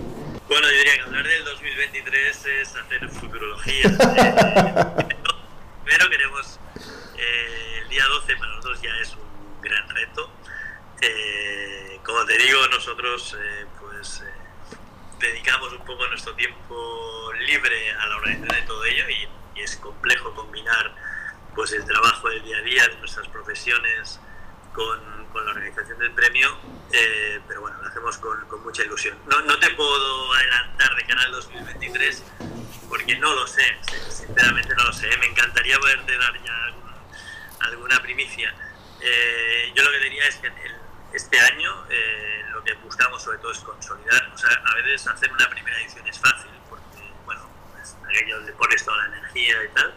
Bueno, 0.47 0.67
yo 0.67 0.77
diría 0.77 0.95
que 0.95 1.01
hablar 1.01 1.27
del 1.27 1.45
2023 1.45 2.45
es 2.45 2.75
hacer 2.75 3.09
futurología. 3.09 3.85
eh, 3.85 5.17
pero 5.85 6.09
queremos, 6.09 6.59
eh, 7.17 7.79
el 7.81 7.89
día 7.89 8.03
12 8.05 8.35
para 8.37 8.51
nosotros 8.51 8.81
ya 8.81 8.95
es 9.01 9.13
un 9.13 9.61
gran 9.61 9.89
reto. 9.89 10.29
Eh, 11.01 11.99
como 12.05 12.18
te 12.29 12.37
digo, 12.37 12.67
nosotros 12.67 13.35
eh, 13.41 13.65
pues 13.81 14.23
dedicamos 15.19 15.73
un 15.73 15.83
poco 15.83 16.07
nuestro 16.07 16.33
tiempo 16.35 17.33
libre 17.39 17.91
a 17.91 18.07
la 18.07 18.15
organización 18.17 18.61
de 18.61 18.67
todo 18.67 18.85
ello 18.85 19.09
y 19.09 19.39
y 19.59 19.63
es 19.63 19.75
complejo 19.77 20.33
combinar 20.33 20.93
pues 21.55 21.73
el 21.73 21.85
trabajo 21.85 22.29
del 22.29 22.43
día 22.43 22.57
a 22.57 22.61
día 22.61 22.87
de 22.87 22.95
nuestras 22.97 23.27
profesiones 23.27 24.19
con, 24.73 25.25
con 25.33 25.45
la 25.45 25.51
organización 25.51 25.99
del 25.99 26.11
premio, 26.11 26.57
eh, 26.91 27.41
pero 27.47 27.61
bueno, 27.61 27.77
lo 27.81 27.87
hacemos 27.89 28.17
con, 28.17 28.47
con 28.47 28.63
mucha 28.63 28.83
ilusión. 28.83 29.17
No, 29.27 29.41
no, 29.41 29.59
te 29.59 29.69
puedo 29.71 30.33
adelantar 30.33 30.95
de 30.95 31.03
Canal 31.05 31.31
2023 31.31 32.23
porque 32.87 33.17
no 33.17 33.33
lo 33.33 33.47
sé, 33.47 33.77
sinceramente 34.09 34.73
no 34.75 34.85
lo 34.85 34.93
sé. 34.93 35.09
Me 35.17 35.25
encantaría 35.25 35.77
poderte 35.79 36.17
dar 36.17 36.33
ya 36.43 36.63
algún, 36.65 36.93
alguna 37.61 38.01
primicia. 38.01 38.53
Eh, 39.01 39.73
yo 39.75 39.83
lo 39.83 39.91
que 39.91 39.99
diría 39.99 40.27
es 40.27 40.35
que 40.35 40.47
el, 40.47 40.75
este 41.13 41.39
año 41.39 41.88
sobre 43.19 43.37
todo 43.39 43.51
es 43.51 43.59
consolidar. 43.59 44.31
O 44.33 44.37
sea, 44.37 44.49
a 44.65 44.75
veces 44.75 45.07
hacer 45.07 45.31
una 45.31 45.49
primera 45.49 45.77
edición 45.81 46.07
es 46.07 46.19
fácil, 46.19 46.49
aquello 48.09 48.39
le 48.41 48.53
pones 48.53 48.83
toda 48.83 48.97
la 48.97 49.17
energía 49.17 49.63
y 49.63 49.67
tal. 49.69 49.93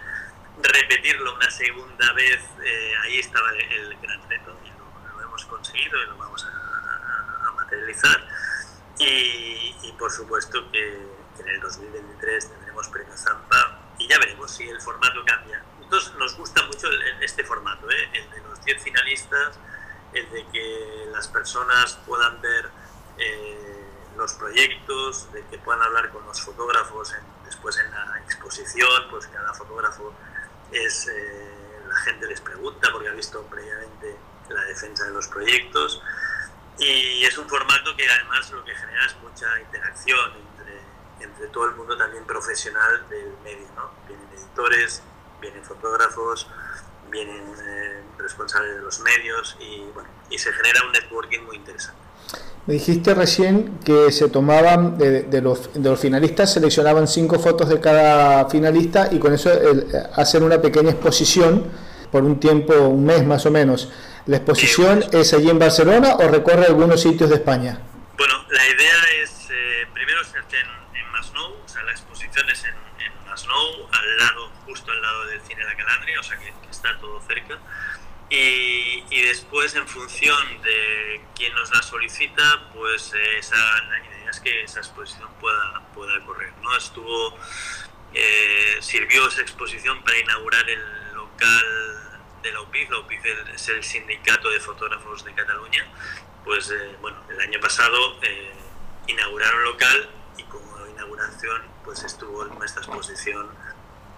Repetirlo 0.62 1.34
una 1.34 1.50
segunda 1.50 2.12
vez, 2.12 2.40
eh, 2.62 2.92
ahí 3.02 3.18
estaba 3.18 3.50
el, 3.50 3.60
el, 3.60 3.96
gran 4.00 4.28
reto 4.28 4.56
y 4.64 4.68
lo, 4.70 5.16
lo, 5.16 5.22
hemos 5.22 5.44
conseguido 5.46 6.02
y 6.02 6.06
lo 6.06 6.16
vamos 6.18 6.44
a, 6.44 6.48
a, 6.48 7.48
a 7.48 7.52
materializar. 7.52 8.26
Y, 8.98 9.74
y, 9.82 9.94
por 9.98 10.10
supuesto 10.10 10.70
que, 10.70 11.06
que, 11.36 11.42
en 11.42 11.48
el 11.48 11.60
2023 11.60 12.50
tendremos 12.50 12.88
Premio 12.88 13.16
Zampa 13.16 13.80
y 13.98 14.06
ya 14.06 14.18
veremos 14.18 14.50
si 14.50 14.68
el 14.68 14.80
formato 14.80 15.24
cambia. 15.24 15.62
Entonces 15.80 16.14
nos 16.14 16.36
gusta 16.36 16.62
mucho 16.66 16.88
el, 16.88 17.22
este 17.22 17.44
formato, 17.44 17.90
¿eh? 17.90 18.10
el 18.12 18.30
de 18.30 18.40
los 18.48 18.62
10 18.62 18.82
finalistas, 18.82 19.58
el 20.12 20.30
de 20.30 20.46
que 20.48 21.06
las 21.10 21.28
personas 21.28 21.98
puedan 22.06 22.40
ver 22.42 22.68
eh, 23.18 23.88
los 24.16 24.32
proyectos, 24.34 25.32
de 25.32 25.44
que 25.46 25.58
puedan 25.58 25.82
hablar 25.82 26.10
con 26.10 26.24
los 26.26 26.40
fotógrafos 26.40 27.14
después 27.44 27.78
en 27.78 27.90
la 27.90 28.20
exposición, 28.24 29.08
pues 29.10 29.26
cada 29.28 29.52
fotógrafo 29.54 30.12
es, 30.70 31.08
eh, 31.08 31.80
la 31.88 31.96
gente 31.96 32.26
les 32.26 32.40
pregunta 32.40 32.88
porque 32.92 33.08
ha 33.08 33.12
visto 33.12 33.42
previamente 33.44 34.16
la 34.48 34.64
defensa 34.64 35.04
de 35.04 35.12
los 35.12 35.28
proyectos 35.28 36.02
y 36.78 37.24
es 37.24 37.36
un 37.38 37.48
formato 37.48 37.94
que 37.96 38.08
además 38.08 38.50
lo 38.50 38.64
que 38.64 38.74
genera 38.74 39.06
es 39.06 39.16
mucha 39.18 39.60
interacción 39.60 40.32
entre, 40.32 40.80
entre 41.20 41.46
todo 41.48 41.66
el 41.66 41.74
mundo 41.74 41.96
también 41.96 42.24
profesional 42.24 43.08
del 43.08 43.36
medio, 43.44 43.68
¿no? 43.76 43.90
Vienen 44.08 44.28
editores, 44.32 45.02
vienen 45.40 45.64
fotógrafos, 45.64 46.48
vienen 47.10 47.54
eh, 47.62 48.02
responsables 48.18 48.76
de 48.76 48.82
los 48.82 49.00
medios 49.00 49.56
y, 49.60 49.82
bueno, 49.92 50.08
y 50.30 50.38
se 50.38 50.52
genera 50.52 50.84
un 50.86 50.92
networking 50.92 51.40
muy 51.40 51.56
interesante. 51.56 52.00
Me 52.64 52.74
dijiste 52.74 53.12
recién 53.14 53.80
que 53.84 54.12
se 54.12 54.28
tomaban 54.28 54.96
de, 54.96 55.22
de, 55.22 55.42
los, 55.42 55.72
de, 55.74 55.90
los, 55.90 55.98
finalistas, 55.98 56.52
seleccionaban 56.52 57.08
cinco 57.08 57.40
fotos 57.40 57.68
de 57.68 57.80
cada 57.80 58.48
finalista 58.48 59.08
y 59.10 59.18
con 59.18 59.34
eso 59.34 59.52
el, 59.52 59.88
hacen 60.14 60.44
una 60.44 60.62
pequeña 60.62 60.90
exposición 60.90 61.66
por 62.12 62.22
un 62.22 62.38
tiempo, 62.38 62.72
un 62.74 63.04
mes 63.04 63.26
más 63.26 63.46
o 63.46 63.50
menos. 63.50 63.90
¿La 64.26 64.36
exposición 64.36 65.04
es 65.10 65.34
allí 65.34 65.50
en 65.50 65.58
Barcelona 65.58 66.14
o 66.20 66.28
recorre 66.28 66.66
algunos 66.66 67.00
sitios 67.02 67.30
de 67.30 67.36
España? 67.36 67.80
Bueno, 68.16 68.34
la 68.50 68.68
idea 68.68 68.94
es, 69.20 69.48
eh, 69.50 69.88
primero 69.92 70.22
se 70.22 70.38
hace 70.38 70.60
en, 70.60 71.00
en, 71.00 71.10
Masnou, 71.10 71.54
o 71.64 71.68
sea, 71.68 71.82
la 71.82 71.90
exposición 71.90 72.48
es 72.48 72.62
en, 72.62 72.74
en 73.04 73.28
Masnou, 73.28 73.88
al 73.90 74.18
lado, 74.18 74.50
justo 74.66 74.92
al 74.92 75.02
lado 75.02 75.26
del 75.26 75.40
Cine 75.40 75.64
La 75.64 75.76
Calandria, 75.76 76.20
o 76.20 76.22
sea, 76.22 76.38
que, 76.38 76.44
que 76.44 76.70
está 76.70 76.96
todo 77.00 77.20
cerca. 77.26 77.58
Y, 78.34 79.04
y, 79.10 79.20
después 79.20 79.74
en 79.74 79.86
función 79.86 80.62
de 80.62 81.20
quién 81.34 81.54
nos 81.54 81.70
la 81.70 81.82
solicita 81.82 82.70
pues 82.72 83.12
eh, 83.12 83.38
esa, 83.38 83.56
la 83.56 83.98
idea 83.98 84.30
es 84.30 84.40
que 84.40 84.62
esa 84.62 84.80
exposición 84.80 85.28
pueda, 85.38 85.82
pueda 85.94 86.18
correr 86.24 86.50
¿no? 86.62 86.74
estuvo 86.74 87.36
eh, 88.14 88.78
sirvió 88.80 89.28
esa 89.28 89.42
exposición 89.42 90.02
para 90.02 90.18
inaugurar 90.18 90.66
el 90.66 91.12
local 91.14 92.22
de 92.42 92.52
la 92.52 92.62
UPIF 92.62 92.88
la 92.88 93.00
UPIF 93.00 93.22
es 93.54 93.68
el 93.68 93.84
sindicato 93.84 94.48
de 94.48 94.60
fotógrafos 94.60 95.22
de 95.26 95.34
Cataluña 95.34 95.86
pues 96.42 96.70
eh, 96.70 96.96
bueno 97.02 97.18
el 97.28 97.38
año 97.38 97.60
pasado 97.60 98.18
eh, 98.22 98.52
inauguraron 99.08 99.62
local 99.64 100.10
y 100.38 100.42
como 100.44 100.86
inauguración 100.86 101.60
pues 101.84 102.02
estuvo 102.02 102.46
esta 102.64 102.80
exposición 102.80 103.50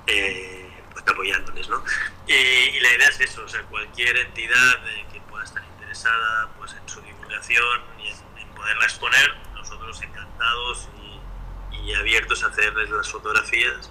eh, 0.06 0.63
pues, 0.94 1.04
apoyándoles, 1.06 1.68
¿no? 1.68 1.82
Y, 2.26 2.32
y, 2.32 2.80
la 2.80 2.94
idea 2.94 3.08
es 3.08 3.20
eso, 3.20 3.42
o 3.44 3.48
sea, 3.48 3.62
cualquier 3.64 4.16
entidad 4.16 4.74
eh, 4.88 5.04
que 5.12 5.20
pueda 5.22 5.44
estar 5.44 5.62
interesada 5.64 6.48
pues, 6.56 6.72
en 6.72 6.88
su 6.88 7.00
divulgación 7.02 7.80
y 7.98 8.08
en, 8.08 8.16
en 8.38 8.54
poderla 8.54 8.84
exponer, 8.84 9.34
nosotros 9.54 10.00
encantados 10.02 10.88
y, 11.72 11.76
y, 11.76 11.94
abiertos 11.94 12.42
a 12.44 12.46
hacerles 12.46 12.88
las 12.90 13.10
fotografías, 13.10 13.90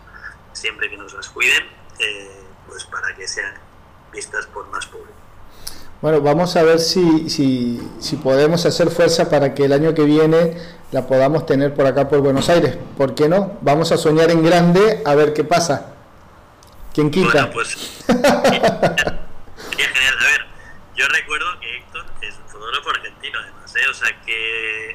siempre 0.54 0.90
que 0.90 0.98
nos 0.98 1.14
las 1.14 1.30
cuiden, 1.30 1.64
eh, 2.00 2.44
pues 2.68 2.86
para 2.86 3.14
que 3.14 3.28
sean 3.28 3.54
vistas 4.12 4.48
por 4.48 4.68
más 4.70 4.86
público. 4.86 5.14
Bueno, 6.02 6.22
vamos 6.22 6.56
a 6.58 6.64
ver 6.64 6.80
si, 6.80 7.30
si, 7.30 7.80
si 8.00 8.18
podemos 8.18 8.66
hacer 8.66 8.90
fuerza 8.90 9.30
para 9.30 9.54
que 9.54 9.66
el 9.66 9.74
año 9.74 9.94
que 9.94 10.04
viene 10.04 10.58
la 10.92 11.08
podamos 11.08 11.46
tener 11.46 11.74
por 11.74 11.86
acá 11.86 12.10
por 12.10 12.20
Buenos 12.20 12.50
Aires. 12.50 12.78
¿Por 12.98 13.16
qué 13.16 13.30
no? 13.30 13.58
Vamos 13.62 13.92
a 13.92 13.98
soñar 13.98 14.30
en 14.30 14.44
grande 14.44 15.02
a 15.06 15.16
ver 15.16 15.34
qué 15.34 15.44
pasa. 15.46 15.93
¿Quién 16.94 17.10
quita? 17.10 17.32
Bueno, 17.32 17.52
pues 17.52 17.70
sería 18.06 19.90
genial. 19.90 20.18
A 20.20 20.24
ver, 20.26 20.46
yo 20.96 21.08
recuerdo 21.08 21.60
que 21.60 21.78
Héctor 21.78 22.06
es 22.22 22.36
un 22.38 22.48
fotógrafo 22.48 22.92
argentino 22.92 23.40
además, 23.40 23.76
¿eh? 23.76 23.88
o 23.90 23.94
sea 23.94 24.22
que 24.22 24.92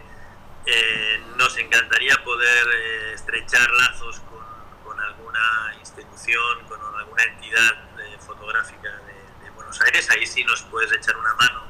eh, 0.67 1.23
nos 1.37 1.57
encantaría 1.59 2.15
poder 2.25 2.67
eh, 2.69 3.13
estrechar 3.15 3.69
lazos 3.71 4.21
con, 4.85 5.01
alguna 5.01 5.75
institución, 5.81 6.65
con 6.69 6.81
alguna 6.97 7.23
entidad 7.25 7.73
eh, 8.01 8.19
fotográfica 8.25 8.91
de, 8.91 9.51
Buenos 9.55 9.81
Aires. 9.81 10.09
Ahí 10.11 10.27
sí 10.27 10.45
nos 10.45 10.63
puedes 10.63 10.93
echar 10.93 11.17
una 11.17 11.35
mano, 11.35 11.63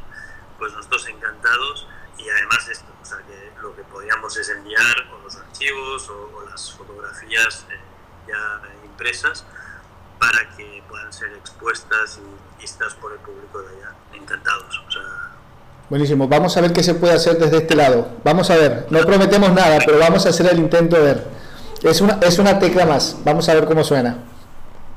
pues 0.59 0.73
nosotros 0.75 1.09
encantados. 1.09 1.89
Y 2.19 2.29
además 2.29 2.69
esto, 2.69 2.93
o 3.01 3.05
sea 3.05 3.19
que 3.19 3.53
lo 3.63 3.75
que 3.75 3.83
podríamos 3.85 4.37
es 4.37 4.49
enviar 4.51 5.09
o 5.13 5.23
los 5.23 5.37
archivos 5.37 6.09
o, 6.11 6.37
o 6.37 6.49
las 6.49 6.73
fotografías 6.73 7.67
eh, 7.71 7.81
ya 8.27 8.61
impresas 8.85 9.47
para 10.19 10.57
que 10.57 10.83
puedan 10.89 11.13
ser 11.13 11.33
expuestas 11.39 12.19
y 12.19 12.61
vistas 12.61 12.95
por 12.95 13.13
el 13.13 13.19
público 13.19 13.61
de 13.63 13.69
allá. 13.77 13.95
Encantados. 14.15 14.83
O 14.87 14.91
sea, 14.91 15.03
Buenísimo, 15.89 16.29
vamos 16.29 16.55
a 16.57 16.61
ver 16.61 16.73
qué 16.73 16.83
se 16.83 16.95
puede 16.95 17.15
hacer 17.15 17.39
desde 17.39 17.59
este 17.59 17.75
lado. 17.75 18.09
Vamos 18.23 18.51
a 18.51 18.57
ver, 18.57 18.87
no 18.91 19.01
prometemos 19.01 19.53
nada, 19.53 19.79
pero 19.85 19.99
vamos 19.99 20.27
a 20.27 20.29
hacer 20.29 20.47
el 20.47 20.59
intento 20.59 20.97
de 20.97 21.03
ver. 21.03 21.25
Es 21.83 22.01
una, 22.03 22.19
es 22.21 22.39
una 22.39 22.59
tecla 22.59 22.85
más, 22.85 23.17
vamos 23.25 23.49
a 23.49 23.55
ver 23.55 23.65
cómo 23.65 23.83
suena. 23.83 24.19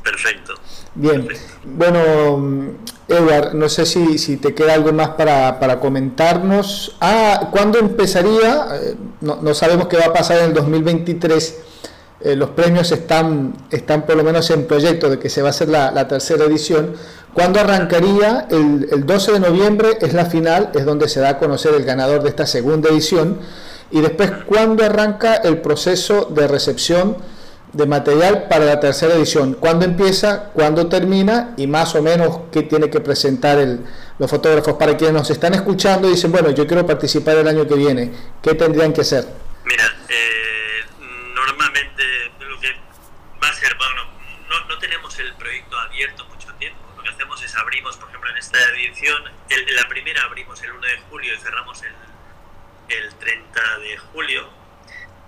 Perfecto. 0.04 0.56
Bien, 0.96 1.28
Perfecto. 1.28 1.54
bueno, 1.64 2.74
Edward, 3.08 3.54
no 3.54 3.70
sé 3.70 3.86
si, 3.86 4.18
si 4.18 4.36
te 4.36 4.54
queda 4.54 4.74
algo 4.74 4.92
más 4.92 5.10
para, 5.10 5.60
para 5.62 5.80
comentarnos. 5.80 6.98
Ah, 7.00 7.48
¿cuándo 7.52 7.80
empezaría? 7.80 8.68
Eh, 8.74 8.96
no, 9.22 9.38
no 9.42 9.54
sabemos 9.54 9.88
qué 9.88 9.96
va 9.96 10.08
a 10.08 10.14
pasar 10.14 10.40
en 10.40 10.46
el 10.46 10.54
2023 10.54 11.62
eh, 12.24 12.36
los 12.36 12.50
premios 12.52 12.92
están, 12.92 13.54
están 13.72 14.06
por 14.06 14.16
lo 14.16 14.24
menos 14.24 14.50
en 14.52 14.68
proyecto 14.68 15.10
de 15.10 15.20
que 15.20 15.30
se 15.30 15.42
va 15.42 15.50
a 15.50 15.52
hacer 15.52 15.70
la, 15.70 16.08
tercera 16.08 16.46
edición. 16.46 16.94
¿Cuándo 17.34 17.60
arrancaría? 17.60 18.48
El, 18.50 18.88
el 18.92 19.06
12 19.06 19.34
de 19.34 19.40
noviembre 19.40 19.98
es 20.02 20.14
la 20.14 20.26
final, 20.26 20.72
es 20.74 20.86
donde 20.86 21.08
se 21.08 21.20
da 21.20 21.30
a 21.30 21.38
conocer 21.38 21.74
el 21.74 21.84
ganador 21.84 22.24
de 22.24 22.30
esta 22.30 22.46
segunda 22.46 22.90
edición. 22.90 23.40
Y 23.92 24.02
después, 24.02 24.32
¿cuándo 24.46 24.86
arranca 24.86 25.36
el 25.36 25.60
proceso 25.60 26.26
de 26.26 26.48
recepción 26.48 27.18
de 27.74 27.86
material 27.86 28.48
para 28.50 28.66
la 28.66 28.80
tercera 28.80 29.16
edición? 29.16 29.54
¿Cuándo 29.54 29.86
empieza? 29.86 30.52
¿Cuándo 30.54 30.88
termina? 30.88 31.54
Y 31.58 31.68
más 31.68 31.96
o 31.96 32.02
menos 32.02 32.42
qué 32.52 32.64
tiene 32.64 32.90
que 32.90 33.02
presentar 33.02 33.60
el, 33.60 33.82
los 34.18 34.30
fotógrafos 34.30 34.74
para 34.76 34.96
quienes 34.96 35.16
nos 35.16 35.30
están 35.30 35.54
escuchando 35.54 36.08
y 36.08 36.12
dicen, 36.12 36.32
bueno, 36.32 36.52
yo 36.52 36.68
quiero 36.68 36.86
participar 36.86 37.38
el 37.38 37.48
año 37.48 37.68
que 37.68 37.76
viene. 37.76 38.12
¿Qué 38.42 38.54
tendrían 38.56 38.94
que 38.94 39.02
hacer? 39.02 39.26
Mira, 39.66 39.84
eh, 40.10 40.86
normalmente 41.34 42.04
lo 42.40 42.60
que 42.60 42.70
va 43.44 43.50
a 43.50 43.54
ser, 43.54 43.76
bueno, 43.78 44.04
no, 44.50 44.68
no 44.68 44.78
tenemos 44.80 45.18
el 45.20 45.34
proyecto 45.34 45.78
abierto 45.78 46.26
mucho 46.26 46.48
tiempo. 46.60 46.80
Lo 46.96 47.04
que 47.04 47.10
hacemos 47.10 47.44
es 47.44 47.56
abrimos, 47.56 47.98
por 47.98 48.10
ejemplo, 48.10 48.30
en 48.30 48.38
esta 48.38 48.58
edición, 48.76 49.24
el, 49.54 49.76
la 49.76 49.88
primera 49.88 50.24
abrimos 50.24 50.62
el 50.64 50.72
1 50.72 50.88
de 50.88 50.98
julio 51.10 51.34
y 51.34 51.38
cerramos 51.38 51.82
el 51.84 51.94
el 52.92 53.14
30 53.16 53.78
de 53.80 53.98
julio 53.98 54.50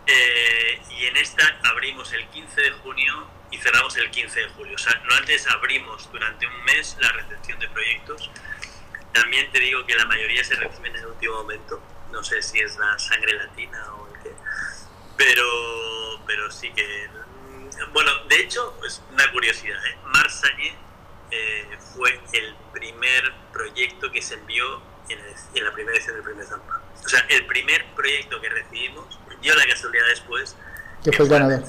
eh, 0.05 0.82
y 0.89 1.05
en 1.05 1.17
esta 1.17 1.59
abrimos 1.63 2.11
el 2.13 2.28
15 2.28 2.61
de 2.61 2.71
junio 2.71 3.28
y 3.51 3.57
cerramos 3.57 3.95
el 3.97 4.09
15 4.11 4.39
de 4.39 4.49
julio. 4.49 4.76
O 4.76 4.78
sea, 4.78 5.01
no 5.05 5.15
antes 5.15 5.47
abrimos 5.47 6.11
durante 6.11 6.45
un 6.45 6.63
mes 6.65 6.97
la 6.99 7.11
recepción 7.11 7.59
de 7.59 7.69
proyectos. 7.69 8.30
También 9.13 9.49
te 9.51 9.59
digo 9.59 9.86
que 9.86 9.95
la 9.95 10.05
mayoría 10.05 10.43
se 10.43 10.55
reciben 10.55 10.93
en 10.95 11.01
el 11.01 11.07
último 11.07 11.36
momento. 11.36 11.82
No 12.11 12.24
sé 12.24 12.41
si 12.41 12.59
es 12.59 12.76
la 12.78 12.97
sangre 12.99 13.34
latina 13.34 13.93
o 13.93 14.07
el 14.13 14.21
qué. 14.21 14.32
Pero, 15.17 16.21
pero 16.26 16.51
sí 16.51 16.71
que... 16.74 17.09
Bueno, 17.91 18.11
de 18.26 18.36
hecho, 18.38 18.78
es 18.86 19.01
una 19.11 19.32
curiosidad. 19.32 19.86
¿eh? 19.86 19.97
Marsañé 20.05 20.76
eh, 21.34 21.77
fue 21.95 22.19
el 22.34 22.55
primer 22.71 23.34
proyecto 23.51 24.11
que 24.11 24.21
se 24.21 24.36
envió 24.36 24.81
en, 25.09 25.19
en 25.55 25.63
la 25.63 25.71
primera 25.71 25.97
edición 25.97 26.15
del 26.15 26.23
primer 26.23 26.45
Zampa. 26.45 26.81
O 27.03 27.09
sea, 27.09 27.25
el 27.29 27.45
primer 27.47 27.86
proyecto 27.95 28.39
que 28.39 28.49
recibimos 28.49 29.19
dio 29.41 29.55
la 29.55 29.65
casualidad 29.65 30.05
después. 30.07 30.55
¿Qué 31.03 31.11
fue 31.11 31.25
el 31.25 31.31
ganador? 31.31 31.63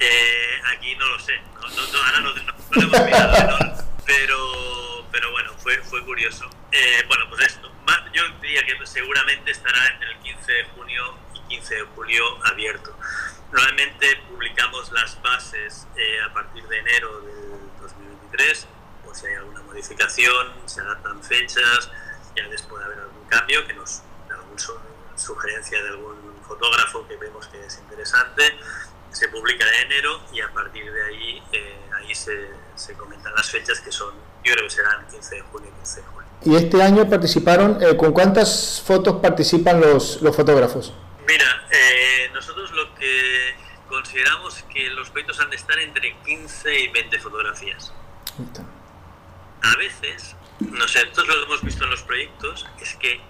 Eh, 0.00 0.60
aquí 0.76 0.94
no 0.94 1.06
lo 1.06 1.18
sé, 1.18 1.32
no, 1.54 1.68
no, 1.68 1.92
no 1.92 2.04
ahora 2.04 2.20
no, 2.20 2.32
lo 2.32 2.82
hemos 2.82 3.04
mirado, 3.04 3.58
pero, 4.06 5.06
pero 5.10 5.32
bueno, 5.32 5.52
fue, 5.58 5.76
fue 5.78 6.04
curioso. 6.04 6.48
Eh, 6.70 7.02
bueno, 7.08 7.24
pues 7.28 7.46
esto, 7.46 7.68
yo 8.12 8.22
diría 8.40 8.62
que 8.64 8.86
seguramente 8.86 9.50
estará 9.50 9.88
entre 9.88 10.12
el 10.12 10.18
15 10.18 10.52
de 10.52 10.64
junio 10.76 11.18
y 11.34 11.48
15 11.48 11.74
de 11.74 11.82
julio 11.96 12.46
abierto. 12.46 12.96
Normalmente 13.50 14.16
publicamos 14.28 14.92
las 14.92 15.20
bases 15.20 15.88
eh, 15.96 16.20
a 16.22 16.32
partir 16.32 16.62
de 16.68 16.78
enero 16.78 17.20
del 17.20 17.47
2023, 18.30 18.66
por 19.04 19.14
si 19.14 19.26
hay 19.26 19.34
alguna 19.34 19.62
modificación, 19.62 20.46
se 20.66 20.80
adaptan 20.80 21.22
fechas, 21.22 21.90
ya 22.36 22.48
después 22.48 22.62
puede 22.68 22.84
haber 22.84 22.98
algún 23.00 23.24
cambio 23.28 23.66
que 23.66 23.74
nos 23.74 24.02
sugerencia 25.16 25.82
de 25.82 25.88
algún 25.88 26.16
fotógrafo 26.46 27.06
que 27.08 27.16
vemos 27.16 27.46
que 27.48 27.64
es 27.64 27.78
interesante, 27.78 28.42
se 29.10 29.28
publica 29.28 29.64
en 29.66 29.90
enero 29.90 30.20
y 30.32 30.40
a 30.40 30.52
partir 30.52 30.90
de 30.90 31.02
ahí, 31.06 31.42
eh, 31.52 31.76
ahí 31.96 32.14
se, 32.14 32.50
se, 32.76 32.94
comentan 32.94 33.34
las 33.34 33.50
fechas 33.50 33.80
que 33.80 33.90
son, 33.90 34.14
yo 34.44 34.54
creo 34.54 34.64
que 34.64 34.70
serán 34.70 35.06
15 35.08 35.34
de 35.34 35.40
junio 35.42 35.70
y 35.70 35.78
15 35.78 36.00
de 36.00 36.06
julio. 36.06 36.28
¿Y 36.44 36.54
este 36.54 36.82
año 36.82 37.08
participaron, 37.08 37.78
eh, 37.82 37.96
con 37.96 38.12
cuántas 38.12 38.80
fotos 38.84 39.16
participan 39.20 39.80
los, 39.80 40.22
los 40.22 40.36
fotógrafos? 40.36 40.94
Mira, 41.26 41.66
eh, 41.70 42.30
nosotros 42.32 42.70
lo 42.70 42.94
que 42.94 43.56
consideramos 43.88 44.62
que 44.72 44.88
los 44.90 45.10
proyectos 45.10 45.40
han 45.40 45.50
de 45.50 45.56
estar 45.56 45.78
entre 45.78 46.16
15 46.24 46.78
y 46.78 46.88
20 46.88 47.18
fotografías. 47.18 47.92
A 49.62 49.76
veces, 49.76 50.36
nosotros 50.60 51.26
lo 51.26 51.34
que 51.34 51.42
hemos 51.42 51.62
visto 51.62 51.84
en 51.84 51.90
los 51.90 52.02
proyectos 52.02 52.66
es 52.80 52.94
que 52.94 53.20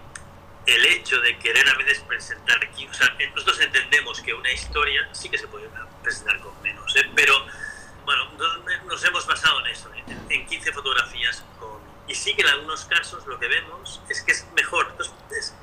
el 0.66 0.84
hecho 0.84 1.18
de 1.20 1.38
querer 1.38 1.66
a 1.66 1.74
veces 1.78 2.00
presentar, 2.00 2.60
o 2.60 2.94
sea, 2.94 3.16
nosotros 3.34 3.60
entendemos 3.60 4.20
que 4.20 4.34
una 4.34 4.52
historia 4.52 5.08
sí 5.12 5.30
que 5.30 5.38
se 5.38 5.48
puede 5.48 5.70
presentar 6.02 6.38
con 6.40 6.60
menos, 6.62 6.94
¿eh? 6.96 7.10
pero 7.14 7.34
bueno, 8.04 8.30
nos, 8.86 9.04
hemos 9.04 9.26
basado 9.26 9.60
en 9.60 9.66
eso, 9.68 9.90
en, 10.28 10.46
15 10.46 10.72
fotografías 10.72 11.42
con, 11.58 11.80
y 12.06 12.14
sí 12.14 12.34
que 12.34 12.42
en 12.42 12.48
algunos 12.48 12.84
casos 12.84 13.26
lo 13.26 13.38
que 13.38 13.48
vemos 13.48 14.02
es 14.10 14.20
que 14.22 14.32
es 14.32 14.46
mejor, 14.54 14.94
es, 15.30 15.54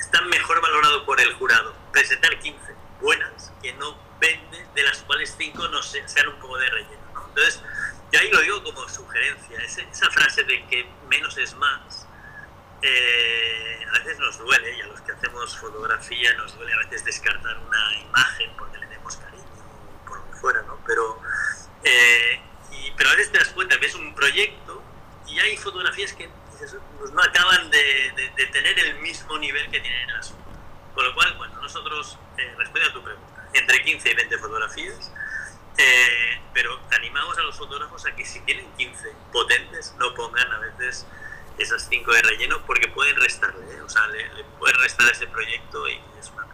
está 0.00 0.22
mejor 0.22 0.60
valorado 0.60 1.04
por 1.04 1.20
el 1.20 1.32
jurado 1.34 1.72
presentar 1.92 2.36
15 2.38 2.74
buenas 3.00 3.52
que 3.62 3.72
no 3.74 3.96
20 4.20 4.66
de 4.74 4.82
las 4.82 4.98
cuales 5.02 5.34
5 5.38 5.68
no 5.68 5.82
sean 5.82 6.28
un 6.28 6.40
poco 6.40 6.58
de 6.58 6.68
relleno. 6.68 7.07
Entonces, 7.38 7.62
yo 8.10 8.18
ahí 8.18 8.30
lo 8.30 8.40
digo 8.40 8.64
como 8.64 8.88
sugerencia, 8.88 9.62
esa 9.62 10.10
frase 10.10 10.42
de 10.42 10.66
que 10.66 10.88
menos 11.08 11.38
es 11.38 11.54
más, 11.54 12.06
eh, 12.82 13.86
a 13.88 13.98
veces 13.98 14.18
nos 14.18 14.38
duele, 14.38 14.76
y 14.76 14.80
a 14.80 14.86
los 14.86 15.00
que 15.02 15.12
hacemos 15.12 15.56
fotografía 15.56 16.34
nos 16.34 16.56
duele 16.56 16.72
a 16.72 16.78
veces 16.78 17.04
descartar 17.04 17.56
una 17.58 18.00
imagen 18.00 18.50
porque 18.58 18.78
le 18.78 18.86
demos 18.88 19.16
cariño 19.18 19.44
por 20.06 20.18
lo 20.18 20.32
fuera, 20.36 20.62
¿no? 20.62 20.80
Pero, 20.84 21.20
eh, 21.84 22.40
y, 22.72 22.90
pero 22.96 23.10
a 23.10 23.14
veces 23.14 23.30
te 23.30 23.38
das 23.38 23.50
cuenta, 23.50 23.76
ves 23.76 23.94
un 23.94 24.12
proyecto 24.16 24.82
y 25.28 25.38
hay 25.38 25.56
fotografías 25.56 26.12
que 26.14 26.28
pues 26.98 27.12
no 27.12 27.22
acaban 27.22 27.70
de, 27.70 28.12
de, 28.16 28.30
de, 28.36 28.46
tener 28.46 28.76
el 28.80 28.98
mismo 28.98 29.38
nivel 29.38 29.70
que 29.70 29.78
tienen 29.78 30.08
en 30.08 30.14
las 30.14 30.34
Con 30.92 31.04
lo 31.04 31.14
cual, 31.14 31.34
bueno, 31.36 31.60
nosotros, 31.62 32.18
eh, 32.36 32.56
a 32.58 32.92
tu 32.92 33.02
pregunta, 33.04 33.48
entre 33.52 33.84
15 33.84 34.10
y 34.10 34.14
20 34.14 34.38
fotografías, 34.38 35.12
eh, 35.78 36.40
pero 36.52 36.70
animamos 36.90 37.38
a 37.38 37.42
los 37.42 37.56
fotógrafos 37.56 38.04
a 38.06 38.14
que 38.14 38.24
si 38.24 38.40
tienen 38.40 38.66
15 38.76 39.12
potentes, 39.32 39.94
no 39.98 40.12
pongan 40.14 40.50
a 40.50 40.58
veces 40.58 41.06
esas 41.56 41.86
cinco 41.88 42.12
de 42.12 42.22
relleno 42.22 42.56
porque 42.66 42.88
pueden 42.88 43.16
restarle, 43.16 43.64
¿eh? 43.64 43.80
o 43.84 43.88
sea, 43.88 44.06
le, 44.08 44.18
le, 44.34 44.44
pueden 44.58 44.76
restar 44.80 45.08
ese 45.10 45.26
proyecto 45.28 45.88
y 45.88 46.00
es 46.18 46.30
una 46.32 46.46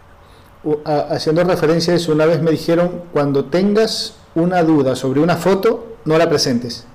pena. 0.85 1.15
Haciendo 1.15 1.45
referencia 1.45 1.95
a 1.95 1.97
eso, 1.97 2.13
una 2.13 2.27
vez 2.27 2.41
me 2.41 2.51
dijeron, 2.51 3.05
cuando 3.13 3.47
tengas 3.47 4.17
una 4.35 4.63
duda 4.63 4.95
sobre 4.95 5.21
una 5.21 5.37
foto, 5.37 5.97
no 6.05 6.19
la 6.19 6.29
presentes. 6.29 6.87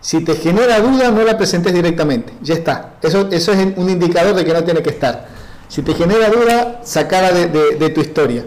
Si 0.00 0.24
te 0.24 0.36
genera 0.36 0.80
duda, 0.80 1.10
no 1.10 1.22
la 1.22 1.36
presentes 1.36 1.72
directamente. 1.72 2.32
Ya 2.42 2.54
está. 2.54 2.96
Eso, 3.02 3.28
eso 3.30 3.52
es 3.52 3.76
un 3.76 3.88
indicador 3.88 4.34
de 4.34 4.44
que 4.44 4.52
no 4.52 4.64
tiene 4.64 4.82
que 4.82 4.90
estar. 4.90 5.28
Si 5.68 5.82
te 5.82 5.94
genera 5.94 6.28
duda, 6.28 6.80
sacala 6.84 7.32
de 7.32 7.90
tu 7.90 8.00
historia. 8.00 8.44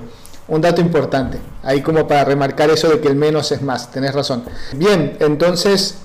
Un 0.47 0.61
dato 0.61 0.81
importante. 0.81 1.39
Ahí 1.63 1.81
como 1.81 2.07
para 2.07 2.23
remarcar 2.25 2.69
eso 2.69 2.89
de 2.89 2.99
que 2.99 3.07
el 3.07 3.15
menos 3.15 3.51
es 3.51 3.61
más. 3.61 3.91
Tenés 3.91 4.13
razón. 4.13 4.43
Bien, 4.73 5.17
entonces 5.19 5.95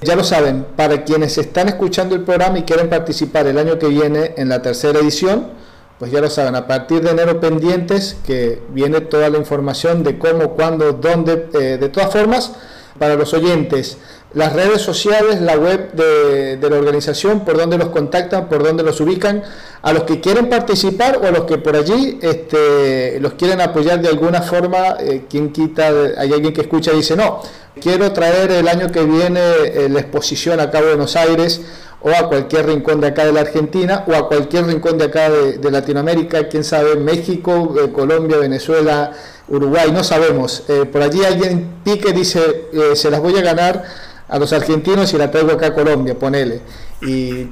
ya 0.00 0.16
lo 0.16 0.24
saben, 0.24 0.66
para 0.76 1.04
quienes 1.04 1.38
están 1.38 1.68
escuchando 1.68 2.14
el 2.14 2.22
programa 2.22 2.58
y 2.58 2.62
quieren 2.62 2.88
participar 2.88 3.46
el 3.46 3.58
año 3.58 3.78
que 3.78 3.88
viene 3.88 4.34
en 4.36 4.48
la 4.48 4.62
tercera 4.62 4.98
edición, 4.98 5.50
pues 5.98 6.10
ya 6.10 6.20
lo 6.20 6.30
saben, 6.30 6.56
a 6.56 6.66
partir 6.66 7.02
de 7.02 7.10
enero 7.10 7.40
pendientes, 7.40 8.16
que 8.26 8.60
viene 8.70 9.02
toda 9.02 9.28
la 9.30 9.38
información 9.38 10.02
de 10.02 10.18
cómo, 10.18 10.50
cuándo, 10.50 10.92
dónde, 10.92 11.48
eh, 11.54 11.78
de 11.78 11.88
todas 11.88 12.10
formas, 12.10 12.52
para 12.98 13.14
los 13.14 13.32
oyentes, 13.34 13.98
las 14.34 14.52
redes 14.52 14.80
sociales, 14.80 15.40
la 15.40 15.56
web 15.56 15.92
de, 15.92 16.58
la 16.60 16.76
organización, 16.76 17.44
por 17.44 17.56
dónde 17.56 17.76
los 17.76 17.88
contactan, 17.88 18.48
por 18.48 18.62
dónde 18.62 18.82
los 18.82 19.00
ubican, 19.00 19.42
a 19.82 19.92
los 19.92 20.04
que 20.04 20.20
quieren 20.20 20.48
participar 20.48 21.18
o 21.22 21.26
a 21.26 21.30
los 21.30 21.44
que 21.44 21.58
por 21.58 21.76
allí 21.76 22.18
este, 22.22 23.18
los 23.20 23.34
quieren 23.34 23.60
apoyar 23.60 24.00
de 24.00 24.08
alguna 24.08 24.42
forma, 24.42 24.96
eh, 25.00 25.24
quien 25.28 25.52
quita, 25.52 25.88
hay 26.16 26.32
alguien 26.32 26.52
que 26.52 26.62
escucha 26.62 26.92
y 26.92 26.96
dice, 26.96 27.16
no, 27.16 27.42
quiero 27.80 28.12
traer 28.12 28.50
el 28.52 28.68
año 28.68 28.90
que 28.90 29.02
viene 29.04 29.40
eh, 29.40 29.88
la 29.90 30.00
exposición 30.00 30.60
acá 30.60 30.78
a 30.78 30.82
Buenos 30.82 31.16
Aires 31.16 31.60
o 32.00 32.10
a 32.10 32.28
cualquier 32.28 32.66
rincón 32.66 33.00
de 33.00 33.08
acá 33.08 33.24
de 33.24 33.32
la 33.32 33.40
Argentina 33.40 34.04
o 34.06 34.14
a 34.14 34.28
cualquier 34.28 34.66
rincón 34.66 34.98
de 34.98 35.04
acá 35.04 35.30
de, 35.30 35.70
Latinoamérica, 35.70 36.48
quién 36.48 36.64
sabe, 36.64 36.96
México, 36.96 37.74
eh, 37.78 37.92
Colombia, 37.92 38.38
Venezuela, 38.38 39.12
Uruguay, 39.48 39.92
no 39.92 40.02
sabemos. 40.02 40.64
Eh, 40.68 40.86
por 40.90 41.02
allí 41.02 41.24
alguien 41.24 41.80
pique, 41.84 42.12
dice, 42.12 42.68
se 42.94 43.10
las 43.10 43.20
voy 43.20 43.36
a 43.38 43.42
ganar 43.42 43.84
a 44.32 44.38
los 44.38 44.52
argentinos 44.54 45.12
y 45.12 45.18
la 45.18 45.30
traigo 45.30 45.52
acá 45.52 45.66
a 45.66 45.74
Colombia, 45.74 46.18
ponele. 46.18 46.62
Y 47.02 47.48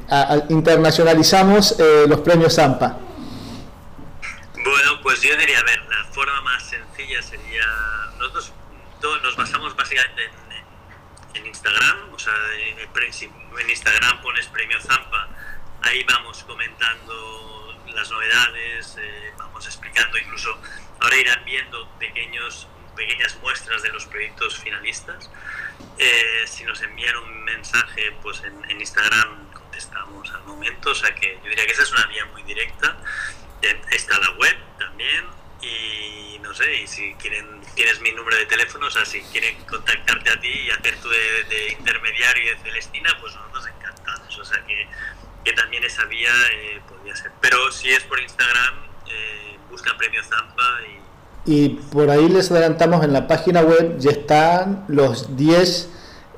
internacionalizamos 0.48 1.78
eh, 1.78 2.06
los 2.08 2.20
premios 2.20 2.54
Zampa. 2.54 2.98
Bueno, 4.54 5.00
pues 5.02 5.20
yo 5.20 5.36
diría, 5.36 5.58
a 5.58 5.64
ver, 5.64 5.82
la 5.90 6.04
forma 6.10 6.40
más 6.40 6.62
sencilla 6.62 7.22
sería, 7.22 7.66
nosotros 8.18 8.52
todos 9.00 9.22
nos 9.22 9.36
basamos 9.36 9.76
básicamente 9.76 10.24
en, 10.24 11.36
en 11.36 11.46
Instagram, 11.46 12.14
o 12.14 12.18
sea, 12.18 12.32
en, 12.68 12.78
en 12.78 13.70
Instagram 13.70 14.22
pones 14.22 14.46
premio 14.46 14.80
Zampa, 14.80 15.28
ahí 15.82 16.02
vamos 16.04 16.44
comentando 16.44 17.74
las 17.94 18.10
novedades, 18.10 18.96
eh, 18.98 19.32
vamos 19.36 19.66
explicando 19.66 20.16
incluso, 20.18 20.56
ahora 21.00 21.16
irán 21.16 21.44
viendo 21.44 21.88
pequeños 21.98 22.68
pequeñas 22.91 23.36
muestras 23.43 23.82
de 23.82 23.91
los 23.91 24.07
proyectos 24.07 24.59
finalistas. 24.59 25.30
Eh, 25.99 26.45
si 26.47 26.64
nos 26.64 26.80
envían 26.82 27.16
un 27.16 27.45
mensaje, 27.45 28.12
pues 28.22 28.43
en, 28.45 28.70
en, 28.70 28.80
Instagram 28.80 29.53
contestamos 29.53 30.30
al 30.32 30.43
momento. 30.45 30.91
O 30.91 30.95
sea 30.95 31.14
que 31.14 31.38
yo 31.43 31.49
diría 31.49 31.66
que 31.66 31.72
esa 31.72 31.82
es 31.82 31.93
una 31.93 32.07
vía 32.07 32.24
muy 32.26 32.43
directa. 32.43 32.97
Eh, 33.62 33.80
está 33.91 34.18
la 34.18 34.30
web 34.32 34.57
también. 34.78 35.26
y 35.62 36.30
no 36.51 36.57
sé, 36.57 36.74
y 36.74 36.86
si 36.88 37.14
quieren, 37.14 37.61
tienes 37.76 38.01
mi 38.01 38.11
número 38.11 38.36
de 38.36 38.45
teléfono, 38.47 38.86
o 38.86 38.91
sea, 38.91 39.05
si 39.05 39.20
quieren 39.22 39.55
contactarte 39.66 40.30
a 40.30 40.41
ti 40.41 40.49
y 40.49 40.70
hacer 40.70 40.97
tú 41.01 41.09
de, 41.09 41.76
intermediario 41.78 42.43
y 42.43 42.49
de 42.49 42.57
Celestina, 42.57 43.16
pues 43.20 43.36
nosotros 43.36 43.68
encantados, 43.68 44.36
o 44.36 44.45
sea 44.45 44.61
que, 44.66 44.88
que 45.45 45.53
también 45.53 45.84
esa 45.84 46.05
vía 46.07 46.32
eh, 46.51 46.80
podría 46.88 47.14
ser. 47.14 47.30
Pero 47.41 47.70
si 47.70 47.93
es 47.93 48.03
por 48.03 48.18
Instagram, 48.18 48.74
eh, 49.07 49.59
busca 49.68 49.97
Premio 49.97 50.24
Zampa 50.24 50.80
y... 50.88 50.99
Y 51.51 51.70
por 51.70 52.11
ahí 52.11 52.28
les 52.28 52.48
adelantamos 52.53 53.03
en 53.03 53.12
la 53.12 53.26
página 53.26 53.62
web, 53.62 53.98
ya 53.98 54.12
están 54.12 54.84
los 54.86 55.36
10 55.36 55.88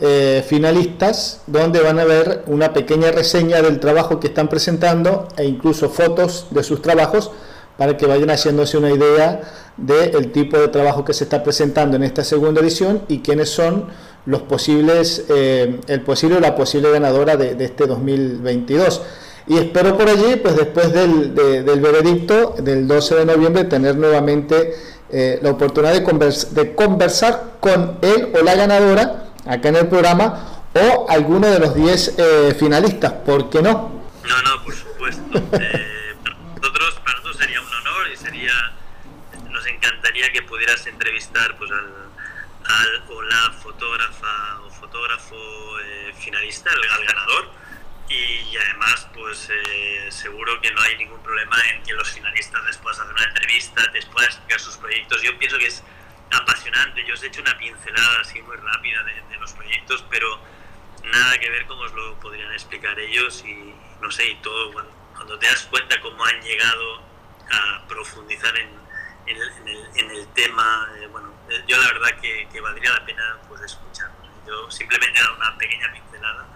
eh, 0.00 0.42
finalistas, 0.48 1.42
donde 1.46 1.82
van 1.82 2.00
a 2.00 2.04
ver 2.04 2.44
una 2.46 2.72
pequeña 2.72 3.10
reseña 3.10 3.60
del 3.60 3.78
trabajo 3.78 4.18
que 4.18 4.28
están 4.28 4.48
presentando 4.48 5.28
e 5.36 5.44
incluso 5.44 5.90
fotos 5.90 6.46
de 6.50 6.62
sus 6.62 6.80
trabajos 6.80 7.30
para 7.76 7.98
que 7.98 8.06
vayan 8.06 8.30
haciéndose 8.30 8.78
una 8.78 8.90
idea 8.90 9.42
del 9.76 10.32
tipo 10.32 10.56
de 10.56 10.68
trabajo 10.68 11.04
que 11.04 11.12
se 11.12 11.24
está 11.24 11.42
presentando 11.42 11.96
en 11.96 12.04
esta 12.04 12.24
segunda 12.24 12.62
edición 12.62 13.02
y 13.08 13.18
quiénes 13.18 13.50
son 13.50 13.88
los 14.24 14.40
posibles, 14.40 15.26
eh, 15.28 15.78
el 15.88 16.00
posible 16.00 16.38
o 16.38 16.40
la 16.40 16.56
posible 16.56 16.90
ganadora 16.90 17.36
de, 17.36 17.62
este 17.62 17.86
2022. 17.86 19.02
Y 19.48 19.58
espero 19.58 19.98
por 19.98 20.08
allí, 20.08 20.36
pues 20.36 20.56
después 20.56 20.90
del, 20.92 21.34
del 21.34 21.80
veredicto 21.80 22.54
del 22.62 22.88
12 22.88 23.16
de 23.16 23.24
noviembre, 23.26 23.64
tener 23.64 23.96
nuevamente 23.96 24.91
eh, 25.12 25.38
la 25.42 25.50
oportunidad 25.50 25.92
de, 25.92 26.46
de 26.50 26.74
conversar 26.74 27.56
con 27.60 27.98
él 28.02 28.32
o 28.34 28.42
la 28.42 28.54
ganadora 28.54 29.26
acá 29.46 29.68
en 29.68 29.76
el 29.76 29.88
programa 29.88 30.62
o 30.74 31.06
alguno 31.08 31.48
de 31.48 31.58
los 31.58 31.74
10 31.74 32.14
eh, 32.16 32.56
finalistas, 32.58 33.12
¿por 33.12 33.50
qué 33.50 33.60
no? 33.60 34.02
No, 34.24 34.42
no, 34.42 34.64
por 34.64 34.74
supuesto. 34.74 35.22
nosotros, 35.32 37.00
para 37.04 37.18
nosotros 37.18 37.36
sería 37.36 37.60
un 37.60 37.66
honor 37.66 38.08
y 38.12 38.16
sería, 38.16 38.52
nos 39.50 39.66
encantaría 39.66 40.32
que 40.32 40.42
pudieras 40.42 40.86
entrevistar 40.86 41.56
pues 41.58 41.70
al, 41.70 41.92
al 42.64 43.10
o 43.10 43.22
la 43.22 43.52
fotógrafa 43.62 44.60
o 44.66 44.70
fotógrafo 44.70 45.36
eh, 45.84 46.14
finalista, 46.18 46.70
al, 46.70 47.06
ganador. 47.06 47.61
Y, 48.08 48.56
además, 48.56 49.08
pues 49.14 49.48
eh, 49.50 50.06
seguro 50.10 50.60
que 50.60 50.70
no 50.70 50.82
hay 50.82 50.96
ningún 50.98 51.22
problema 51.22 51.56
en 51.70 51.82
que 51.82 51.94
los 51.94 52.10
finalistas 52.10 52.62
de 52.64 52.70
hacer 52.70 53.06
una 53.06 53.24
entrevista, 53.24 53.86
después 53.92 54.26
de 54.26 54.26
explicar 54.26 54.60
sus 54.60 54.76
proyectos. 54.76 55.22
Yo 55.22 55.38
pienso 55.38 55.56
que 55.58 55.66
es 55.66 55.82
apasionante. 56.30 57.04
Yo 57.06 57.14
os 57.14 57.22
he 57.22 57.28
hecho 57.28 57.40
una 57.40 57.56
pincelada 57.56 58.20
así 58.20 58.42
muy 58.42 58.56
rápida 58.56 59.02
de, 59.04 59.22
los 59.38 59.52
proyectos, 59.54 60.04
pero 60.08 60.40
nada 61.04 61.38
que 61.38 61.50
ver 61.50 61.66
cómo 61.66 61.82
os 61.82 61.92
lo 61.94 62.14
podrían 62.20 62.52
explicar 62.52 62.98
ellos 63.00 63.42
y 63.44 63.74
no 64.00 64.08
sé, 64.08 64.24
y 64.26 64.36
todo 64.36 64.72
cuando 65.16 65.36
te 65.36 65.46
das 65.46 65.64
cuenta 65.64 66.00
cómo 66.00 66.24
han 66.24 66.40
llegado 66.42 67.02
a 67.50 67.84
profundizar 67.88 68.56
en, 68.56 68.70
el, 69.26 70.28
tema, 70.34 70.90
eh, 71.00 71.06
bueno, 71.08 71.32
eh, 71.50 71.62
yo 71.66 71.76
la 71.76 71.86
verdad 71.88 72.20
que, 72.20 72.60
valdría 72.60 72.90
la 72.92 73.04
pena 73.04 73.38
pues. 73.48 73.78
Yo 74.46 74.70
simplemente 74.70 75.18
he 75.20 75.36
una 75.36 75.56
pequeña 75.56 75.92
pincelada 75.92 76.46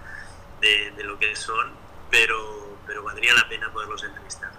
de, 0.61 0.93
de 0.97 1.05
lo 1.05 1.19
que 1.19 1.35
son, 1.37 1.71
pero, 2.11 2.77
pero 2.87 3.03
valdría 3.03 3.35
la 3.35 3.49
pena 3.49 3.73
poderlos 3.73 4.03
entrevistar. 4.05 4.51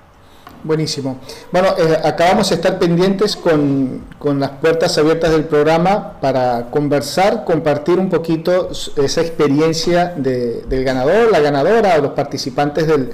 Buenísimo. 0.63 1.19
Bueno, 1.51 1.75
eh, 1.77 1.97
acabamos 2.03 2.49
de 2.49 2.55
estar 2.55 2.79
pendientes 2.79 3.35
con, 3.35 4.05
con, 4.17 4.39
las 4.39 4.51
puertas 4.51 4.97
abiertas 4.97 5.31
del 5.31 5.45
programa 5.45 6.19
para 6.19 6.71
conversar, 6.71 7.45
compartir 7.45 7.99
un 7.99 8.09
poquito 8.09 8.69
esa 8.71 9.21
experiencia 9.21 10.13
de, 10.17 10.63
del 10.63 10.83
ganador, 10.83 11.31
la 11.31 11.39
ganadora 11.39 11.95
o 11.97 12.01
los 12.01 12.11
participantes 12.11 12.87
del, 12.87 13.11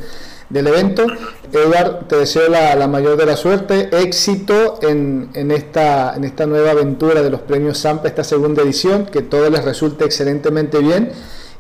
del 0.50 0.68
evento. 0.68 1.06
Edward, 1.52 2.08
te 2.08 2.16
deseo 2.16 2.50
la, 2.50 2.88
mayor 2.88 3.18
de 3.18 3.26
la 3.26 3.36
suerte, 3.36 3.90
éxito 4.02 4.80
en, 4.82 5.30
en, 5.34 5.52
esta, 5.52 6.16
en 6.16 6.24
esta 6.24 6.46
nueva 6.46 6.72
aventura 6.72 7.22
de 7.22 7.30
los 7.30 7.42
premios 7.42 7.78
SAMPA, 7.78 8.08
esta 8.08 8.24
segunda 8.24 8.64
edición, 8.64 9.06
que 9.06 9.22
todo 9.22 9.50
les 9.50 9.64
resulte 9.66 10.06
excelentemente 10.06 10.80
bien 10.80 11.12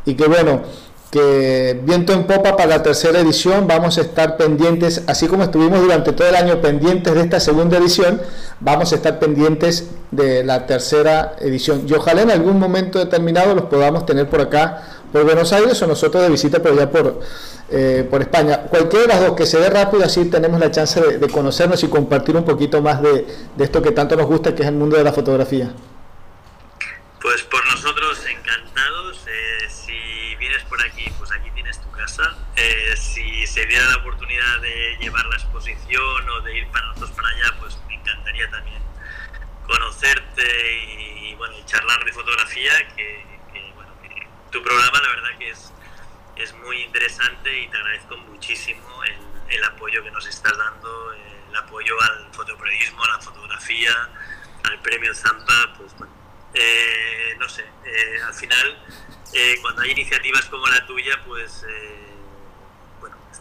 y 0.05 0.15
que 0.15 0.27
bueno, 0.27 0.63
que 1.13 1.79
viento 1.83 2.11
en 2.11 2.23
popa 2.23 2.57
para 2.57 2.65
la 2.65 2.81
tercera 2.81 3.19
edición, 3.19 3.67
vamos 3.67 3.99
a 3.99 4.01
estar 4.01 4.35
pendientes, 4.35 5.03
así 5.05 5.27
como 5.27 5.43
estuvimos 5.43 5.79
durante 5.79 6.11
todo 6.11 6.27
el 6.27 6.35
año 6.35 6.59
pendientes 6.59 7.13
de 7.13 7.21
esta 7.21 7.39
segunda 7.39 7.77
edición, 7.77 8.19
vamos 8.59 8.91
a 8.91 8.95
estar 8.95 9.19
pendientes 9.19 9.91
de 10.09 10.43
la 10.43 10.65
tercera 10.65 11.35
edición 11.39 11.85
y 11.87 11.93
ojalá 11.93 12.23
en 12.23 12.31
algún 12.31 12.57
momento 12.57 12.97
determinado 12.97 13.53
los 13.53 13.65
podamos 13.65 14.07
tener 14.07 14.27
por 14.27 14.41
acá 14.41 14.81
por 15.11 15.23
Buenos 15.23 15.53
Aires 15.53 15.79
o 15.83 15.85
nosotros 15.85 16.23
de 16.23 16.29
visita 16.29 16.63
por 16.63 16.71
allá 16.71 16.89
por, 16.89 17.19
eh, 17.69 18.07
por 18.09 18.21
España. 18.21 18.63
Cualquiera 18.63 19.03
de 19.03 19.07
las 19.09 19.21
dos 19.21 19.33
que 19.33 19.45
se 19.45 19.59
dé 19.59 19.69
rápido, 19.69 20.03
así 20.03 20.25
tenemos 20.25 20.59
la 20.59 20.71
chance 20.71 20.99
de, 20.99 21.27
conocernos 21.27 21.83
y 21.83 21.89
compartir 21.89 22.35
un 22.35 22.43
poquito 22.43 22.81
más 22.81 23.03
de, 23.03 23.27
esto 23.59 23.83
que 23.83 23.91
tanto 23.91 24.15
nos 24.15 24.25
gusta, 24.25 24.55
que 24.55 24.63
es 24.63 24.67
el 24.67 24.73
mundo 24.73 24.97
de 24.97 25.03
la 25.03 25.13
fotografía. 25.13 25.71
Pues 27.21 27.43
por 27.43 27.62
se 33.53 33.67
diera 33.67 33.85
la 33.85 33.97
oportunidad 33.97 34.61
de 34.61 34.97
llevar 34.99 35.23
la 35.27 35.35
exposición 35.35 36.27
o 36.27 36.41
de 36.41 36.57
ir 36.57 36.67
para 36.69 36.87
nosotros 36.87 37.11
para 37.11 37.27
allá, 37.27 37.55
pues 37.59 37.77
me 37.87 37.93
encantaría 37.93 38.49
también 38.49 38.81
conocerte 39.67 40.73
y, 41.21 41.35
bueno, 41.35 41.55
charlar 41.67 42.03
de 42.03 42.11
fotografía, 42.13 42.71
que 42.95 43.23
tu 44.49 44.61
programa 44.63 44.99
la 45.01 45.07
verdad 45.07 45.37
que 45.37 45.49
es, 45.51 45.71
es 46.35 46.51
muy 46.53 46.81
interesante 46.81 47.59
y 47.59 47.67
te 47.67 47.77
agradezco 47.77 48.17
muchísimo 48.17 49.03
el, 49.03 49.55
el 49.55 49.63
apoyo 49.65 50.03
que 50.03 50.09
nos 50.09 50.25
estás 50.25 50.57
dando, 50.57 51.13
el 51.13 51.55
apoyo 51.55 51.93
al 52.01 52.33
fotoperiodismo, 52.33 53.03
a 53.03 53.17
la 53.17 53.19
fotografía, 53.19 54.09
al 54.63 54.79
premio 54.81 55.13
Zampa, 55.13 55.75
pues 55.77 55.95
bueno, 55.99 56.11
eh, 56.55 57.35
no 57.37 57.47
sé, 57.47 57.65
eh, 57.85 58.19
al 58.25 58.33
final 58.33 58.83
eh, 59.31 59.57
cuando 59.61 59.83
hay 59.83 59.91
iniciativas 59.91 60.45
como 60.45 60.65
la 60.67 60.83
tuya, 60.87 61.21
pues 61.23 61.63
bueno, 61.63 62.02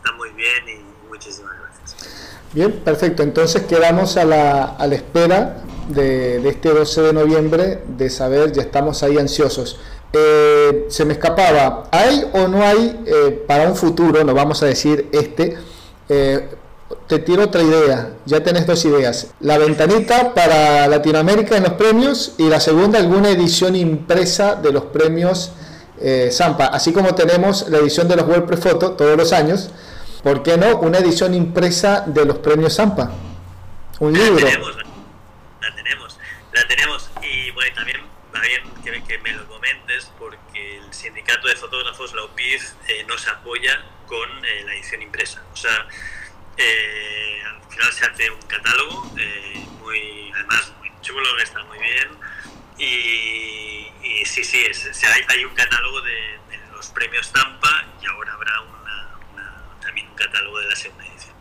está 0.02 0.12
muy 0.16 0.30
bien 0.30 0.68
y 0.68 1.08
muchísimas 1.08 1.52
gracias. 1.52 1.96
Bien, 2.52 2.72
perfecto. 2.84 3.22
Entonces 3.22 3.62
quedamos 3.62 4.16
a 4.16 4.24
la, 4.24 4.64
a 4.64 4.86
la 4.86 4.94
espera 4.94 5.62
de, 5.88 6.40
de, 6.40 6.48
este 6.48 6.70
12 6.70 7.02
de 7.02 7.12
noviembre 7.12 7.82
de 7.86 8.10
saber, 8.10 8.52
ya 8.52 8.62
estamos 8.62 9.02
ahí 9.02 9.18
ansiosos. 9.18 9.78
Eh, 10.12 10.86
se 10.88 11.06
me 11.06 11.14
escapaba, 11.14 11.88
¿hay 11.90 12.26
o 12.34 12.46
no 12.46 12.62
hay 12.62 13.02
eh, 13.06 13.44
para 13.46 13.66
un 13.66 13.74
futuro, 13.74 14.22
no 14.24 14.34
vamos 14.34 14.62
a 14.62 14.66
decir 14.66 15.08
este, 15.10 15.56
eh, 16.06 16.50
te 17.06 17.18
tiro 17.20 17.44
otra 17.44 17.62
idea, 17.62 18.10
ya 18.26 18.44
tenés 18.44 18.66
dos 18.66 18.84
ideas, 18.84 19.28
la 19.40 19.56
ventanita 19.56 20.34
para 20.34 20.86
Latinoamérica 20.86 21.56
en 21.56 21.62
los 21.62 21.72
premios 21.74 22.34
y 22.36 22.50
la 22.50 22.60
segunda 22.60 22.98
alguna 22.98 23.30
edición 23.30 23.74
impresa 23.74 24.54
de 24.54 24.72
los 24.72 24.84
premios 24.84 25.52
Zampa, 26.32 26.66
así 26.66 26.92
como 26.92 27.14
tenemos 27.14 27.68
la 27.68 27.78
edición 27.78 28.08
de 28.08 28.16
los 28.16 28.26
WordPress 28.26 28.60
Photo 28.60 28.90
todos 28.92 29.16
los 29.16 29.32
años, 29.32 29.70
¿por 30.22 30.42
qué 30.42 30.56
no 30.56 30.78
una 30.78 30.98
edición 30.98 31.34
impresa 31.34 32.04
de 32.06 32.24
los 32.24 32.38
premios 32.38 32.76
Zampa? 32.76 33.12
Un 34.00 34.12
libro. 34.12 34.34
La 34.34 34.50
tenemos, 34.50 34.76
la 35.60 35.74
tenemos, 35.74 36.18
la 36.52 36.68
tenemos 36.68 37.10
y 37.22 37.50
bueno, 37.52 37.74
también 37.74 38.00
va 38.34 38.40
bien 38.40 38.62
que, 38.82 39.02
que 39.04 39.18
me 39.18 39.32
lo 39.32 39.46
porque 40.18 40.78
el 40.78 40.92
sindicato 40.92 41.48
de 41.48 41.56
fotógrafos, 41.56 42.14
la 42.14 42.24
UPIF, 42.24 42.72
eh, 42.88 43.04
nos 43.06 43.26
apoya 43.28 43.84
con 44.06 44.28
eh, 44.44 44.62
la 44.64 44.74
edición 44.74 45.02
impresa. 45.02 45.42
O 45.52 45.56
sea, 45.56 45.86
eh, 46.56 47.42
al 47.46 47.70
final 47.70 47.92
se 47.92 48.04
hace 48.06 48.30
un 48.30 48.42
catálogo, 48.42 49.04
muy, 49.80 50.32
además 50.34 50.72
muy 50.78 50.90
chulo, 51.00 51.28
que 51.36 51.42
está 51.42 51.62
muy 51.64 51.78
bien. 51.78 52.08
Y, 52.78 54.24
sí, 54.24 54.44
sí, 54.44 54.64
hay, 55.28 55.44
un 55.44 55.54
catálogo 55.54 56.00
de, 56.00 56.38
los 56.72 56.88
premios 56.88 57.30
Tampa 57.32 57.84
y 58.00 58.06
ahora 58.06 58.32
habrá 58.32 58.60
también 59.82 60.08
un 60.08 60.14
catálogo 60.14 60.58
de 60.60 60.68
la 60.68 60.76
segunda 60.76 61.04
edición. 61.06 61.32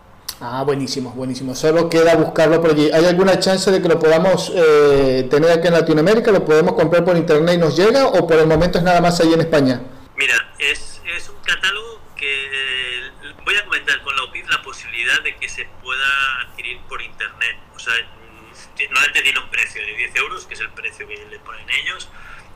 Ah, 0.44 0.64
buenísimo, 0.64 1.12
buenísimo. 1.12 1.54
Solo 1.54 1.88
queda 1.88 2.16
buscarlo 2.16 2.60
por 2.60 2.72
allí. 2.72 2.90
¿Hay 2.92 3.06
alguna 3.06 3.40
chance 3.40 3.70
de 3.70 3.80
que 3.80 3.88
lo 3.88 4.00
podamos 4.00 4.52
eh, 4.56 5.28
tener 5.30 5.52
aquí 5.52 5.68
en 5.68 5.74
Latinoamérica? 5.74 6.32
¿Lo 6.32 6.44
podemos 6.44 6.74
comprar 6.74 7.06
por 7.06 7.16
internet 7.16 7.56
y 7.56 7.58
nos 7.60 7.78
llega? 7.78 8.08
¿O 8.08 8.26
por 8.26 8.38
el 8.38 8.48
momento 8.48 8.80
es 8.80 8.84
nada 8.84 9.02
más 9.02 9.20
ahí 9.20 9.32
en 9.32 9.42
España? 9.42 9.82
Mira, 10.18 10.54
es, 10.58 11.00
es 11.16 11.30
un 11.30 11.36
catálogo 11.46 12.02
que 12.16 12.46
eh, 12.46 13.12
voy 13.46 13.56
a 13.56 13.66
comentar 13.66 14.02
con 14.02 14.16
la 14.16 14.24
UPIF 14.24 14.50
la 14.50 14.64
posibilidad 14.64 15.22
de 15.22 15.36
que 15.36 15.48
se 15.48 15.66
pueda 15.84 16.42
adquirir 16.42 16.80
por 16.90 17.00
internet. 17.04 17.58
O 17.76 17.80
sea, 17.80 17.94
mm, 17.94 18.84
normalmente 18.90 19.22
tiene 19.22 19.40
un 19.40 19.50
precio 19.52 19.86
de 19.86 19.96
10 19.96 20.16
euros, 20.16 20.46
que 20.48 20.56
es 20.56 20.60
el 20.60 20.70
precio 20.72 21.08
que 21.08 21.24
le 21.30 21.38
ponen 21.38 21.70
ellos, 21.70 22.10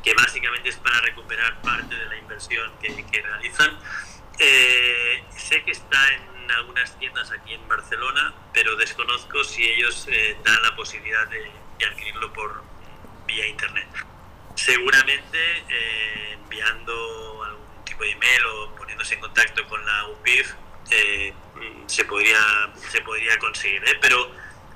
que 0.04 0.16
básicamente 0.16 0.70
es 0.70 0.78
para 0.78 1.02
recuperar 1.02 1.62
parte 1.62 1.94
de 1.96 2.06
la 2.08 2.18
inversión 2.18 2.72
que, 2.82 3.06
que 3.12 3.22
realizan. 3.22 3.78
Eh, 4.40 5.24
sé 5.38 5.64
que 5.64 5.72
está 5.72 5.98
en 6.14 6.52
algunas 6.52 6.98
tiendas 7.00 7.32
aquí 7.32 7.54
en 7.54 7.68
Barcelona, 7.68 8.34
pero 8.54 8.76
desconozco 8.76 9.44
si 9.44 9.64
ellos 9.64 10.08
eh, 10.10 10.38
dan 10.44 10.62
la 10.64 10.76
posibilidad 10.76 11.28
de, 11.28 11.52
adquirirlo 11.86 12.32
por 12.34 12.64
vía 13.28 13.48
internet. 13.48 13.88
Seguramente 14.56 15.38
eh, 15.70 16.38
enviando 16.42 17.44
algún 17.44 17.84
tipo 17.84 18.04
de 18.04 18.12
email 18.12 18.46
o 18.46 18.76
poniéndose 18.76 19.16
en 19.16 19.22
contacto 19.22 19.68
con 19.68 19.86
la 19.86 20.08
UPIF 20.08 20.54
eh, 20.92 21.34
se 21.88 22.06
podría 22.06 22.40
se 22.92 23.02
podría 23.02 23.38
conseguir, 23.40 23.82
pero 24.02 24.30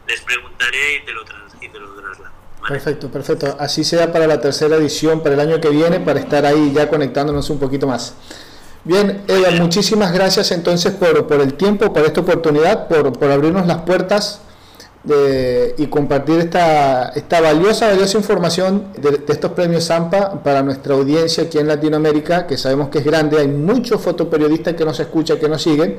les 0.08 0.22
preguntaré 0.22 0.96
y 0.96 1.06
te 1.06 1.14
lo, 1.14 1.24
y 1.62 1.70
te 1.70 1.80
lo 1.80 1.96
traslado. 1.96 2.34
Perfecto, 2.68 3.12
perfecto. 3.12 3.58
Así 3.60 3.84
sea 3.84 4.12
para 4.12 4.28
la 4.28 4.42
tercera 4.42 4.76
edición, 4.76 5.24
para 5.24 5.36
el 5.36 5.40
año 5.40 5.62
que 5.62 5.70
viene, 5.70 6.00
para 6.00 6.20
estar 6.20 6.46
ahí 6.46 6.74
ya 6.74 6.90
conectándonos 6.90 7.50
un 7.50 7.60
poquito 7.60 7.88
más. 7.88 8.16
Bien, 8.86 9.22
Eva, 9.28 9.52
muchísimas 9.52 10.14
gracias 10.14 10.52
entonces 10.52 10.94
por, 10.94 11.28
por, 11.28 11.42
el 11.42 11.56
tiempo, 11.56 11.92
por 11.92 12.06
esta 12.06 12.22
oportunidad, 12.22 12.88
por, 12.88 13.12
por 13.12 13.30
abrirnos 13.30 13.68
las 13.68 13.80
puertas 13.80 14.40
de, 15.04 15.76
y 15.78 15.88
compartir 15.88 16.40
esta, 16.40 17.10
esta 17.10 17.42
valiosa, 17.42 17.88
valiosa 17.88 18.18
información 18.18 18.86
de, 18.98 19.12
de, 19.12 19.34
estos 19.34 19.52
premios 19.52 19.86
Zampa 19.86 20.42
para 20.44 20.64
nuestra 20.64 20.94
audiencia 20.94 21.44
aquí 21.44 21.58
en 21.58 21.68
Latinoamérica, 21.68 22.48
que 22.48 22.58
sabemos 22.58 22.90
que 22.90 23.00
es 23.00 23.06
grande, 23.06 23.40
hay 23.40 23.50
muchos 23.50 24.02
fotoperiodistas 24.02 24.76
que 24.76 24.86
nos 24.86 25.00
escuchan, 25.00 25.38
que 25.38 25.50
nos 25.50 25.62
siguen. 25.62 25.98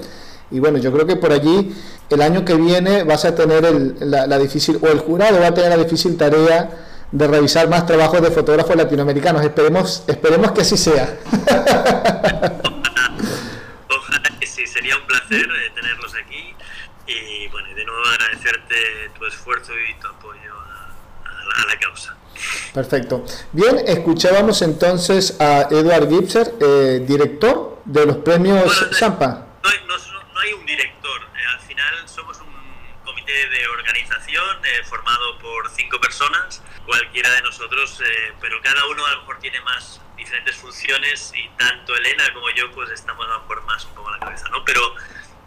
Y 0.50 0.58
bueno, 0.58 0.78
yo 0.78 0.90
creo 0.90 1.06
que 1.06 1.16
por 1.16 1.32
allí 1.32 1.72
el 2.08 2.22
año 2.22 2.44
que 2.44 2.54
viene 2.54 3.04
vas 3.04 3.24
a 3.24 3.34
tener 3.34 3.64
el, 3.64 3.94
la, 4.00 4.26
la 4.26 4.38
difícil, 4.38 4.78
o 4.82 4.88
el 4.88 4.98
jurado 4.98 5.38
va 5.38 5.48
a 5.48 5.54
tener 5.54 5.70
la 5.70 5.76
difícil 5.76 6.16
tarea 6.16 6.70
de 7.12 7.26
revisar 7.26 7.68
más 7.68 7.86
trabajos 7.86 8.22
de 8.22 8.30
fotógrafos 8.30 8.76
latinoamericanos. 8.76 9.42
Esperemos, 9.42 10.04
esperemos 10.06 10.52
que 10.52 10.60
así 10.62 10.76
sea. 10.76 11.18
Ojalá 13.88 14.30
que 14.38 14.46
sí, 14.46 14.66
sería 14.66 14.96
un 14.96 15.02
placer 15.30 15.48
eh, 15.50 15.70
tenerlos 15.74 16.14
aquí 16.14 16.54
y 17.06 17.48
bueno, 17.48 17.68
de 17.74 17.84
nuevo 17.84 18.04
agradecerte 18.04 19.10
tu 19.18 19.26
esfuerzo 19.26 19.72
y 19.78 19.94
tu 20.00 20.08
apoyo 20.08 20.54
a, 20.54 20.94
a, 21.28 21.62
a 21.62 21.66
la 21.66 21.78
causa. 21.78 22.16
Perfecto. 22.72 23.24
Bien, 23.52 23.78
escuchábamos 23.86 24.62
entonces 24.62 25.40
a 25.40 25.68
Edward 25.70 26.08
Gipser, 26.08 26.54
eh, 26.60 27.04
director 27.06 27.82
de 27.84 28.06
los 28.06 28.16
premios 28.18 28.64
bueno, 28.64 28.92
Zampa. 28.92 29.46
No, 29.62 29.70
no, 29.86 30.22
no, 30.32 30.40
hay 30.40 30.52
un 30.52 30.66
director, 30.66 31.20
eh, 31.22 31.46
al 31.52 31.60
final 31.60 32.08
somos 32.08 32.38
un 32.40 33.04
comité 33.04 33.32
de 33.32 33.66
organización 33.68 34.64
eh, 34.64 34.84
formado 34.84 35.38
por 35.38 35.68
cinco 35.70 36.00
personas, 36.00 36.62
cualquiera 36.86 37.30
de 37.30 37.42
nosotros, 37.42 38.00
eh, 38.04 38.32
pero 38.40 38.60
cada 38.62 38.86
uno 38.86 39.04
a 39.06 39.12
lo 39.12 39.20
mejor 39.20 39.38
tiene 39.40 39.60
más 39.62 40.00
diferentes 40.16 40.56
funciones 40.56 41.32
y 41.34 41.48
tanto 41.56 41.96
Elena 41.96 42.32
como 42.34 42.50
yo 42.50 42.70
pues 42.72 42.90
estamos 42.90 43.24
a 43.26 43.30
lo 43.30 43.40
mejor 43.40 43.62
más 43.64 43.84
un 43.86 43.94
poco 43.94 44.08
a 44.10 44.12
la 44.12 44.18
cabeza, 44.18 44.48
¿no? 44.50 44.64
Pero, 44.64 44.94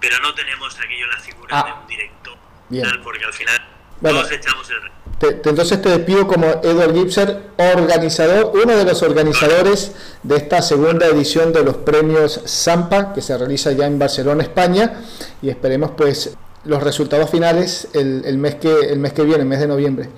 pero 0.03 0.19
no 0.19 0.33
tenemos 0.35 0.77
aquello 0.77 1.07
la 1.07 1.17
figura 1.17 1.47
ah, 1.61 1.65
de 1.65 1.81
un 1.81 1.87
director, 1.87 2.37
tal, 2.81 3.01
porque 3.01 3.23
al 3.23 3.31
final 3.31 3.61
bueno. 4.01 4.19
todos 4.19 4.31
echamos 4.33 4.69
el 4.69 4.77
te, 5.17 5.49
entonces 5.49 5.81
te 5.81 5.87
despido 5.87 6.27
como 6.27 6.45
Edward 6.61 6.93
Gipser, 6.93 7.41
organizador, 7.57 8.51
uno 8.61 8.75
de 8.75 8.83
los 8.83 9.01
organizadores 9.01 9.93
de 10.23 10.35
esta 10.35 10.61
segunda 10.61 11.07
edición 11.07 11.53
de 11.53 11.63
los 11.63 11.77
premios 11.77 12.41
Zampa, 12.45 13.13
que 13.13 13.21
se 13.21 13.37
realiza 13.37 13.71
ya 13.71 13.85
en 13.85 13.97
Barcelona, 13.97 14.43
España, 14.43 15.05
y 15.41 15.49
esperemos 15.49 15.91
pues 15.95 16.35
los 16.65 16.83
resultados 16.83 17.29
finales 17.29 17.87
el, 17.93 18.23
el 18.25 18.37
mes, 18.37 18.55
que, 18.55 18.73
el 18.73 18.99
mes 18.99 19.13
que 19.13 19.23
viene, 19.23 19.43
el 19.43 19.47
mes 19.47 19.61
de 19.61 19.67
noviembre. 19.67 20.09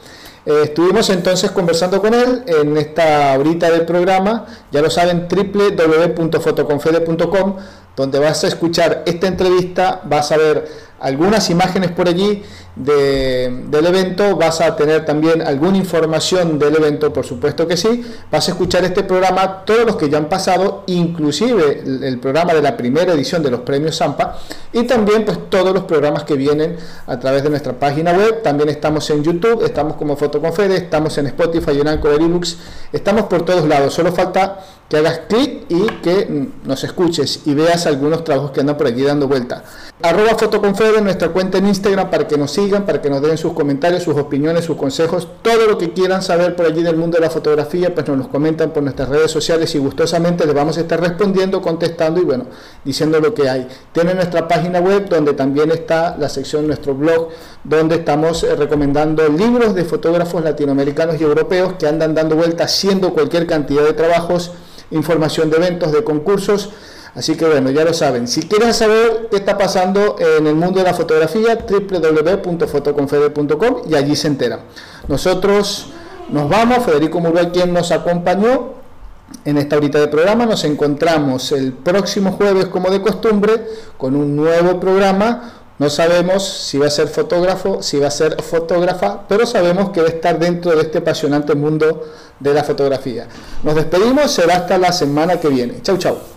Eh, 0.45 0.61
estuvimos 0.65 1.09
entonces 1.09 1.49
conversando 1.51 1.99
con 1.99 2.13
él 2.13 2.43
en 2.45 2.77
esta 2.77 3.35
horita 3.37 3.71
del 3.71 3.85
programa, 3.85 4.45
ya 4.71 4.81
lo 4.81 4.91
saben, 4.91 5.27
www.fotoconfede.com, 5.27 7.55
donde 7.95 8.19
vas 8.19 8.43
a 8.43 8.47
escuchar 8.47 9.01
esta 9.05 9.27
entrevista, 9.27 10.01
vas 10.03 10.31
a 10.31 10.37
ver 10.37 10.67
algunas 11.05 11.51
imágenes 11.51 11.91
por 11.91 12.07
allí 12.07 12.41
de, 12.75 13.63
del 13.67 13.85
evento, 13.85 14.35
vas 14.35 14.59
a 14.59 14.75
tener 14.75 15.05
también 15.05 15.43
alguna 15.43 15.77
información 15.77 16.57
del 16.57 16.75
evento, 16.75 17.13
por 17.13 17.23
supuesto 17.23 17.67
que 17.67 17.77
sí, 17.77 18.03
vas 18.31 18.47
a 18.47 18.51
escuchar 18.51 18.83
este 18.85 19.03
programa, 19.03 19.63
todos 19.65 19.85
los 19.85 19.97
que 19.97 20.09
ya 20.09 20.17
han 20.17 20.29
pasado, 20.29 20.83
inclusive 20.87 21.83
el, 21.85 22.19
programa 22.19 22.55
de 22.55 22.63
la 22.63 22.75
primera 22.75 23.13
edición 23.13 23.43
de 23.43 23.51
los 23.51 23.59
premios 23.59 23.97
Zampa 23.97 24.39
y 24.73 24.83
también 24.85 25.25
pues 25.25 25.37
todos 25.47 25.75
los 25.75 25.83
programas 25.83 26.23
que 26.23 26.33
vienen 26.33 26.75
a 27.05 27.19
través 27.19 27.43
de 27.43 27.51
nuestra 27.51 27.73
página 27.73 28.11
web, 28.11 28.41
también 28.41 28.69
estamos 28.69 29.07
en 29.11 29.23
YouTube, 29.23 29.63
estamos 29.63 29.97
como 29.97 30.17
Fotoconfede, 30.17 30.75
estamos 30.75 31.15
en 31.19 31.27
Spotify 31.27 31.79
en 31.79 31.87
Anchor 31.87 32.19
Linux, 32.19 32.57
estamos 32.91 33.25
por 33.25 33.45
todos 33.45 33.67
lados, 33.67 33.93
solo 33.93 34.11
falta 34.11 34.59
que 34.89 34.97
hagas 34.97 35.21
clic 35.27 35.65
y 35.69 35.87
que 36.03 36.49
nos 36.63 36.83
escuches 36.83 37.41
y 37.45 37.55
veas 37.55 37.87
algunos 37.87 38.23
trabajos 38.23 38.51
que 38.51 38.59
andan 38.59 38.77
por 38.77 38.87
aquí 38.87 39.01
dando 39.01 39.27
vuelta. 39.27 39.63
Arroba 40.01 40.37
Fotoconfede, 40.37 41.01
nuestra 41.01 41.29
cuenta 41.29 41.57
en 41.57 41.67
Instagram 41.67 42.11
para 42.11 42.27
que 42.27 42.37
nos 42.37 42.51
sigan, 42.51 42.85
para 42.85 43.01
que 43.01 43.09
nos 43.09 43.21
den 43.21 43.37
sus 43.37 43.53
comentarios, 43.53 44.03
sus 44.03 44.15
opiniones, 44.15 44.65
sus 44.65 44.77
consejos, 44.77 45.27
todo 45.41 45.65
lo 45.67 45.77
que 45.77 45.93
quieran 45.93 46.21
saber 46.21 46.55
por 46.55 46.67
allí 46.67 46.83
del 46.83 46.97
mundo 46.97 47.17
de 47.17 47.21
la 47.21 47.31
fotografía, 47.31 47.95
pues 47.95 48.07
nos 48.07 48.17
los 48.17 48.27
comentan 48.27 48.71
por 48.71 48.83
nuestras 48.83 49.09
redes 49.09 49.31
sociales 49.31 49.73
y 49.73 49.79
gustosamente 49.79 50.45
les 50.45 50.53
vamos 50.53 50.77
a 50.77 50.81
estar 50.81 50.99
respondiendo, 50.99 51.61
contestando 51.61 52.21
y 52.21 52.23
bueno, 52.23 52.45
diciendo 52.83 53.19
lo 53.19 53.33
que 53.33 53.49
hay. 53.49 53.67
Tienen 53.91 54.17
nuestra 54.17 54.47
página 54.47 54.79
web 54.79 55.09
donde 55.09 55.33
también 55.33 55.71
está 55.71 56.15
la 56.19 56.29
sección 56.29 56.67
nuestro 56.67 56.93
blog, 56.93 57.29
donde 57.63 57.95
estamos 57.95 58.43
eh, 58.43 58.55
recomendando 58.55 59.27
libros 59.29 59.73
de 59.73 59.85
fotógrafos 59.85 60.43
latinoamericanos 60.43 61.19
y 61.19 61.23
europeos 61.23 61.73
que 61.79 61.87
andan 61.87 62.13
dando 62.13 62.35
vuelta 62.35 62.65
haciendo 62.65 63.13
cualquier 63.13 63.47
cantidad 63.47 63.83
de 63.83 63.93
trabajos 63.93 64.51
información 64.91 65.49
de 65.49 65.57
eventos, 65.57 65.91
de 65.91 66.03
concursos. 66.03 66.69
Así 67.15 67.35
que 67.35 67.45
bueno, 67.45 67.71
ya 67.71 67.83
lo 67.85 67.93
saben. 67.93 68.27
Si 68.27 68.41
quieren 68.41 68.73
saber 68.73 69.29
qué 69.31 69.37
está 69.37 69.57
pasando 69.57 70.17
en 70.19 70.45
el 70.47 70.55
mundo 70.55 70.79
de 70.79 70.85
la 70.85 70.93
fotografía, 70.93 71.65
www.fotoconfede.com 71.67 73.83
y 73.89 73.95
allí 73.95 74.17
se 74.17 74.27
enteran. 74.27 74.59
Nosotros 75.07 75.87
nos 76.29 76.49
vamos, 76.49 76.85
Federico 76.85 77.21
Murray 77.21 77.51
quien 77.51 77.73
nos 77.73 77.91
acompañó 77.91 78.75
en 79.45 79.57
esta 79.57 79.77
horita 79.77 79.99
de 79.99 80.07
programa. 80.07 80.45
Nos 80.45 80.63
encontramos 80.65 81.51
el 81.51 81.73
próximo 81.73 82.33
jueves 82.33 82.65
como 82.65 82.89
de 82.89 83.01
costumbre 83.01 83.65
con 83.97 84.15
un 84.15 84.35
nuevo 84.35 84.79
programa. 84.79 85.53
No 85.77 85.89
sabemos 85.89 86.47
si 86.47 86.77
va 86.77 86.87
a 86.87 86.89
ser 86.89 87.07
fotógrafo, 87.07 87.83
si 87.83 87.99
va 87.99 88.07
a 88.07 88.11
ser 88.11 88.41
fotógrafa, 88.41 89.27
pero 89.27 89.45
sabemos 89.45 89.89
que 89.89 90.01
va 90.01 90.07
a 90.07 90.11
estar 90.11 90.39
dentro 90.39 90.71
de 90.75 90.83
este 90.83 90.99
apasionante 90.99 91.53
mundo 91.53 92.03
de 92.39 92.53
la 92.53 92.63
fotografía. 92.63 93.27
Nos 93.63 93.75
despedimos, 93.75 94.31
será 94.31 94.55
hasta 94.57 94.77
la 94.77 94.93
semana 94.93 95.39
que 95.39 95.49
viene. 95.49 95.81
Chau, 95.81 95.97
chau. 95.97 96.34